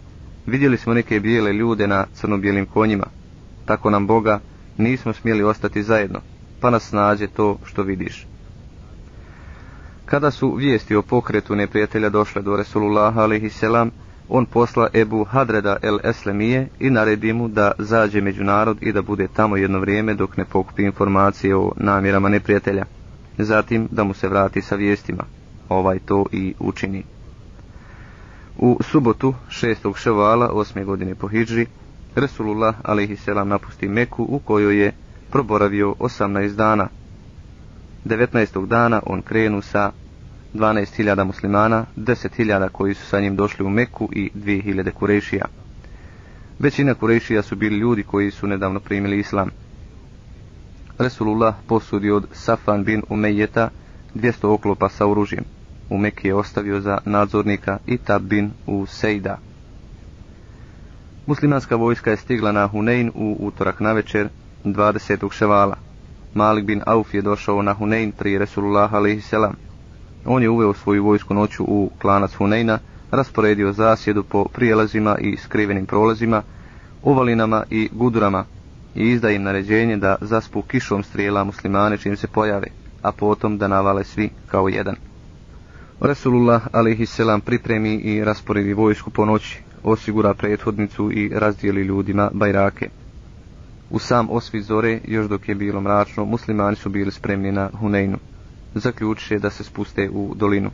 [0.47, 3.07] vidjeli smo neke bijele ljude na crnobijelim konjima,
[3.67, 4.41] tako nam Boga
[4.79, 6.21] nismo smjeli ostati zajedno,
[6.61, 8.27] pa nas nađe to što vidiš.
[10.07, 13.15] Kada su vijesti o pokretu neprijatelja došle do Resulullah
[13.51, 13.91] selam,
[14.29, 19.03] on posla Ebu Hadreda el Eslemije i naredi mu da zađe među narod i da
[19.03, 22.85] bude tamo jedno vrijeme dok ne pokupi informacije o namjerama neprijatelja.
[23.39, 25.25] Zatim da mu se vrati sa vijestima.
[25.69, 27.05] Ovaj to i učini.
[28.59, 29.97] U subotu, 6.
[29.97, 30.85] ševala, 8.
[30.85, 31.67] godine po Hidži,
[32.15, 33.27] Resulullah a.s.
[33.45, 34.93] napusti Meku u kojoj je
[35.31, 36.89] proboravio 18 dana.
[38.05, 38.67] 19.
[38.67, 39.93] dana on krenu sa
[40.55, 45.45] 12.000 muslimana, 10.000 koji su sa njim došli u Meku i 2.000 kurešija.
[46.59, 49.51] Većina kurešija su bili ljudi koji su nedavno primili islam.
[50.99, 53.71] Resulullah posudi od Safan bin Umejeta
[54.15, 55.45] 200 oklopa sa oružjem.
[55.91, 59.39] U Meki je ostavio za nadzornika Itab bin u Sejda.
[61.27, 64.29] Muslimanska vojska je stigla na Hunein u utorak na večer
[64.65, 65.33] 20.
[65.33, 65.77] ševala.
[66.35, 69.35] Malik bin Auf je došao na Hunein pri Resulullah a.s.
[70.27, 72.79] On je uveo svoju vojsku noću u klanac Huneyna,
[73.11, 76.43] rasporedio zasjedu po prijelazima i skrivenim prolazima,
[77.03, 78.45] uvalinama i gudurama
[78.95, 82.67] i izda im naređenje da zaspu kišom strijela muslimane čim se pojave,
[83.03, 84.97] a potom da navale svi kao jedan.
[86.01, 92.89] Resulullah alaihisselam pripremi i rasporedi vojsku po noći, osigura prethodnicu i razdijeli ljudima bajrake.
[93.91, 98.17] U sam osvi zore, još dok je bilo mračno, muslimani su bili spremni na Huneynu.
[98.75, 100.71] Zaključiše da se spuste u dolinu.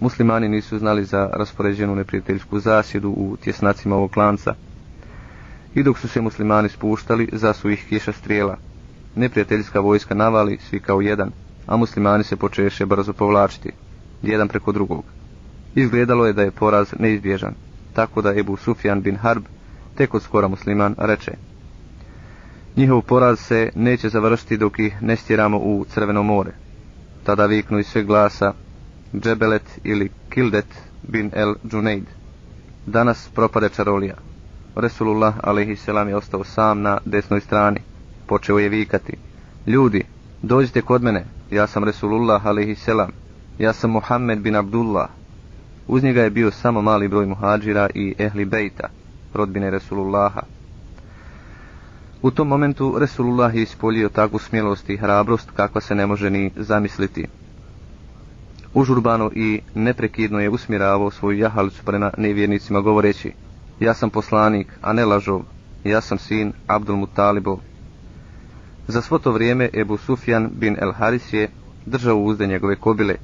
[0.00, 4.54] Muslimani nisu znali za raspoređenu neprijateljsku zasjedu u tjesnacima ovog klanca.
[5.74, 8.56] I dok su se muslimani spuštali, zasu ih kiša strijela.
[9.16, 11.30] Neprijateljska vojska navali svi kao jedan,
[11.66, 13.72] a muslimani se počeše brzo povlačiti,
[14.22, 15.04] jedan preko drugog.
[15.74, 17.54] Izgledalo je da je poraz neizbježan,
[17.92, 19.44] tako da Ebu Sufjan bin Harb,
[19.94, 21.32] tek od skora musliman, reče
[22.76, 26.63] Njihov poraz se neće završiti dok ih ne stjeramo u Crveno more.
[27.24, 28.52] Tada viknu iz sve glasa
[29.14, 30.66] Džebelet ili Kildet
[31.02, 32.04] bin el Džunejd.
[32.86, 34.14] Danas propade čarolija.
[34.76, 35.88] Resulullah a.s.
[36.08, 37.80] je ostao sam na desnoj strani.
[38.26, 39.16] Počeo je vikati.
[39.66, 40.04] Ljudi,
[40.42, 42.88] dođite kod mene, ja sam Resulullah a.s.
[43.58, 45.08] Ja sam Muhammed bin Abdullah.
[45.88, 48.88] Uz njega je bio samo mali broj muhađira i ehli bejta,
[49.34, 50.42] rodbine Resulullaha.
[52.24, 56.50] U tom momentu Resulullah je ispolio takvu smjelost i hrabrost kakva se ne može ni
[56.56, 57.26] zamisliti.
[58.74, 63.32] Užurbano i neprekidno je usmjeravao svoju jahalicu prema nevjernicima govoreći
[63.80, 65.42] Ja sam poslanik, a ne lažov,
[65.84, 67.58] ja sam sin Abdul Mutalibov.
[68.88, 71.48] Za svo to vrijeme Ebu Sufjan bin El Haris je
[71.86, 73.14] držao uzde njegove kobile,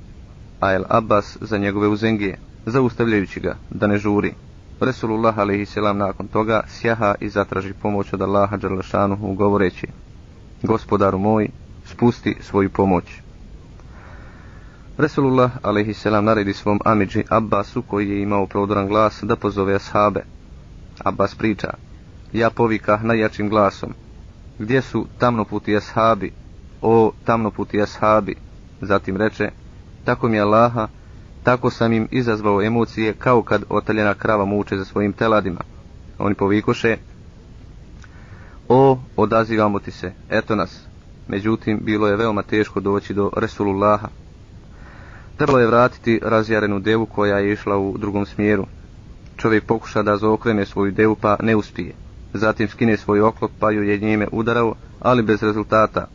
[0.60, 4.34] a El Abbas za njegove uzengije, zaustavljajući ga da ne žuri.
[4.80, 5.76] Resulullah a.s.
[5.94, 9.86] nakon toga sjaha i zatraži pomoć od Allaha Đerlašanuhu govoreći
[10.62, 11.48] Gospodaru moj,
[11.84, 13.04] spusti svoju pomoć.
[14.98, 16.04] Resulullah a.s.
[16.04, 20.24] naredi svom amidži Abbasu koji je imao prodoran glas da pozove ashabe.
[21.04, 21.68] Abbas priča,
[22.32, 23.94] ja povikah najjačim glasom,
[24.58, 26.32] gdje su tamnoputi ashabi,
[26.82, 28.36] o tamnoputi ashabi,
[28.80, 29.50] zatim reče,
[30.04, 30.88] tako mi Allaha,
[31.42, 35.60] tako sam im izazvao emocije kao kad otaljena krava muče za svojim teladima.
[36.18, 36.96] Oni povikoše,
[38.68, 40.80] o, odazivamo ti se, eto nas.
[41.28, 44.08] Međutim, bilo je veoma teško doći do Resulullaha.
[45.36, 48.66] Trebalo je vratiti razjarenu devu koja je išla u drugom smjeru.
[49.36, 51.92] Čovjek pokuša da zaokrene svoju devu pa ne uspije.
[52.34, 56.06] Zatim skine svoj oklop pa ju je njime udarao, ali bez rezultata.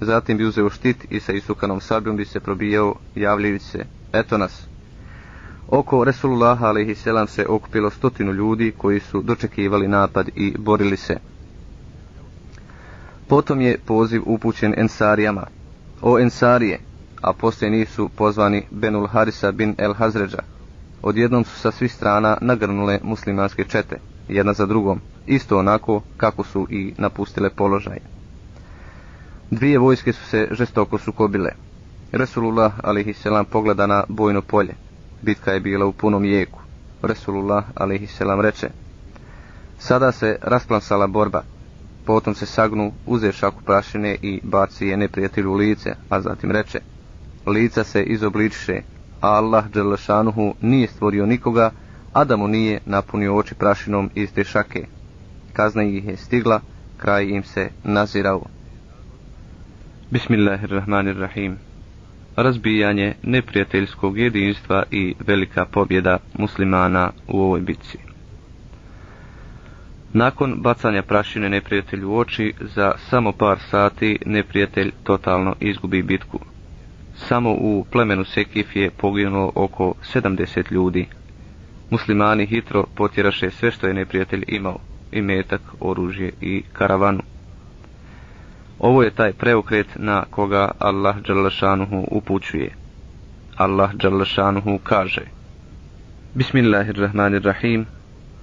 [0.00, 4.66] Zatim bi uzeo štit i sa isukanom sabljom bi se probijao javljajući se, eto nas.
[5.68, 11.16] Oko Resulullaha alaihi selam se okupilo stotinu ljudi koji su dočekivali napad i borili se.
[13.28, 15.46] Potom je poziv upućen Ensarijama.
[16.02, 16.80] O Ensarije,
[17.22, 20.42] a poslije nisu pozvani Benul Harisa bin El Hazređa.
[21.02, 26.66] Odjednom su sa svih strana nagrnule muslimanske čete, jedna za drugom, isto onako kako su
[26.70, 27.98] i napustile položaj.
[29.50, 31.50] Dvije vojske su se žestoko sukobile.
[32.12, 34.74] Resulullah alaihisselam pogleda na bojno polje.
[35.22, 36.58] Bitka je bila u punom jeku.
[37.02, 38.68] Resulullah alaihisselam reče
[39.78, 41.42] Sada se rasplansala borba.
[42.04, 46.80] Potom se sagnu, uze šaku prašine i baci je neprijatelju lice, a zatim reče
[47.46, 48.82] Lica se izobličiše,
[49.20, 51.70] a Allah Đelešanuhu nije stvorio nikoga,
[52.12, 54.86] a da mu nije napunio oči prašinom iz te šake.
[55.52, 56.60] Kazna ih je stigla,
[56.96, 58.42] kraj im se nazirao.
[60.10, 61.69] Bismillahirrahmanirrahim
[62.36, 67.98] razbijanje neprijateljskog jedinstva i velika pobjeda muslimana u ovoj bitci.
[70.12, 76.38] Nakon bacanja prašine neprijatelju u oči, za samo par sati neprijatelj totalno izgubi bitku.
[77.14, 81.06] Samo u plemenu Sekif je poginulo oko 70 ljudi.
[81.90, 84.78] Muslimani hitro potjeraše sve što je neprijatelj imao,
[85.12, 87.22] i metak, oružje i karavanu.
[88.80, 92.70] Ovo je taj preokret na koga Allah Đalešanuhu upućuje.
[93.56, 95.22] Allah Đalešanuhu kaže
[96.34, 97.86] Bismillahirrahmanirrahim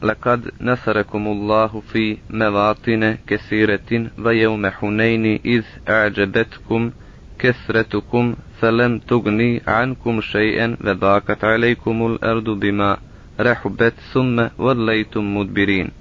[0.02, 6.92] Lekad nasarekumullahu fi mevatine kesiretin ve jevme huneyni iz a'đebetkum
[7.38, 12.98] kesretukum felem tugni ankum şeyen ve bakat alejkumul erdu bima
[13.40, 15.92] rehubet summe vallaytum mudbirin.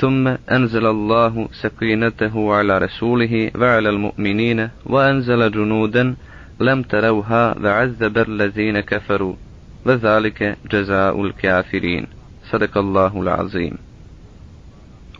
[0.00, 6.16] ثم أنزل الله سكينته على رسوله وعلى المؤمنين وأنزل جنودا
[6.60, 9.34] لم تروها وعذب الذين كفروا
[9.86, 12.06] وذلك جزاء الكافرين
[12.50, 13.78] صدق الله العظيم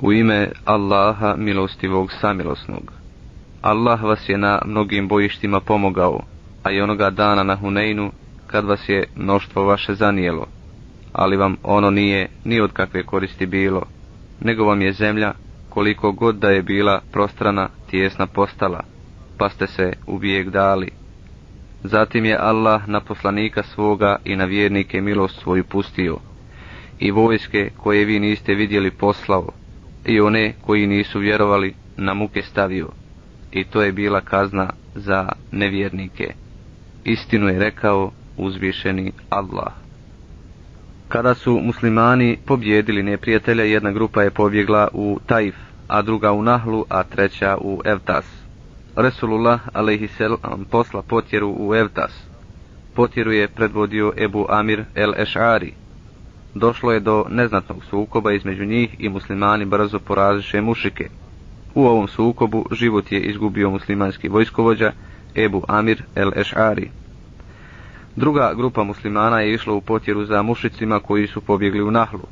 [0.02, 2.92] U ime Allaha milostivog samilosnog.
[3.62, 6.20] Allah vas je na mnogim bojištima pomogao,
[6.62, 8.10] a i onoga dana na Huneinu,
[8.46, 10.46] kad vas je mnoštvo vaše zanijelo,
[11.12, 13.82] ali vam ono nije ni od kakve koristi bilo,
[14.41, 15.33] nego vam je zemlja,
[15.69, 18.83] koliko god da je bila prostrana, tijesna postala,
[19.37, 20.89] pa ste se uvijek dali.
[21.83, 26.17] Zatim je Allah na poslanika svoga i na vjernike milost svoju pustio,
[26.99, 29.49] i vojske koje vi niste vidjeli poslao,
[30.05, 32.89] i one koji nisu vjerovali na muke stavio,
[33.51, 36.33] i to je bila kazna za nevjernike.
[37.03, 39.80] Istinu je rekao uzvišeni Allah.
[41.11, 45.55] Kada su muslimani pobjedili neprijatelja, jedna grupa je pobjegla u Taif,
[45.87, 48.25] a druga u Nahlu, a treća u Evtas.
[48.95, 50.21] Resulullah a.s.
[50.69, 52.23] posla potjeru u Evtas.
[52.95, 55.71] Potjeru je predvodio Ebu Amir el Eš'ari.
[56.55, 61.09] Došlo je do neznatnog sukoba između njih i muslimani brzo poraziše mušike.
[61.75, 64.91] U ovom sukobu život je izgubio muslimanski vojskovođa
[65.35, 67.00] Ebu Amir el Eš'ari.
[68.15, 72.27] Druga grupa muslimana je išla u potjeru za mušicima koji su pobjegli u Nahlu.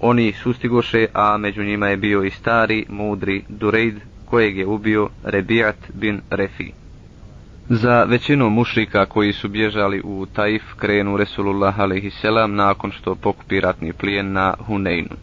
[0.00, 5.76] Oni sustigoše, a među njima je bio i stari, mudri Dureid, kojeg je ubio Rebijat
[5.94, 6.72] bin Refi.
[7.68, 12.22] Za većinu mušrika koji su bježali u Taif krenu Resulullah a.s.
[12.48, 15.16] nakon što pokupi ratni plijen na Huneinu.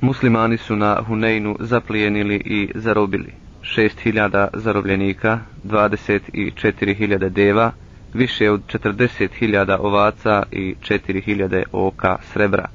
[0.00, 7.72] Muslimani su na Huneinu zaplijenili i zarobili 6000 zarobljenika, 24.000 deva,
[8.14, 12.68] više od 40.000 ovaca i 4.000 oka srebra.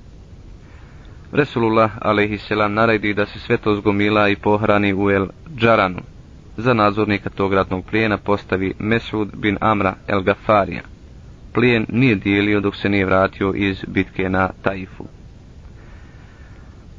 [1.31, 2.49] Resulullah a.s.
[2.69, 6.01] naredi da se sve to zgomila i pohrani u El Džaranu.
[6.57, 10.81] Za nadzornika tog ratnog plijena postavi Mesud bin Amra El Gafarija.
[11.53, 15.05] Plijen nije dijelio dok se nije vratio iz bitke na Taifu.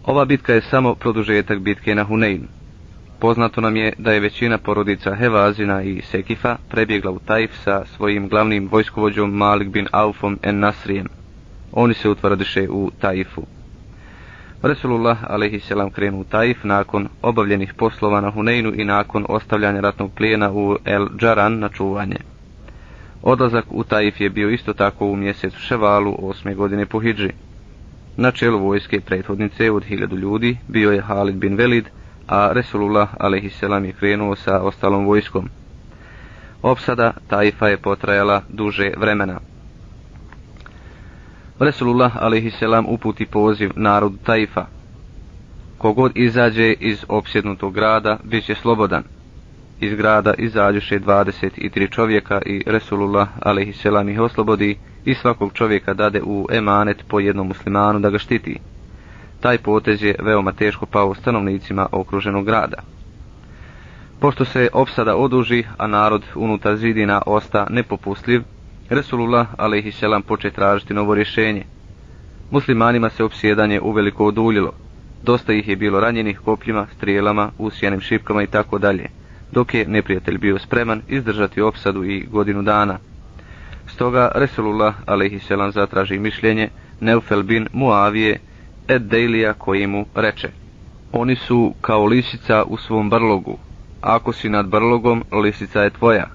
[0.04, 2.46] Ova bitka je samo produžetak bitke na Huneinu.
[3.20, 8.28] Poznato nam je da je većina porodica Hevazina i Sekifa prebjegla u Taif sa svojim
[8.28, 11.06] glavnim vojskovođom Malik bin Aufom en Nasrijem.
[11.72, 13.42] Oni se utvrdiše u Taifu.
[14.62, 15.92] Resulullah a.s.
[15.94, 21.09] krenu u Taif nakon obavljenih poslova na Huneinu i nakon ostavljanja ratnog plijena u El
[21.16, 22.16] Džaran na čuvanje.
[23.22, 27.30] Odlazak u Taif je bio isto tako u mjesecu Ševalu osme godine po Hidži.
[28.16, 31.84] Na čelu vojske prethodnice od hiljadu ljudi bio je Halid bin Velid,
[32.26, 33.62] a Resulullah a.s.
[33.62, 35.48] je krenuo sa ostalom vojskom.
[36.62, 39.40] Opsada Taifa je potrajala duže vremena.
[41.59, 42.62] Resulullah a.s.
[42.88, 44.66] uputi poziv narodu Taifa.
[45.78, 49.02] Kogod izađe iz opsjednutog grada, bit će slobodan.
[49.80, 53.84] Iz grada izađuše 23 čovjeka i Resulullah a.s.
[54.10, 58.59] ih oslobodi i svakog čovjeka dade u emanet po jednom muslimanu da ga štiti.
[59.40, 62.82] Taj potez je veoma teško pao stanovnicima okruženog grada.
[64.20, 68.42] Pošto se opsada oduži, a narod unutar zidina osta nepopustljiv,
[68.90, 70.02] Resulullah a.s.
[70.26, 71.64] poče tražiti novo rješenje.
[72.50, 74.72] Muslimanima se opsjedanje uveliko oduljilo.
[75.22, 79.08] Dosta ih je bilo ranjenih kopljima, strijelama, usijanim šipkama i tako dalje,
[79.52, 82.98] dok je neprijatelj bio spreman izdržati opsadu i godinu dana.
[83.86, 85.74] Stoga Resulullah a.s.
[85.74, 86.68] zatraži mišljenje
[87.00, 88.38] Neufel bin Muavije,
[88.90, 90.48] Ed Dejlija koji mu reče
[91.12, 93.58] Oni su kao lisica u svom brlogu.
[94.00, 96.26] Ako si nad brlogom, lisica je tvoja,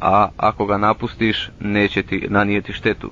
[0.00, 3.10] a ako ga napustiš, neće ti nanijeti štetu.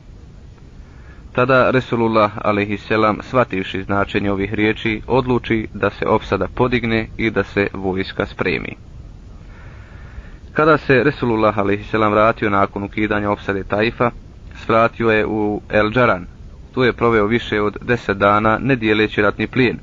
[1.33, 2.91] Tada Resulullah a.s.
[3.29, 8.77] shvativši značenje ovih riječi, odluči da se opsada podigne i da se vojska spremi.
[10.53, 11.93] Kada se Resulullah a.s.
[11.93, 14.11] vratio nakon ukidanja opsade Taifa,
[14.55, 16.27] svratio je u El Džaran,
[16.79, 19.79] tu je proveo više od deset dana ne dijeleći ratni plijen.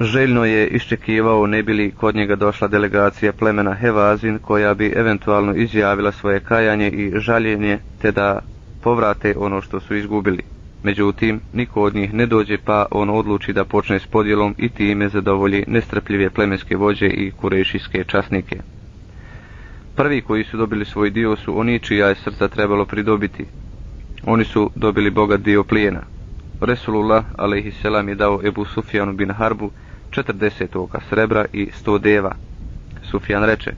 [0.00, 6.12] Željno je iščekivao ne bili kod njega došla delegacija plemena Hevazin koja bi eventualno izjavila
[6.12, 8.38] svoje kajanje i žaljenje te da
[8.82, 10.42] povrate ono što su izgubili.
[10.82, 15.08] Međutim, niko od njih ne dođe pa on odluči da počne s podjelom i time
[15.08, 18.60] zadovolji nestrpljive plemenske vođe i kurešijske časnike.
[19.96, 23.44] Prvi koji su dobili svoj dio su oni čija je srca trebalo pridobiti.
[24.26, 26.19] Oni su dobili bogat dio plijena.
[26.60, 28.08] Resulullah a.s.
[28.08, 29.70] je dao Ebu Sufjanu bin Harbu
[30.10, 32.34] 40 oka srebra i 100 deva.
[33.02, 33.72] Sufjan reče,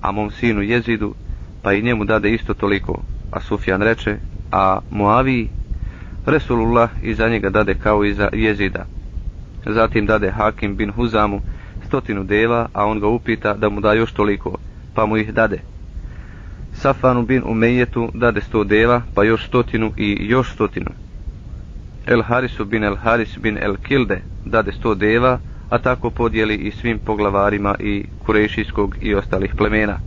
[0.00, 1.14] a mom sinu jezidu,
[1.62, 3.02] pa i njemu dade isto toliko.
[3.30, 4.16] A Sufjan reče,
[4.52, 5.48] a Moaviji,
[6.26, 8.86] Resulullah za njega dade kao i za jezida.
[9.66, 11.40] Zatim dade Hakim bin Huzamu
[11.86, 14.58] stotinu deva, a on ga upita da mu da još toliko,
[14.94, 15.60] pa mu ih dade.
[16.72, 20.90] Safanu bin Umejetu dade sto deva, pa još stotinu i još stotinu.
[22.06, 25.38] El Harisu bin El Haris bin El Kilde dade sto deva,
[25.70, 29.98] a tako podijeli i svim poglavarima i kurešijskog i ostalih plemena.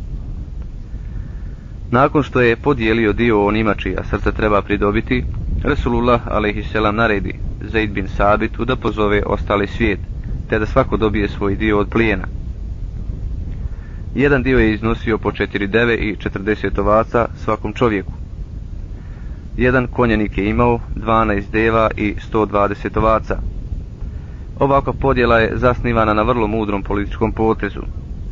[1.91, 5.23] Nakon što je podijelio dio onima čija srca treba pridobiti,
[5.63, 6.73] Resulullah a.s.
[6.93, 9.99] naredi Zaid bin Sabitu da pozove ostali svijet,
[10.49, 12.27] te da svako dobije svoj dio od plijena.
[14.15, 18.24] Jedan dio je iznosio po 4 deve i 40 ovaca svakom čovjeku.
[19.57, 23.38] Jedan konjenik je imao 12 deva i 120 ovaca.
[24.60, 27.82] Ovakva podjela je zasnivana na vrlo mudrom političkom potezu.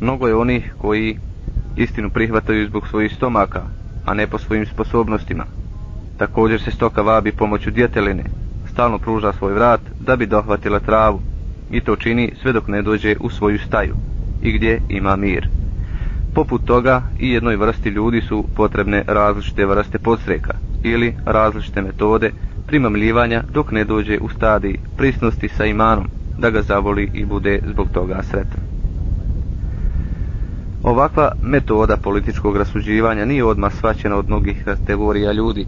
[0.00, 1.18] Mnogo je onih koji
[1.76, 3.62] istinu prihvataju zbog svojih stomaka,
[4.06, 5.44] a ne po svojim sposobnostima.
[6.18, 8.24] Također se stoka vabi pomoću djeteline,
[8.72, 11.20] stalno pruža svoj vrat da bi dohvatila travu
[11.70, 13.94] i to čini sve dok ne dođe u svoju staju
[14.42, 15.48] i gdje ima mir.
[16.34, 20.52] Poput toga i jednoj vrsti ljudi su potrebne različite vrste podstreka
[20.82, 22.30] ili različite metode
[22.66, 27.88] primamljivanja dok ne dođe u stadiji prisnosti sa imanom da ga zavoli i bude zbog
[27.90, 28.60] toga sretan.
[30.82, 35.66] Ovakva metoda političkog rasuđivanja nije odmah svaćena od mnogih kategorija ljudi,